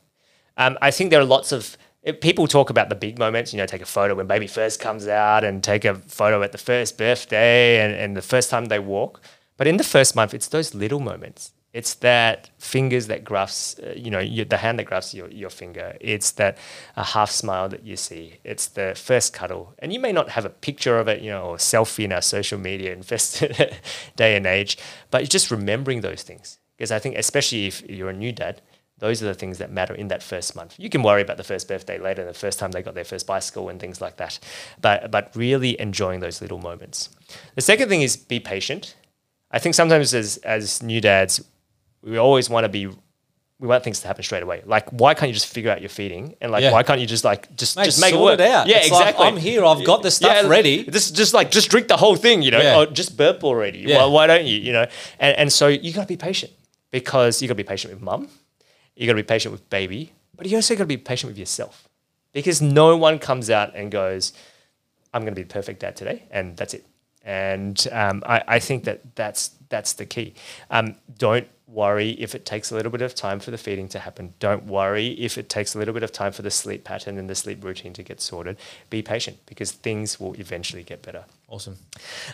Um, 0.57 0.79
I 0.81 0.93
think 0.93 1.11
there 1.11 1.21
are 1.21 1.27
lots 1.27 1.53
of 1.53 1.77
eh, 2.05 2.13
people 2.13 2.47
talk 2.47 2.71
about 2.71 2.89
the 2.89 2.95
big 2.95 3.19
moments. 3.19 3.53
You 3.53 3.59
know, 3.59 3.67
take 3.67 3.83
a 3.83 3.87
photo 3.87 4.15
when 4.15 4.27
baby 4.27 4.47
first 4.47 4.81
comes 4.81 5.07
out, 5.09 5.45
and 5.45 5.63
take 5.63 5.85
a 5.85 5.95
photo 5.95 6.43
at 6.43 6.53
the 6.53 6.59
first 6.59 6.99
birthday, 6.99 7.81
and, 7.85 7.95
and 7.95 8.17
the 8.17 8.23
first 8.23 8.51
time 8.51 8.67
they 8.67 8.79
walk. 8.79 9.21
But 9.57 9.67
in 9.67 9.77
the 9.77 9.85
first 9.85 10.17
month, 10.17 10.35
it's 10.35 10.49
those 10.49 10.75
little 10.75 11.01
moments. 11.01 11.53
It's 11.73 11.95
that 11.97 12.51
fingers 12.59 13.07
that 13.07 13.25
grasps, 13.25 13.79
uh, 13.79 13.95
you 13.97 14.11
know, 14.11 14.19
you, 14.19 14.45
the 14.45 14.59
hand 14.59 14.79
that 14.79 14.85
grasps 14.85 15.15
your, 15.15 15.31
your 15.31 15.49
finger. 15.49 15.97
It's 16.01 16.33
that 16.33 16.59
a 16.97 17.05
half 17.05 17.31
smile 17.31 17.71
that 17.71 17.83
you 17.83 17.97
see. 17.97 18.35
It's 18.45 18.67
the 18.67 18.95
first 18.95 19.33
cuddle. 19.33 19.75
And 19.79 19.93
you 19.93 19.99
may 19.99 20.13
not 20.13 20.31
have 20.31 20.45
a 20.45 20.51
picture 20.51 20.99
of 20.99 21.09
it, 21.09 21.23
you 21.23 21.31
know, 21.31 21.45
or 21.45 21.55
a 21.55 21.59
selfie 21.59 22.05
in 22.05 22.13
our 22.13 22.21
social 22.21 22.59
media 22.59 22.93
infested 22.93 23.79
day 24.17 24.37
and 24.37 24.45
age, 24.45 24.77
but 25.11 25.29
just 25.31 25.51
remembering 25.51 26.03
those 26.03 26.23
things. 26.23 26.59
Because 26.77 26.93
I 26.93 26.99
think, 26.99 27.17
especially 27.17 27.67
if 27.67 27.89
you're 27.89 28.11
a 28.11 28.15
new 28.15 28.33
dad, 28.33 28.61
those 29.03 29.21
are 29.23 29.27
the 29.27 29.35
things 29.43 29.59
that 29.59 29.71
matter 29.73 29.95
in 30.03 30.09
that 30.09 30.23
first 30.23 30.55
month. 30.55 30.75
You 30.79 30.89
can 30.89 31.03
worry 31.03 31.23
about 31.23 31.37
the 31.37 31.43
first 31.53 31.67
birthday 31.67 31.99
later, 31.99 32.25
the 32.25 32.33
first 32.47 32.59
time 32.61 32.71
they 32.71 32.83
got 32.83 32.95
their 32.95 33.05
first 33.13 33.27
bicycle 33.27 33.69
and 33.69 33.81
things 33.81 34.01
like 34.01 34.17
that. 34.23 34.39
But, 34.81 35.11
but 35.11 35.35
really 35.35 35.79
enjoying 35.81 36.21
those 36.21 36.41
little 36.41 36.59
moments. 36.59 37.09
The 37.57 37.63
second 37.63 37.89
thing 37.89 38.03
is 38.03 38.17
be 38.17 38.39
patient. 38.39 38.95
I 39.51 39.59
think 39.59 39.75
sometimes 39.75 40.15
as, 40.15 40.37
as 40.57 40.83
new 40.85 41.01
dads, 41.01 41.45
we 42.03 42.17
always 42.17 42.49
want 42.49 42.65
to 42.65 42.69
be 42.69 42.89
we 43.59 43.69
want 43.69 43.85
things 43.85 44.01
to 44.01 44.09
happen 44.09 44.25
straight 44.25 44.43
away. 44.43 44.61
Like, 44.67 44.89
why 44.91 45.15
can't 45.15 45.29
you 45.29 45.35
just 45.35 45.47
figure 45.47 45.71
out 45.71 45.81
your 45.81 45.89
feeding? 45.89 46.35
And 46.41 46.51
like, 46.51 46.63
Yeah. 46.63 46.73
why 46.73 46.83
can't 46.83 47.01
you 47.01 47.07
just 47.07 47.23
like 47.25 47.55
just 47.57 47.77
Mate, 47.77 47.85
just 47.85 48.01
make 48.01 48.13
it 48.13 48.21
work? 48.21 48.41
it 48.41 48.47
out. 48.55 48.67
Yeah, 48.67 48.79
It's 48.79 48.91
like, 48.91 49.01
exactly. 49.11 49.27
I'm 49.27 49.37
here, 49.37 49.65
I've 49.65 49.85
got 49.85 50.03
the 50.03 50.11
stuff 50.11 50.49
ready. 50.49 50.83
Just 50.85 51.15
just 51.15 51.33
like 51.33 51.51
just 51.53 51.71
drink 51.71 51.87
the 51.87 51.97
whole 51.97 52.17
thing, 52.17 52.43
you 52.43 52.51
know, 52.51 52.61
Yeah. 52.61 52.79
or 52.79 52.87
just 52.87 53.17
burp 53.17 53.45
already. 53.45 53.79
Yeah. 53.81 53.99
Why, 53.99 54.07
why 54.07 54.27
don't 54.27 54.47
you? 54.47 54.59
You 54.59 54.73
know, 54.73 54.87
and 55.21 55.33
and 55.39 55.53
so 55.53 55.69
you 55.69 55.93
got 55.93 56.03
to 56.03 56.09
be 56.09 56.17
patient 56.17 56.53
because 56.91 57.41
you 57.41 57.47
got 57.49 57.53
to 57.53 57.63
be 57.65 57.69
patient 57.75 57.95
with 57.95 58.03
mum, 58.03 58.29
you 58.97 59.07
got 59.07 59.13
to 59.13 59.17
be 59.17 59.23
patient 59.23 59.53
with 59.53 59.69
baby, 59.71 60.13
but 60.37 60.47
you 60.47 60.57
also 60.57 60.75
got 60.75 60.85
to 60.85 60.87
be 60.87 60.97
patient 60.97 61.31
with 61.31 61.39
yourself 61.39 61.89
because 62.33 62.61
no 62.61 62.97
one 62.97 63.19
comes 63.19 63.51
out 63.51 63.75
and 63.75 63.91
goes, 63.91 64.33
I'm 65.13 65.23
going 65.23 65.35
to 65.35 65.41
be 65.41 65.43
the 65.43 65.53
perfect 65.53 65.81
dad 65.81 65.97
today, 65.97 66.25
and 66.31 66.57
that's 66.57 66.75
it. 66.75 66.87
And 67.25 67.87
um, 67.93 68.23
I, 68.27 68.43
I 68.49 68.59
think 68.59 68.85
that 68.85 69.15
that's 69.15 69.51
that's 69.69 69.93
the 69.93 70.07
key. 70.07 70.35
Um, 70.71 70.97
don't 71.19 71.47
worry 71.67 72.11
if 72.13 72.35
it 72.35 72.45
takes 72.45 72.71
a 72.71 72.75
little 72.75 72.93
bit 72.93 73.01
of 73.03 73.15
time 73.15 73.41
for 73.41 73.51
the 73.51 73.57
feeding 73.59 73.89
to 73.89 73.99
happen. 73.99 74.35
Don't 74.41 74.65
worry 74.65 75.09
if 75.13 75.39
it 75.39 75.49
takes 75.49 75.75
a 75.75 75.79
little 75.79 75.95
bit 75.95 76.03
of 76.03 76.13
time 76.13 76.33
for 76.33 76.43
the 76.43 76.51
sleep 76.51 76.85
pattern 76.85 77.17
and 77.19 77.31
the 77.31 77.35
sleep 77.35 77.65
routine 77.65 77.93
to 77.95 78.03
get 78.03 78.21
sorted. 78.21 78.57
Be 78.91 79.01
patient 79.01 79.39
because 79.47 79.73
things 79.73 80.21
will 80.21 80.35
eventually 80.35 80.83
get 80.83 81.03
better. 81.03 81.25
Awesome. 81.49 81.77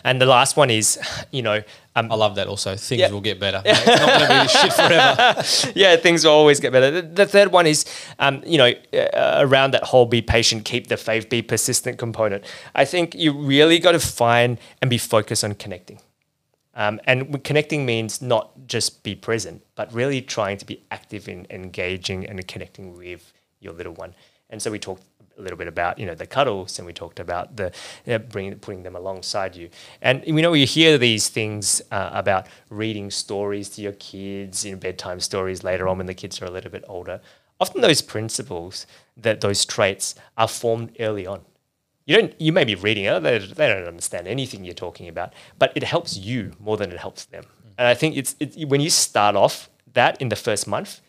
And 0.03 0.21
the 0.21 0.25
last 0.25 0.57
one 0.57 0.69
is, 0.69 0.99
you 1.31 1.41
know, 1.41 1.61
um, 1.95 2.11
I 2.11 2.15
love 2.15 2.35
that 2.35 2.47
also. 2.47 2.75
Things 2.75 2.99
Yeah. 3.01 3.11
will 3.11 3.21
get 3.21 3.39
better. 3.39 3.61
It's 3.65 3.85
not 3.85 4.19
going 4.19 4.31
to 4.31 4.41
be 4.43 4.47
shit 4.47 4.73
forever. 4.73 5.71
yeah, 5.79 5.95
things 5.97 6.25
will 6.25 6.31
always 6.33 6.59
get 6.59 6.71
better. 6.71 6.89
The, 6.91 7.01
the 7.01 7.25
third 7.25 7.51
one 7.51 7.67
is, 7.67 7.85
um, 8.19 8.41
you 8.45 8.57
know, 8.57 8.71
uh, 8.93 9.35
around 9.39 9.71
that 9.71 9.83
whole 9.83 10.05
be 10.05 10.21
patient, 10.21 10.65
keep 10.65 10.87
the 10.87 10.97
faith, 10.97 11.29
be 11.29 11.41
persistent 11.41 11.97
component. 11.97 12.43
I 12.75 12.85
think 12.85 13.13
you 13.15 13.31
really 13.33 13.79
got 13.79 13.91
to 13.93 13.99
find 13.99 14.57
and 14.81 14.89
be 14.89 14.97
focused 14.97 15.43
on 15.43 15.53
connecting. 15.55 15.99
Um, 16.79 17.01
and 17.03 17.43
connecting 17.43 17.85
means 17.85 18.21
not 18.21 18.51
just 18.65 19.03
be 19.03 19.13
present, 19.13 19.61
but 19.75 19.93
really 19.93 20.21
trying 20.21 20.57
to 20.59 20.65
be 20.65 20.81
active 20.91 21.27
in 21.27 21.45
engaging 21.49 22.25
and 22.25 22.47
connecting 22.47 22.95
with 22.95 23.33
your 23.59 23.73
little 23.73 23.91
one. 23.93 24.15
And 24.49 24.61
so 24.61 24.71
we 24.71 24.79
talked 24.79 25.03
a 25.37 25.41
little 25.41 25.57
bit 25.57 25.67
about 25.67 25.99
you 25.99 26.05
know 26.05 26.15
the 26.15 26.25
cuddles, 26.25 26.79
and 26.79 26.85
we 26.85 26.93
talked 26.93 27.19
about 27.19 27.57
the 27.57 27.73
uh, 28.07 28.19
bringing 28.19 28.57
putting 28.59 28.83
them 28.83 28.95
alongside 28.95 29.57
you. 29.57 29.69
And 30.01 30.23
you 30.25 30.41
know 30.41 30.53
you 30.53 30.65
hear 30.65 30.97
these 30.97 31.27
things 31.27 31.81
uh, 31.91 32.11
about 32.13 32.47
reading 32.69 33.11
stories 33.11 33.67
to 33.71 33.81
your 33.81 33.93
kids, 33.93 34.63
you 34.63 34.71
know 34.71 34.77
bedtime 34.77 35.19
stories 35.19 35.65
later 35.65 35.85
on 35.89 35.97
when 35.97 36.07
the 36.07 36.13
kids 36.13 36.41
are 36.41 36.45
a 36.45 36.51
little 36.51 36.71
bit 36.71 36.85
older. 36.87 37.19
Often 37.59 37.81
those 37.81 38.01
principles, 38.01 38.87
that 39.17 39.41
those 39.41 39.65
traits 39.65 40.15
are 40.37 40.47
formed 40.47 40.95
early 40.97 41.27
on 41.27 41.41
you 42.09 42.15
don't 42.17 42.33
you 42.41 42.51
may 42.51 42.65
be 42.65 42.75
reading 42.75 43.05
it 43.05 43.19
they, 43.21 43.37
they 43.37 43.67
don't 43.67 43.87
understand 43.87 44.27
anything 44.27 44.65
you're 44.65 44.73
talking 44.73 45.07
about 45.07 45.33
but 45.59 45.71
it 45.75 45.83
helps 45.83 46.17
you 46.17 46.51
more 46.59 46.75
than 46.75 46.91
it 46.91 46.97
helps 46.97 47.25
them. 47.25 47.43
Mm. 47.43 47.73
And 47.77 47.87
i 47.87 47.93
think 47.93 48.17
it's, 48.17 48.35
it's 48.39 48.57
when 48.65 48.81
you 48.81 48.89
start 48.89 49.35
off 49.35 49.69
that 49.93 50.21
in 50.21 50.29
the 50.29 50.35
first 50.35 50.67
month 50.67 51.01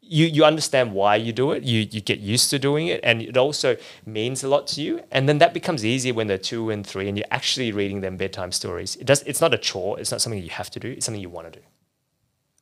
you 0.00 0.24
you 0.26 0.44
understand 0.44 0.92
why 0.92 1.16
you 1.16 1.32
do 1.32 1.52
it 1.52 1.62
you 1.62 1.86
you 1.90 2.00
get 2.00 2.18
used 2.18 2.48
to 2.50 2.58
doing 2.58 2.86
it 2.86 3.00
and 3.02 3.20
it 3.20 3.36
also 3.36 3.76
means 4.06 4.42
a 4.42 4.48
lot 4.48 4.66
to 4.66 4.80
you 4.80 5.02
and 5.10 5.28
then 5.28 5.38
that 5.38 5.52
becomes 5.52 5.84
easier 5.84 6.14
when 6.14 6.26
they're 6.26 6.46
two 6.52 6.70
and 6.70 6.86
three 6.86 7.08
and 7.08 7.18
you're 7.18 7.26
actually 7.30 7.70
reading 7.70 8.00
them 8.00 8.16
bedtime 8.16 8.52
stories. 8.52 8.96
It 8.96 9.06
does 9.06 9.22
it's 9.24 9.40
not 9.40 9.52
a 9.52 9.58
chore 9.58 10.00
it's 10.00 10.10
not 10.10 10.20
something 10.22 10.42
you 10.42 10.56
have 10.62 10.70
to 10.70 10.80
do 10.80 10.88
it's 10.88 11.04
something 11.04 11.20
you 11.20 11.28
want 11.28 11.52
to 11.52 11.60
do. 11.60 11.64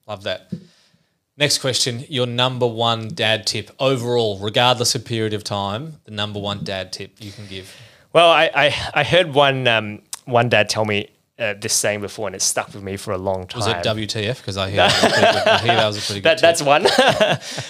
Love 0.07 0.25
that. 0.25 0.53
Next 1.39 1.59
question. 1.59 2.05
Your 2.09 2.27
number 2.27 2.67
one 2.67 3.09
dad 3.09 3.47
tip 3.47 3.71
overall, 3.79 4.39
regardless 4.39 4.95
of 4.95 5.05
period 5.05 5.35
of 5.35 5.45
time, 5.45 6.01
the 6.05 6.11
number 6.11 6.41
one 6.41 6.65
dad 6.65 6.93
tip 6.93 7.13
you 7.19 7.31
can 7.31 7.47
give. 7.47 7.75
Well, 8.13 8.31
I, 8.31 8.51
I, 8.55 8.91
I 8.95 9.05
heard 9.05 9.35
one 9.35 9.69
um, 9.69 10.03
one 10.25 10.49
dad 10.49 10.71
tell 10.71 10.87
me 10.87 11.11
uh, 11.39 11.53
this 11.61 11.75
saying 11.75 12.01
before, 12.01 12.27
and 12.27 12.35
it 12.35 12.41
stuck 12.41 12.73
with 12.73 12.83
me 12.83 12.97
for 12.97 13.13
a 13.13 13.19
long 13.19 13.47
time. 13.47 13.59
Was 13.59 13.67
it 13.67 13.77
WTF? 13.85 14.39
Because 14.39 14.57
I 14.57 14.71
hear 14.71 14.77
that 14.79 15.03
was 15.03 15.13
pretty 15.13 15.33
good. 15.33 15.47
I 15.47 15.59
hear 15.59 15.77
that 15.77 15.87
was 15.87 15.99
a 15.99 16.01
pretty 16.01 16.21
good 16.23 16.25
that, 16.25 16.41
that's 16.41 16.63
one. 16.63 16.85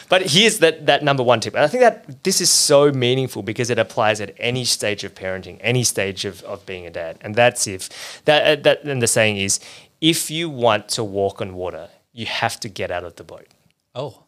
but 0.08 0.22
here's 0.30 0.60
that, 0.60 0.86
that 0.86 1.02
number 1.02 1.24
one 1.24 1.40
tip. 1.40 1.54
And 1.54 1.64
I 1.64 1.66
think 1.66 1.80
that 1.80 2.22
this 2.22 2.40
is 2.40 2.48
so 2.48 2.92
meaningful 2.92 3.42
because 3.42 3.68
it 3.70 3.78
applies 3.80 4.20
at 4.20 4.32
any 4.38 4.64
stage 4.64 5.02
of 5.02 5.16
parenting, 5.16 5.58
any 5.60 5.82
stage 5.82 6.24
of, 6.24 6.42
of 6.44 6.64
being 6.64 6.86
a 6.86 6.90
dad. 6.90 7.18
And 7.20 7.34
that's 7.34 7.66
if 7.66 8.22
that, 8.24 8.58
uh, 8.58 8.62
that 8.62 8.84
and 8.84 9.02
the 9.02 9.08
saying 9.08 9.38
is 9.38 9.58
if 10.00 10.30
you 10.30 10.48
want 10.48 10.88
to 10.90 11.02
walk 11.02 11.40
on 11.40 11.54
water, 11.54 11.88
you 12.12 12.26
have 12.26 12.60
to 12.60 12.68
get 12.68 12.92
out 12.92 13.02
of 13.02 13.16
the 13.16 13.24
boat. 13.24 13.48
Oh, 13.96 14.22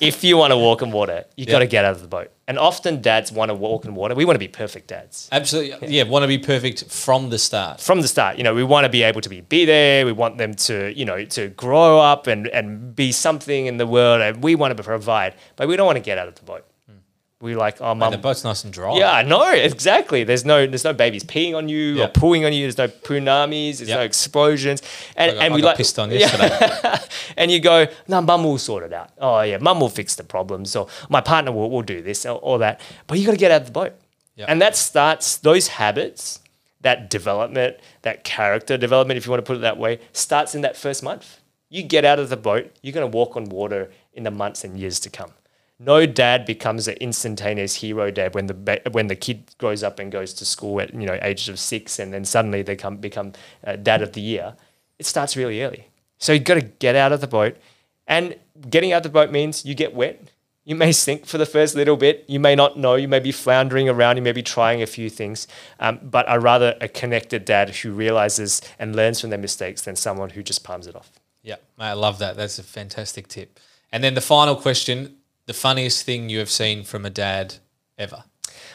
If 0.00 0.22
you 0.24 0.36
want 0.36 0.50
to 0.52 0.56
walk 0.56 0.82
on 0.82 0.90
water, 0.92 1.24
you 1.36 1.44
Yeah. 1.46 1.52
got 1.52 1.58
to 1.60 1.66
get 1.66 1.84
out 1.84 1.92
of 1.92 2.02
the 2.02 2.08
boat. 2.08 2.30
And 2.46 2.58
often 2.58 3.00
dads 3.00 3.32
want 3.32 3.48
to 3.48 3.54
walk 3.54 3.86
on 3.86 3.94
water. 3.94 4.14
We 4.14 4.24
want 4.24 4.34
to 4.34 4.44
be 4.48 4.48
perfect 4.48 4.88
dads. 4.88 5.28
absolutely. 5.32 5.88
Yeah, 5.88 6.02
want 6.04 6.22
to 6.24 6.28
be 6.28 6.38
perfect 6.38 6.84
from 6.90 7.30
the 7.30 7.38
start. 7.38 7.80
from 7.80 8.00
the 8.02 8.08
start. 8.08 8.36
You 8.36 8.44
know, 8.44 8.54
we 8.54 8.64
want 8.64 8.84
to 8.84 8.90
be 8.90 9.02
able 9.02 9.20
to 9.22 9.28
be, 9.30 9.40
be 9.40 9.64
there. 9.64 10.04
We 10.04 10.12
want 10.12 10.36
them 10.38 10.52
to, 10.68 10.92
you 10.94 11.04
know, 11.04 11.24
to 11.36 11.48
grow 11.64 12.00
up 12.00 12.26
and, 12.26 12.48
and 12.48 12.94
be 12.94 13.12
something 13.12 13.66
in 13.66 13.78
the 13.78 13.86
world. 13.86 14.20
And 14.20 14.42
we 14.44 14.54
want 14.56 14.76
to 14.76 14.82
provide, 14.82 15.34
but 15.56 15.68
we 15.68 15.76
don't 15.76 15.86
want 15.86 15.96
to 15.96 16.02
get 16.10 16.18
out 16.18 16.28
of 16.28 16.34
the 16.34 16.42
boat. 16.42 16.64
We 17.44 17.54
like, 17.54 17.78
oh, 17.82 17.94
mum. 17.94 18.10
the 18.10 18.16
boat's 18.16 18.42
nice 18.42 18.64
and 18.64 18.72
dry. 18.72 18.96
Yeah, 18.96 19.20
no, 19.20 19.52
exactly. 19.52 20.24
There's 20.24 20.46
no, 20.46 20.66
there's 20.66 20.82
no 20.84 20.94
babies 20.94 21.24
peeing 21.24 21.54
on 21.54 21.68
you 21.68 21.96
Yeah. 21.98 22.04
or 22.04 22.08
pooing 22.08 22.46
on 22.46 22.54
you. 22.54 22.62
There's 22.62 22.78
no 22.78 22.88
punamis. 22.88 23.78
There's 23.80 23.90
Yeah. 23.90 23.96
no 23.96 24.00
explosions. 24.02 24.80
And 25.14 25.34
got, 25.34 25.44
and 25.44 25.54
we 25.54 25.60
like 25.60 25.76
pissed 25.76 25.98
on 25.98 26.10
Yeah. 26.10 26.20
yesterday. 26.20 26.98
and 27.36 27.50
you 27.50 27.60
go, 27.60 27.86
no, 28.08 28.22
mum 28.22 28.44
will 28.44 28.56
sort 28.56 28.82
it 28.82 28.94
out. 28.94 29.10
Oh 29.18 29.42
yeah, 29.42 29.58
mum 29.58 29.78
will 29.80 29.90
fix 29.90 30.14
the 30.14 30.24
problems, 30.24 30.74
or 30.74 30.88
my 31.10 31.20
partner 31.20 31.52
will, 31.52 31.68
will 31.70 31.82
do 31.82 32.00
this 32.00 32.24
or, 32.24 32.38
or 32.40 32.58
that. 32.60 32.80
But 33.06 33.18
you 33.18 33.26
got 33.26 33.32
to 33.32 33.36
get 33.38 33.50
out 33.50 33.60
of 33.60 33.66
the 33.66 33.72
boat, 33.72 33.92
Yeah. 34.36 34.46
and 34.48 34.62
that 34.62 34.74
starts 34.74 35.36
those 35.36 35.68
habits, 35.68 36.40
that 36.80 37.10
development, 37.10 37.76
that 38.02 38.24
character 38.24 38.78
development, 38.78 39.18
if 39.18 39.26
you 39.26 39.30
want 39.32 39.44
to 39.44 39.46
put 39.46 39.56
it 39.58 39.60
that 39.60 39.76
way, 39.76 40.00
starts 40.14 40.54
in 40.54 40.62
that 40.62 40.78
first 40.78 41.02
month. 41.02 41.40
You 41.68 41.82
get 41.82 42.06
out 42.06 42.18
of 42.18 42.30
the 42.30 42.38
boat, 42.38 42.72
you're 42.82 42.94
going 42.94 43.10
to 43.10 43.14
walk 43.14 43.36
on 43.36 43.44
water 43.50 43.90
in 44.14 44.22
the 44.24 44.30
months 44.30 44.64
and 44.64 44.78
years 44.80 44.98
to 45.00 45.10
come. 45.10 45.32
No 45.84 46.06
dad 46.06 46.46
becomes 46.46 46.88
an 46.88 46.96
instantaneous 47.00 47.76
hero 47.76 48.10
dad 48.10 48.34
when 48.34 48.46
the 48.46 48.80
when 48.92 49.08
the 49.08 49.16
kid 49.16 49.54
grows 49.58 49.82
up 49.82 49.98
and 49.98 50.10
goes 50.10 50.32
to 50.34 50.44
school 50.44 50.80
at 50.80 50.94
you 50.94 51.06
know 51.06 51.18
ages 51.20 51.48
of 51.48 51.58
six, 51.58 51.98
and 51.98 52.12
then 52.12 52.24
suddenly 52.24 52.62
they 52.62 52.76
come 52.76 52.96
become 52.96 53.32
uh, 53.66 53.76
dad 53.76 54.00
of 54.00 54.12
the 54.12 54.20
year. 54.20 54.54
It 54.98 55.06
starts 55.06 55.36
really 55.36 55.62
early. 55.62 55.88
So 56.18 56.32
you've 56.32 56.44
got 56.44 56.54
to 56.54 56.62
get 56.62 56.96
out 56.96 57.12
of 57.12 57.20
the 57.20 57.26
boat. 57.26 57.56
And 58.06 58.36
getting 58.70 58.92
out 58.92 58.98
of 58.98 59.02
the 59.04 59.08
boat 59.08 59.30
means 59.30 59.64
you 59.64 59.74
get 59.74 59.94
wet. 59.94 60.30
You 60.64 60.74
may 60.74 60.92
sink 60.92 61.26
for 61.26 61.36
the 61.36 61.46
first 61.46 61.74
little 61.74 61.96
bit. 61.96 62.24
You 62.26 62.40
may 62.40 62.54
not 62.54 62.78
know. 62.78 62.94
You 62.94 63.08
may 63.08 63.20
be 63.20 63.32
floundering 63.32 63.88
around. 63.88 64.16
You 64.16 64.22
may 64.22 64.32
be 64.32 64.42
trying 64.42 64.80
a 64.80 64.86
few 64.86 65.10
things. 65.10 65.46
Um, 65.78 66.00
but 66.02 66.26
I 66.28 66.36
rather 66.36 66.76
a 66.80 66.88
connected 66.88 67.44
dad 67.44 67.70
who 67.76 67.92
realizes 67.92 68.62
and 68.78 68.96
learns 68.96 69.20
from 69.20 69.30
their 69.30 69.38
mistakes 69.38 69.82
than 69.82 69.96
someone 69.96 70.30
who 70.30 70.42
just 70.42 70.64
palms 70.64 70.86
it 70.86 70.96
off. 70.96 71.12
Yeah, 71.42 71.56
I 71.78 71.92
love 71.92 72.18
that. 72.20 72.36
That's 72.36 72.58
a 72.58 72.62
fantastic 72.62 73.28
tip. 73.28 73.60
And 73.92 74.02
then 74.02 74.14
the 74.14 74.22
final 74.22 74.56
question 74.56 75.16
the 75.46 75.54
funniest 75.54 76.04
thing 76.04 76.28
you 76.28 76.38
have 76.38 76.50
seen 76.50 76.84
from 76.84 77.04
a 77.04 77.10
dad 77.10 77.56
ever? 77.98 78.24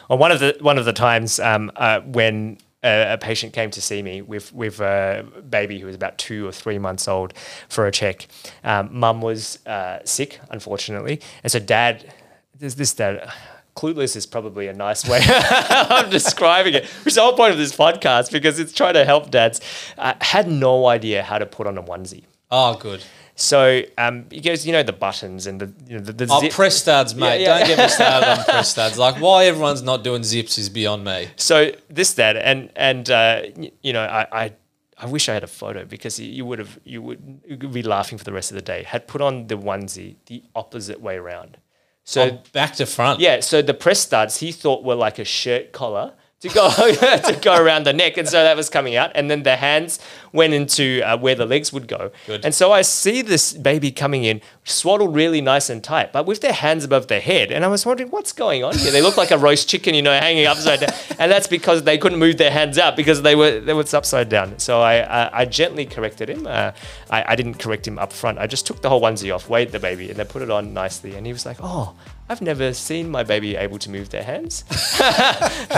Well, 0.10 0.18
one 0.18 0.32
of 0.32 0.40
the 0.40 0.58
one 0.60 0.78
of 0.78 0.86
the 0.86 0.94
times 0.94 1.40
um, 1.40 1.72
uh, 1.76 2.02
when 2.02 2.58
a, 2.84 3.14
a 3.14 3.18
patient 3.18 3.54
came 3.54 3.72
to 3.72 3.82
see 3.82 4.02
me 4.02 4.22
with 4.22 4.54
with 4.54 4.80
a 4.80 5.26
baby 5.50 5.80
who 5.80 5.88
was 5.88 5.96
about 5.96 6.18
two 6.18 6.48
or 6.48 6.52
three 6.52 6.80
months 6.80 7.08
old 7.08 7.34
for 7.68 7.86
a 7.88 7.92
check, 7.92 8.28
um, 8.64 8.90
mum 8.92 9.22
was 9.22 9.60
uh, 9.66 10.00
sick, 10.06 10.40
unfortunately, 10.50 11.22
and 11.44 11.52
so 11.52 11.60
dad, 11.60 12.14
there's 12.58 12.76
this 12.76 12.94
dad. 12.94 13.32
Clueless 13.76 14.18
is 14.18 14.26
probably 14.26 14.68
a 14.68 14.74
nice 14.74 15.08
way 15.08 15.20
of 15.90 16.10
describing 16.10 16.74
it, 16.74 16.84
which 16.86 17.08
is 17.08 17.16
the 17.16 17.22
whole 17.22 17.38
point 17.38 17.54
of 17.54 17.58
this 17.58 17.74
podcast 17.74 18.30
because 18.30 18.60
it's 18.60 18.74
trying 18.74 18.96
to 18.96 19.06
help 19.06 19.32
dads. 19.32 19.62
Uh, 19.98 20.16
had 20.20 20.52
no 20.52 20.88
idea 20.88 21.24
how 21.24 21.38
to 21.38 21.46
put 21.46 21.66
on 21.66 21.78
a 21.78 21.84
onesie. 21.84 22.26
Oh, 22.52 22.76
good. 22.76 23.04
So 23.36 23.84
um, 23.98 24.26
he 24.32 24.42
goes, 24.42 24.66
you 24.66 24.74
know, 24.74 24.84
the 24.84 24.92
buttons 24.94 25.48
and 25.48 25.62
the 25.62 25.74
you 25.88 25.98
know, 25.98 26.04
the, 26.04 26.12
the 26.14 26.28
Oh, 26.30 26.42
zip. 26.42 26.52
press 26.52 26.76
studs, 26.78 27.16
mate. 27.16 27.42
yeah. 27.42 27.60
Don't 27.60 27.68
get 27.68 27.78
me 27.80 27.88
started 27.88 28.28
on 28.30 28.44
press 28.46 28.70
studs. 28.72 28.98
Like, 28.98 29.16
why 29.22 29.46
everyone's 29.46 29.82
not 29.82 30.04
doing 30.04 30.24
zips 30.24 30.58
is 30.58 30.68
beyond 30.70 31.04
me. 31.06 31.30
so 31.38 31.72
this 31.90 32.14
that 32.16 32.36
and 32.36 32.70
and 32.76 33.10
uh, 33.10 33.44
you 33.82 33.94
know 33.94 34.02
I, 34.04 34.28
I 34.46 34.54
I 34.98 35.06
wish 35.06 35.30
I 35.30 35.34
had 35.34 35.44
a 35.46 35.48
photo 35.48 35.86
because 35.86 36.20
you- 36.20 36.30
you 36.32 36.44
would 36.46 36.60
have 36.60 36.78
you 36.84 37.02
would, 37.02 37.42
you 37.48 37.58
would 37.62 37.72
be 37.72 37.84
laughing 37.84 38.18
for 38.18 38.26
the 38.26 38.34
rest 38.34 38.52
of 38.52 38.56
the 38.56 38.62
day. 38.62 38.84
Had 38.84 39.08
put 39.08 39.22
on 39.22 39.48
the 39.48 39.56
onesie 39.58 40.16
the 40.26 40.44
opposite 40.54 41.00
way 41.00 41.16
around. 41.16 41.58
So 42.04 42.22
Oh, 42.24 42.40
back 42.52 42.74
to 42.78 42.86
front. 42.86 43.20
yeah, 43.22 43.40
so 43.40 43.62
the 43.62 43.74
press 43.76 44.00
studs 44.02 44.40
he 44.40 44.52
thought 44.52 44.84
were 44.84 44.96
like 44.96 45.18
a 45.20 45.24
shirt 45.24 45.72
collar 45.72 46.14
to 46.42 46.50
go 46.50 46.70
to 46.72 47.40
go 47.42 47.62
around 47.62 47.86
the 47.86 47.94
neck, 47.94 48.18
and 48.18 48.28
so 48.28 48.42
that 48.44 48.56
was 48.56 48.70
coming 48.70 48.96
out, 48.96 49.12
and 49.14 49.30
then 49.30 49.44
the 49.44 49.58
hands 49.58 50.00
went 50.32 50.54
into 50.54 51.02
uh, 51.04 51.18
where 51.18 51.36
the 51.36 51.46
legs 51.46 51.74
would 51.74 51.88
go. 51.88 52.12
Good. 52.28 52.46
And 52.46 52.56
so 52.56 52.72
I 52.72 52.82
see 52.82 53.22
this 53.22 53.52
baby 53.52 53.92
coming 53.92 54.24
in, 54.24 54.40
swaddled 54.64 55.14
really 55.14 55.42
nice 55.42 55.70
and 55.70 55.84
tight, 55.84 56.14
but 56.14 56.26
with 56.26 56.40
their 56.40 56.54
hands 56.54 56.86
above 56.86 57.08
their 57.08 57.20
head, 57.20 57.52
and 57.52 57.66
I 57.66 57.68
was 57.68 57.86
wondering 57.86 58.10
what's 58.10 58.32
going 58.32 58.64
on 58.64 58.78
here. 58.78 58.92
They 58.92 59.02
look 59.02 59.18
like 59.18 59.32
a 59.32 59.38
roast 59.38 59.68
chicken, 59.68 59.94
you 59.96 60.02
know, 60.02 60.18
hanging 60.18 60.46
upside 60.46 60.80
down, 60.80 60.92
and 61.20 61.32
that's 61.32 61.48
because 61.48 61.84
they 61.84 61.98
couldn't 61.98 62.20
move 62.20 62.38
their 62.38 62.52
hands 62.52 62.78
out 62.78 62.96
because 62.96 63.22
they 63.22 63.36
were 63.36 63.60
they 63.60 63.74
were 63.74 63.86
upside 63.92 64.30
down. 64.30 64.60
So 64.60 64.82
I 64.82 65.00
I, 65.00 65.42
I 65.42 65.46
gently 65.46 65.86
corrected 65.86 66.30
him. 66.30 66.48
Uh, 66.48 66.72
I 67.10 67.34
I 67.34 67.36
didn't 67.36 67.56
correct 67.56 67.86
him 67.86 68.00
up 68.00 68.14
front. 68.14 68.40
I 68.40 68.48
just 68.48 68.66
took 68.66 68.82
the 68.82 68.90
whole 68.90 69.02
onesie 69.02 69.34
off, 69.34 69.50
weighed 69.50 69.72
the 69.72 69.80
baby, 69.80 70.10
and 70.10 70.18
then 70.18 70.28
put 70.28 70.42
it 70.42 70.50
on 70.50 70.74
nicely, 70.74 71.16
and 71.16 71.26
he 71.26 71.34
was 71.34 71.46
like, 71.46 71.58
oh. 71.62 71.96
I've 72.32 72.42
never 72.44 72.74
seen 72.74 73.10
my 73.10 73.24
baby 73.24 73.56
able 73.56 73.80
to 73.80 73.90
move 73.90 74.10
their 74.10 74.22
hands. 74.24 74.64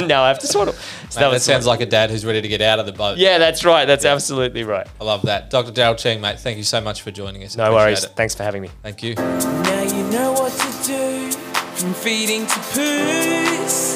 now 0.05 0.23
I 0.23 0.27
have 0.27 0.39
to 0.39 0.47
swaddle. 0.47 0.73
So 0.73 1.19
Mate, 1.19 1.25
that 1.25 1.31
was 1.31 1.43
sounds 1.43 1.63
fun. 1.63 1.71
like 1.71 1.79
a 1.81 1.85
dad 1.89 2.09
who's 2.11 2.25
ready 2.25 2.41
to 2.41 2.47
get 2.49 2.61
out 2.61 2.77
of 2.79 2.85
the 2.85 2.91
boat. 2.91 3.17
Yeah, 3.17 3.37
that's 3.37 3.63
right. 3.63 3.85
That's 3.85 4.03
absolutely 4.03 4.65
right. 4.65 4.85
I 4.99 5.03
love 5.05 5.21
that. 5.23 5.49
Dr. 5.49 5.71
Daryl 5.71 5.97
Cheng, 5.97 6.19
mate, 6.19 6.39
thank 6.41 6.57
you 6.57 6.63
so 6.63 6.81
much 6.81 7.03
for 7.03 7.11
joining 7.11 7.43
us. 7.45 7.55
No 7.55 7.63
Appreciate 7.63 7.75
worries. 7.85 8.03
it. 8.03 8.11
Thanks 8.17 8.35
for 8.35 8.43
having 8.43 8.61
me. 8.63 8.69
Thank 8.83 9.01
you. 9.01 9.15
Now 9.15 9.81
you 9.83 10.03
know 10.11 10.33
what 10.33 10.51
to 10.51 10.87
do 10.87 11.31
from 11.31 11.93
feeding 11.93 12.45
to 12.45 12.59
poos. 12.75 13.95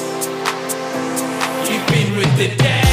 You've 1.70 1.86
been 1.88 2.16
with 2.16 2.36
the 2.38 2.56
dads, 2.56 2.85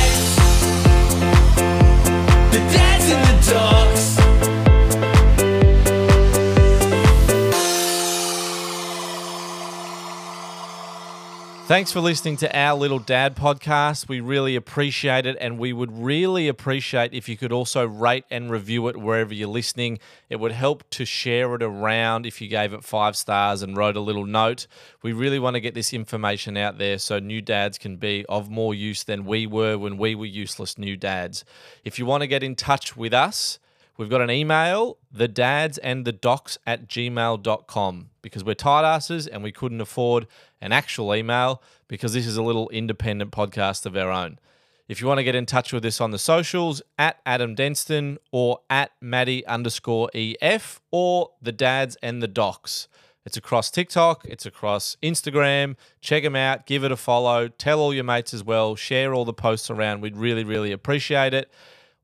Thanks 11.65 11.93
for 11.93 12.01
listening 12.01 12.35
to 12.37 12.53
our 12.53 12.77
little 12.77 12.99
dad 12.99 13.37
podcast. 13.37 14.09
We 14.09 14.19
really 14.19 14.57
appreciate 14.57 15.25
it, 15.25 15.37
and 15.39 15.57
we 15.57 15.71
would 15.71 15.97
really 15.97 16.49
appreciate 16.49 17.13
if 17.13 17.29
you 17.29 17.37
could 17.37 17.53
also 17.53 17.87
rate 17.87 18.25
and 18.29 18.51
review 18.51 18.89
it 18.89 18.97
wherever 18.97 19.33
you're 19.33 19.47
listening. 19.47 19.99
It 20.29 20.41
would 20.41 20.51
help 20.51 20.83
to 20.89 21.05
share 21.05 21.55
it 21.55 21.63
around 21.63 22.25
if 22.25 22.41
you 22.41 22.49
gave 22.49 22.73
it 22.73 22.83
five 22.83 23.15
stars 23.15 23.61
and 23.61 23.77
wrote 23.77 23.95
a 23.95 24.01
little 24.01 24.25
note. 24.25 24.67
We 25.03 25.13
really 25.13 25.39
want 25.39 25.53
to 25.53 25.61
get 25.61 25.73
this 25.73 25.93
information 25.93 26.57
out 26.57 26.79
there 26.79 26.97
so 26.97 27.17
new 27.19 27.41
dads 27.41 27.77
can 27.77 27.95
be 27.95 28.25
of 28.27 28.49
more 28.49 28.75
use 28.75 29.05
than 29.05 29.23
we 29.23 29.47
were 29.47 29.77
when 29.77 29.97
we 29.97 30.15
were 30.15 30.25
useless 30.25 30.77
new 30.77 30.97
dads. 30.97 31.45
If 31.85 31.97
you 31.97 32.05
want 32.05 32.23
to 32.23 32.27
get 32.27 32.43
in 32.43 32.57
touch 32.57 32.97
with 32.97 33.13
us, 33.13 33.57
We've 33.97 34.09
got 34.09 34.21
an 34.21 34.31
email, 34.31 34.97
the 35.11 35.27
dads 35.27 35.77
and 35.77 36.03
the 36.03 36.11
docs 36.11 36.57
at 36.65 36.87
gmail.com, 36.87 38.09
because 38.23 38.43
we're 38.43 38.55
tight 38.55 38.85
asses 38.85 39.27
and 39.27 39.43
we 39.43 39.51
couldn't 39.51 39.81
afford 39.81 40.25
an 40.59 40.71
actual 40.71 41.13
email 41.13 41.61
because 41.87 42.13
this 42.13 42.25
is 42.25 42.35
a 42.35 42.41
little 42.41 42.69
independent 42.69 43.31
podcast 43.31 43.85
of 43.85 43.95
our 43.95 44.09
own. 44.09 44.39
If 44.87 44.99
you 44.99 45.07
want 45.07 45.19
to 45.19 45.23
get 45.23 45.35
in 45.35 45.45
touch 45.45 45.71
with 45.71 45.85
us 45.85 46.01
on 46.01 46.11
the 46.11 46.17
socials, 46.17 46.81
at 46.97 47.19
Adam 47.25 47.55
Denston 47.55 48.17
or 48.31 48.59
at 48.69 48.91
Maddie 48.99 49.45
underscore 49.45 50.09
EF 50.13 50.81
or 50.91 51.31
the 51.41 51.51
dads 51.51 51.95
and 52.01 52.21
the 52.21 52.27
docs. 52.27 52.87
It's 53.25 53.37
across 53.37 53.71
TikTok, 53.71 54.25
it's 54.25 54.45
across 54.45 54.97
Instagram. 55.01 55.77
Check 56.01 56.23
them 56.23 56.35
out, 56.35 56.65
give 56.65 56.83
it 56.83 56.91
a 56.91 56.97
follow, 56.97 57.47
tell 57.47 57.79
all 57.79 57.93
your 57.93 58.03
mates 58.03 58.33
as 58.33 58.43
well, 58.43 58.75
share 58.75 59.13
all 59.13 59.23
the 59.23 59.33
posts 59.33 59.69
around. 59.69 60.01
We'd 60.01 60.17
really, 60.17 60.43
really 60.43 60.73
appreciate 60.73 61.33
it. 61.33 61.49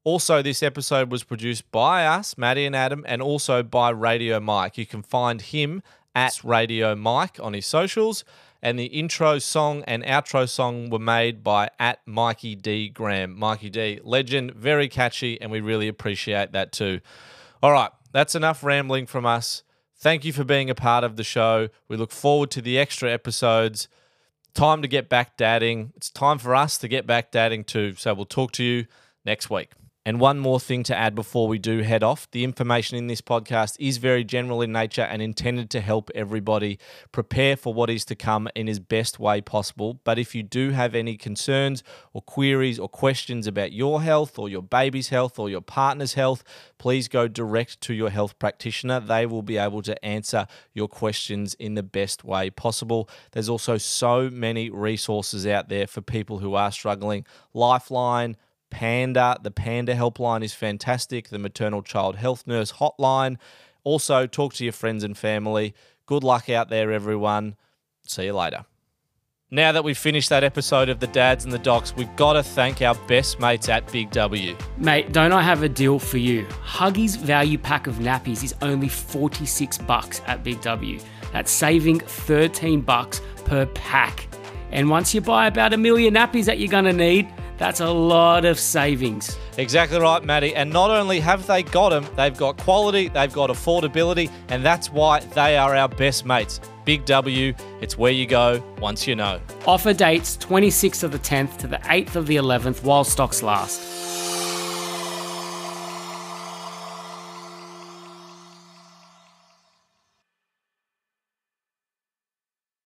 Also, 0.04 0.42
this 0.42 0.64
episode 0.64 1.12
was 1.12 1.24
produced 1.24 1.70
by 1.72 2.06
us, 2.06 2.38
Maddie 2.38 2.66
and 2.66 2.76
Adam, 2.76 3.04
and 3.08 3.22
also 3.22 3.62
by 3.64 3.90
Radio 3.90 4.40
Mike. 4.40 4.78
You 4.78 4.86
can 4.86 5.04
find 5.04 5.42
him 5.42 5.84
at 6.16 6.44
Radio 6.44 6.96
Mike 6.96 7.38
on 7.42 7.54
his 7.54 7.66
socials. 7.66 8.24
And 8.62 8.78
the 8.78 8.88
intro 8.88 9.40
song 9.40 9.84
and 9.88 10.04
outro 10.04 10.48
song 10.48 10.90
were 10.90 11.00
made 11.00 11.44
by 11.44 11.70
at 11.80 12.00
Mikey 12.06 12.56
D 12.56 12.90
Graham. 12.90 13.38
Mikey 13.40 13.70
D, 13.70 14.02
legend, 14.04 14.54
very 14.54 14.90
catchy, 14.90 15.40
and 15.40 15.50
we 15.50 15.62
really 15.62 15.88
appreciate 15.88 16.52
that 16.52 16.74
too. 16.74 17.00
All 17.64 17.72
right, 17.72 17.92
that's 18.12 18.36
enough 18.36 18.62
rambling 18.62 19.06
from 19.06 19.26
us. 19.26 19.64
Thank 19.98 20.26
you 20.26 20.34
for 20.34 20.44
being 20.44 20.70
a 20.70 20.76
part 20.76 21.06
of 21.06 21.16
the 21.16 21.24
show. 21.24 21.70
We 21.88 21.96
look 21.96 22.12
forward 22.12 22.52
to 22.52 22.62
the 22.62 22.78
extra 22.78 23.10
episodes. 23.12 23.88
Time 24.54 24.82
to 24.82 24.90
get 24.90 25.08
back 25.08 25.38
dadding. 25.38 25.94
It's 25.96 26.10
time 26.10 26.38
for 26.38 26.54
us 26.54 26.78
to 26.80 26.88
get 26.90 27.08
back 27.08 27.32
dadding 27.32 27.64
too. 27.64 27.96
So 27.96 28.14
we'll 28.14 28.26
talk 28.26 28.52
to 28.54 28.64
you 28.64 28.88
next 29.26 29.50
week. 29.50 29.72
And 30.06 30.20
one 30.20 30.40
more 30.40 30.62
thing 30.62 30.84
to 30.84 30.98
add 30.98 31.14
before 31.14 31.48
we 31.48 31.60
do 31.60 31.80
head 31.80 32.04
off 32.04 32.32
the 32.32 32.46
information 32.46 32.98
in 32.98 33.08
this 33.08 33.20
podcast 33.20 33.76
is 33.80 33.98
very 33.98 34.24
general 34.24 34.62
in 34.62 34.72
nature 34.72 35.02
and 35.02 35.22
intended 35.22 35.70
to 35.72 35.82
help 35.82 36.10
everybody 36.16 36.80
prepare 37.12 37.58
for 37.58 37.74
what 37.74 37.90
is 37.90 38.06
to 38.06 38.16
come 38.16 38.48
in 38.56 38.70
as 38.70 38.80
best 38.80 39.20
way 39.20 39.42
possible. 39.42 40.00
But 40.06 40.18
if 40.18 40.34
you 40.34 40.42
do 40.42 40.72
have 40.72 40.96
any 40.96 41.18
concerns 41.18 41.84
or 42.14 42.22
queries 42.22 42.80
or 42.80 42.88
questions 42.88 43.46
about 43.46 43.74
your 43.74 44.02
health 44.02 44.40
or 44.40 44.48
your 44.48 44.64
baby's 44.64 45.10
health 45.10 45.38
or 45.38 45.50
your 45.50 45.62
partner's 45.62 46.14
health, 46.14 46.44
please 46.78 47.10
go 47.10 47.28
direct 47.28 47.82
to 47.82 47.94
your 47.94 48.10
health 48.10 48.40
practitioner. 48.40 49.02
They 49.02 49.26
will 49.26 49.44
be 49.44 49.58
able 49.58 49.82
to 49.82 50.04
answer 50.04 50.48
your 50.74 50.88
questions 50.88 51.56
in 51.56 51.76
the 51.76 51.84
best 51.84 52.24
way 52.24 52.50
possible. 52.50 53.10
There's 53.34 53.50
also 53.50 53.78
so 53.78 54.30
many 54.30 54.70
resources 54.70 55.46
out 55.46 55.68
there 55.68 55.88
for 55.88 56.02
people 56.02 56.40
who 56.40 56.56
are 56.56 56.72
struggling. 56.72 57.26
Lifeline, 57.54 58.38
Panda, 58.70 59.38
the 59.42 59.52
Panda 59.52 59.96
helpline 59.96 60.44
is 60.44 60.54
fantastic. 60.54 61.30
The 61.30 61.40
maternal 61.40 61.82
child 61.82 62.18
health 62.18 62.46
nurse 62.46 62.74
hotline. 62.74 63.38
Also, 63.84 64.28
talk 64.28 64.54
to 64.56 64.64
your 64.64 64.74
friends 64.74 65.04
and 65.04 65.18
family. 65.18 65.74
Good 66.06 66.24
luck 66.24 66.50
out 66.50 66.70
there, 66.70 66.92
everyone. 66.92 67.56
See 68.04 68.26
you 68.26 68.34
later. 68.34 68.66
Now 69.52 69.72
that 69.72 69.84
we've 69.84 69.98
finished 69.98 70.30
that 70.30 70.44
episode 70.44 70.90
of 70.90 71.00
the 71.00 71.08
Dads 71.08 71.44
and 71.44 71.52
the 71.52 71.58
Docs, 71.58 71.96
we've 71.96 72.16
got 72.16 72.34
to 72.34 72.44
thank 72.44 72.84
our 72.84 72.94
best 73.08 73.40
mates 73.40 73.68
at 73.68 73.92
Big 73.92 74.12
W. 74.12 74.56
Mate, 74.78 75.12
don't 75.12 75.32
I 75.32 75.42
have 75.42 75.64
a 75.64 75.70
deal 75.70 75.98
for 75.98 76.20
you? 76.20 76.46
Huggies 76.64 77.18
value 77.18 77.58
pack 77.58 77.88
of 77.88 77.96
nappies 77.96 78.44
is 78.44 78.54
only 78.62 78.88
46 78.88 79.80
bucks 79.80 80.22
at 80.28 80.44
Big 80.44 80.62
W. 80.62 81.00
That's 81.34 81.52
saving 81.52 82.00
13 82.00 82.82
bucks 82.82 83.22
per 83.46 83.66
pack. 83.68 84.28
And 84.72 84.88
once 84.88 85.16
you 85.16 85.22
buy 85.22 85.48
about 85.48 85.74
a 85.74 85.78
million 85.78 86.14
nappies 86.14 86.46
that 86.46 86.60
you're 86.60 86.70
going 86.70 86.86
to 86.86 86.94
need, 86.94 87.28
that's 87.60 87.82
a 87.82 87.90
lot 87.90 88.46
of 88.46 88.58
savings. 88.58 89.38
Exactly 89.58 90.00
right, 90.00 90.24
Maddie. 90.24 90.56
And 90.56 90.72
not 90.72 90.90
only 90.90 91.20
have 91.20 91.46
they 91.46 91.62
got 91.62 91.90
them, 91.90 92.08
they've 92.16 92.36
got 92.36 92.58
quality, 92.58 93.10
they've 93.10 93.32
got 93.32 93.50
affordability, 93.50 94.32
and 94.48 94.66
that's 94.66 94.90
why 94.90 95.20
they 95.20 95.58
are 95.58 95.76
our 95.76 95.90
best 95.90 96.26
mates. 96.26 96.62
Big 96.86 97.06
W, 97.06 97.54
it's 97.82 97.98
where 97.98 98.12
you 98.12 98.26
go 98.26 98.64
once 98.80 99.06
you 99.06 99.16
know. 99.16 99.40
Offer 99.68 99.94
dates 99.94 100.38
26th 100.38 101.04
of 101.04 101.12
the 101.12 101.20
10th 101.20 101.58
to 101.58 101.68
the 101.68 101.78
8th 101.78 102.16
of 102.16 102.26
the 102.26 102.38
11th 102.38 102.84
while 102.84 103.04
stocks 103.04 103.44
last. 103.44 104.19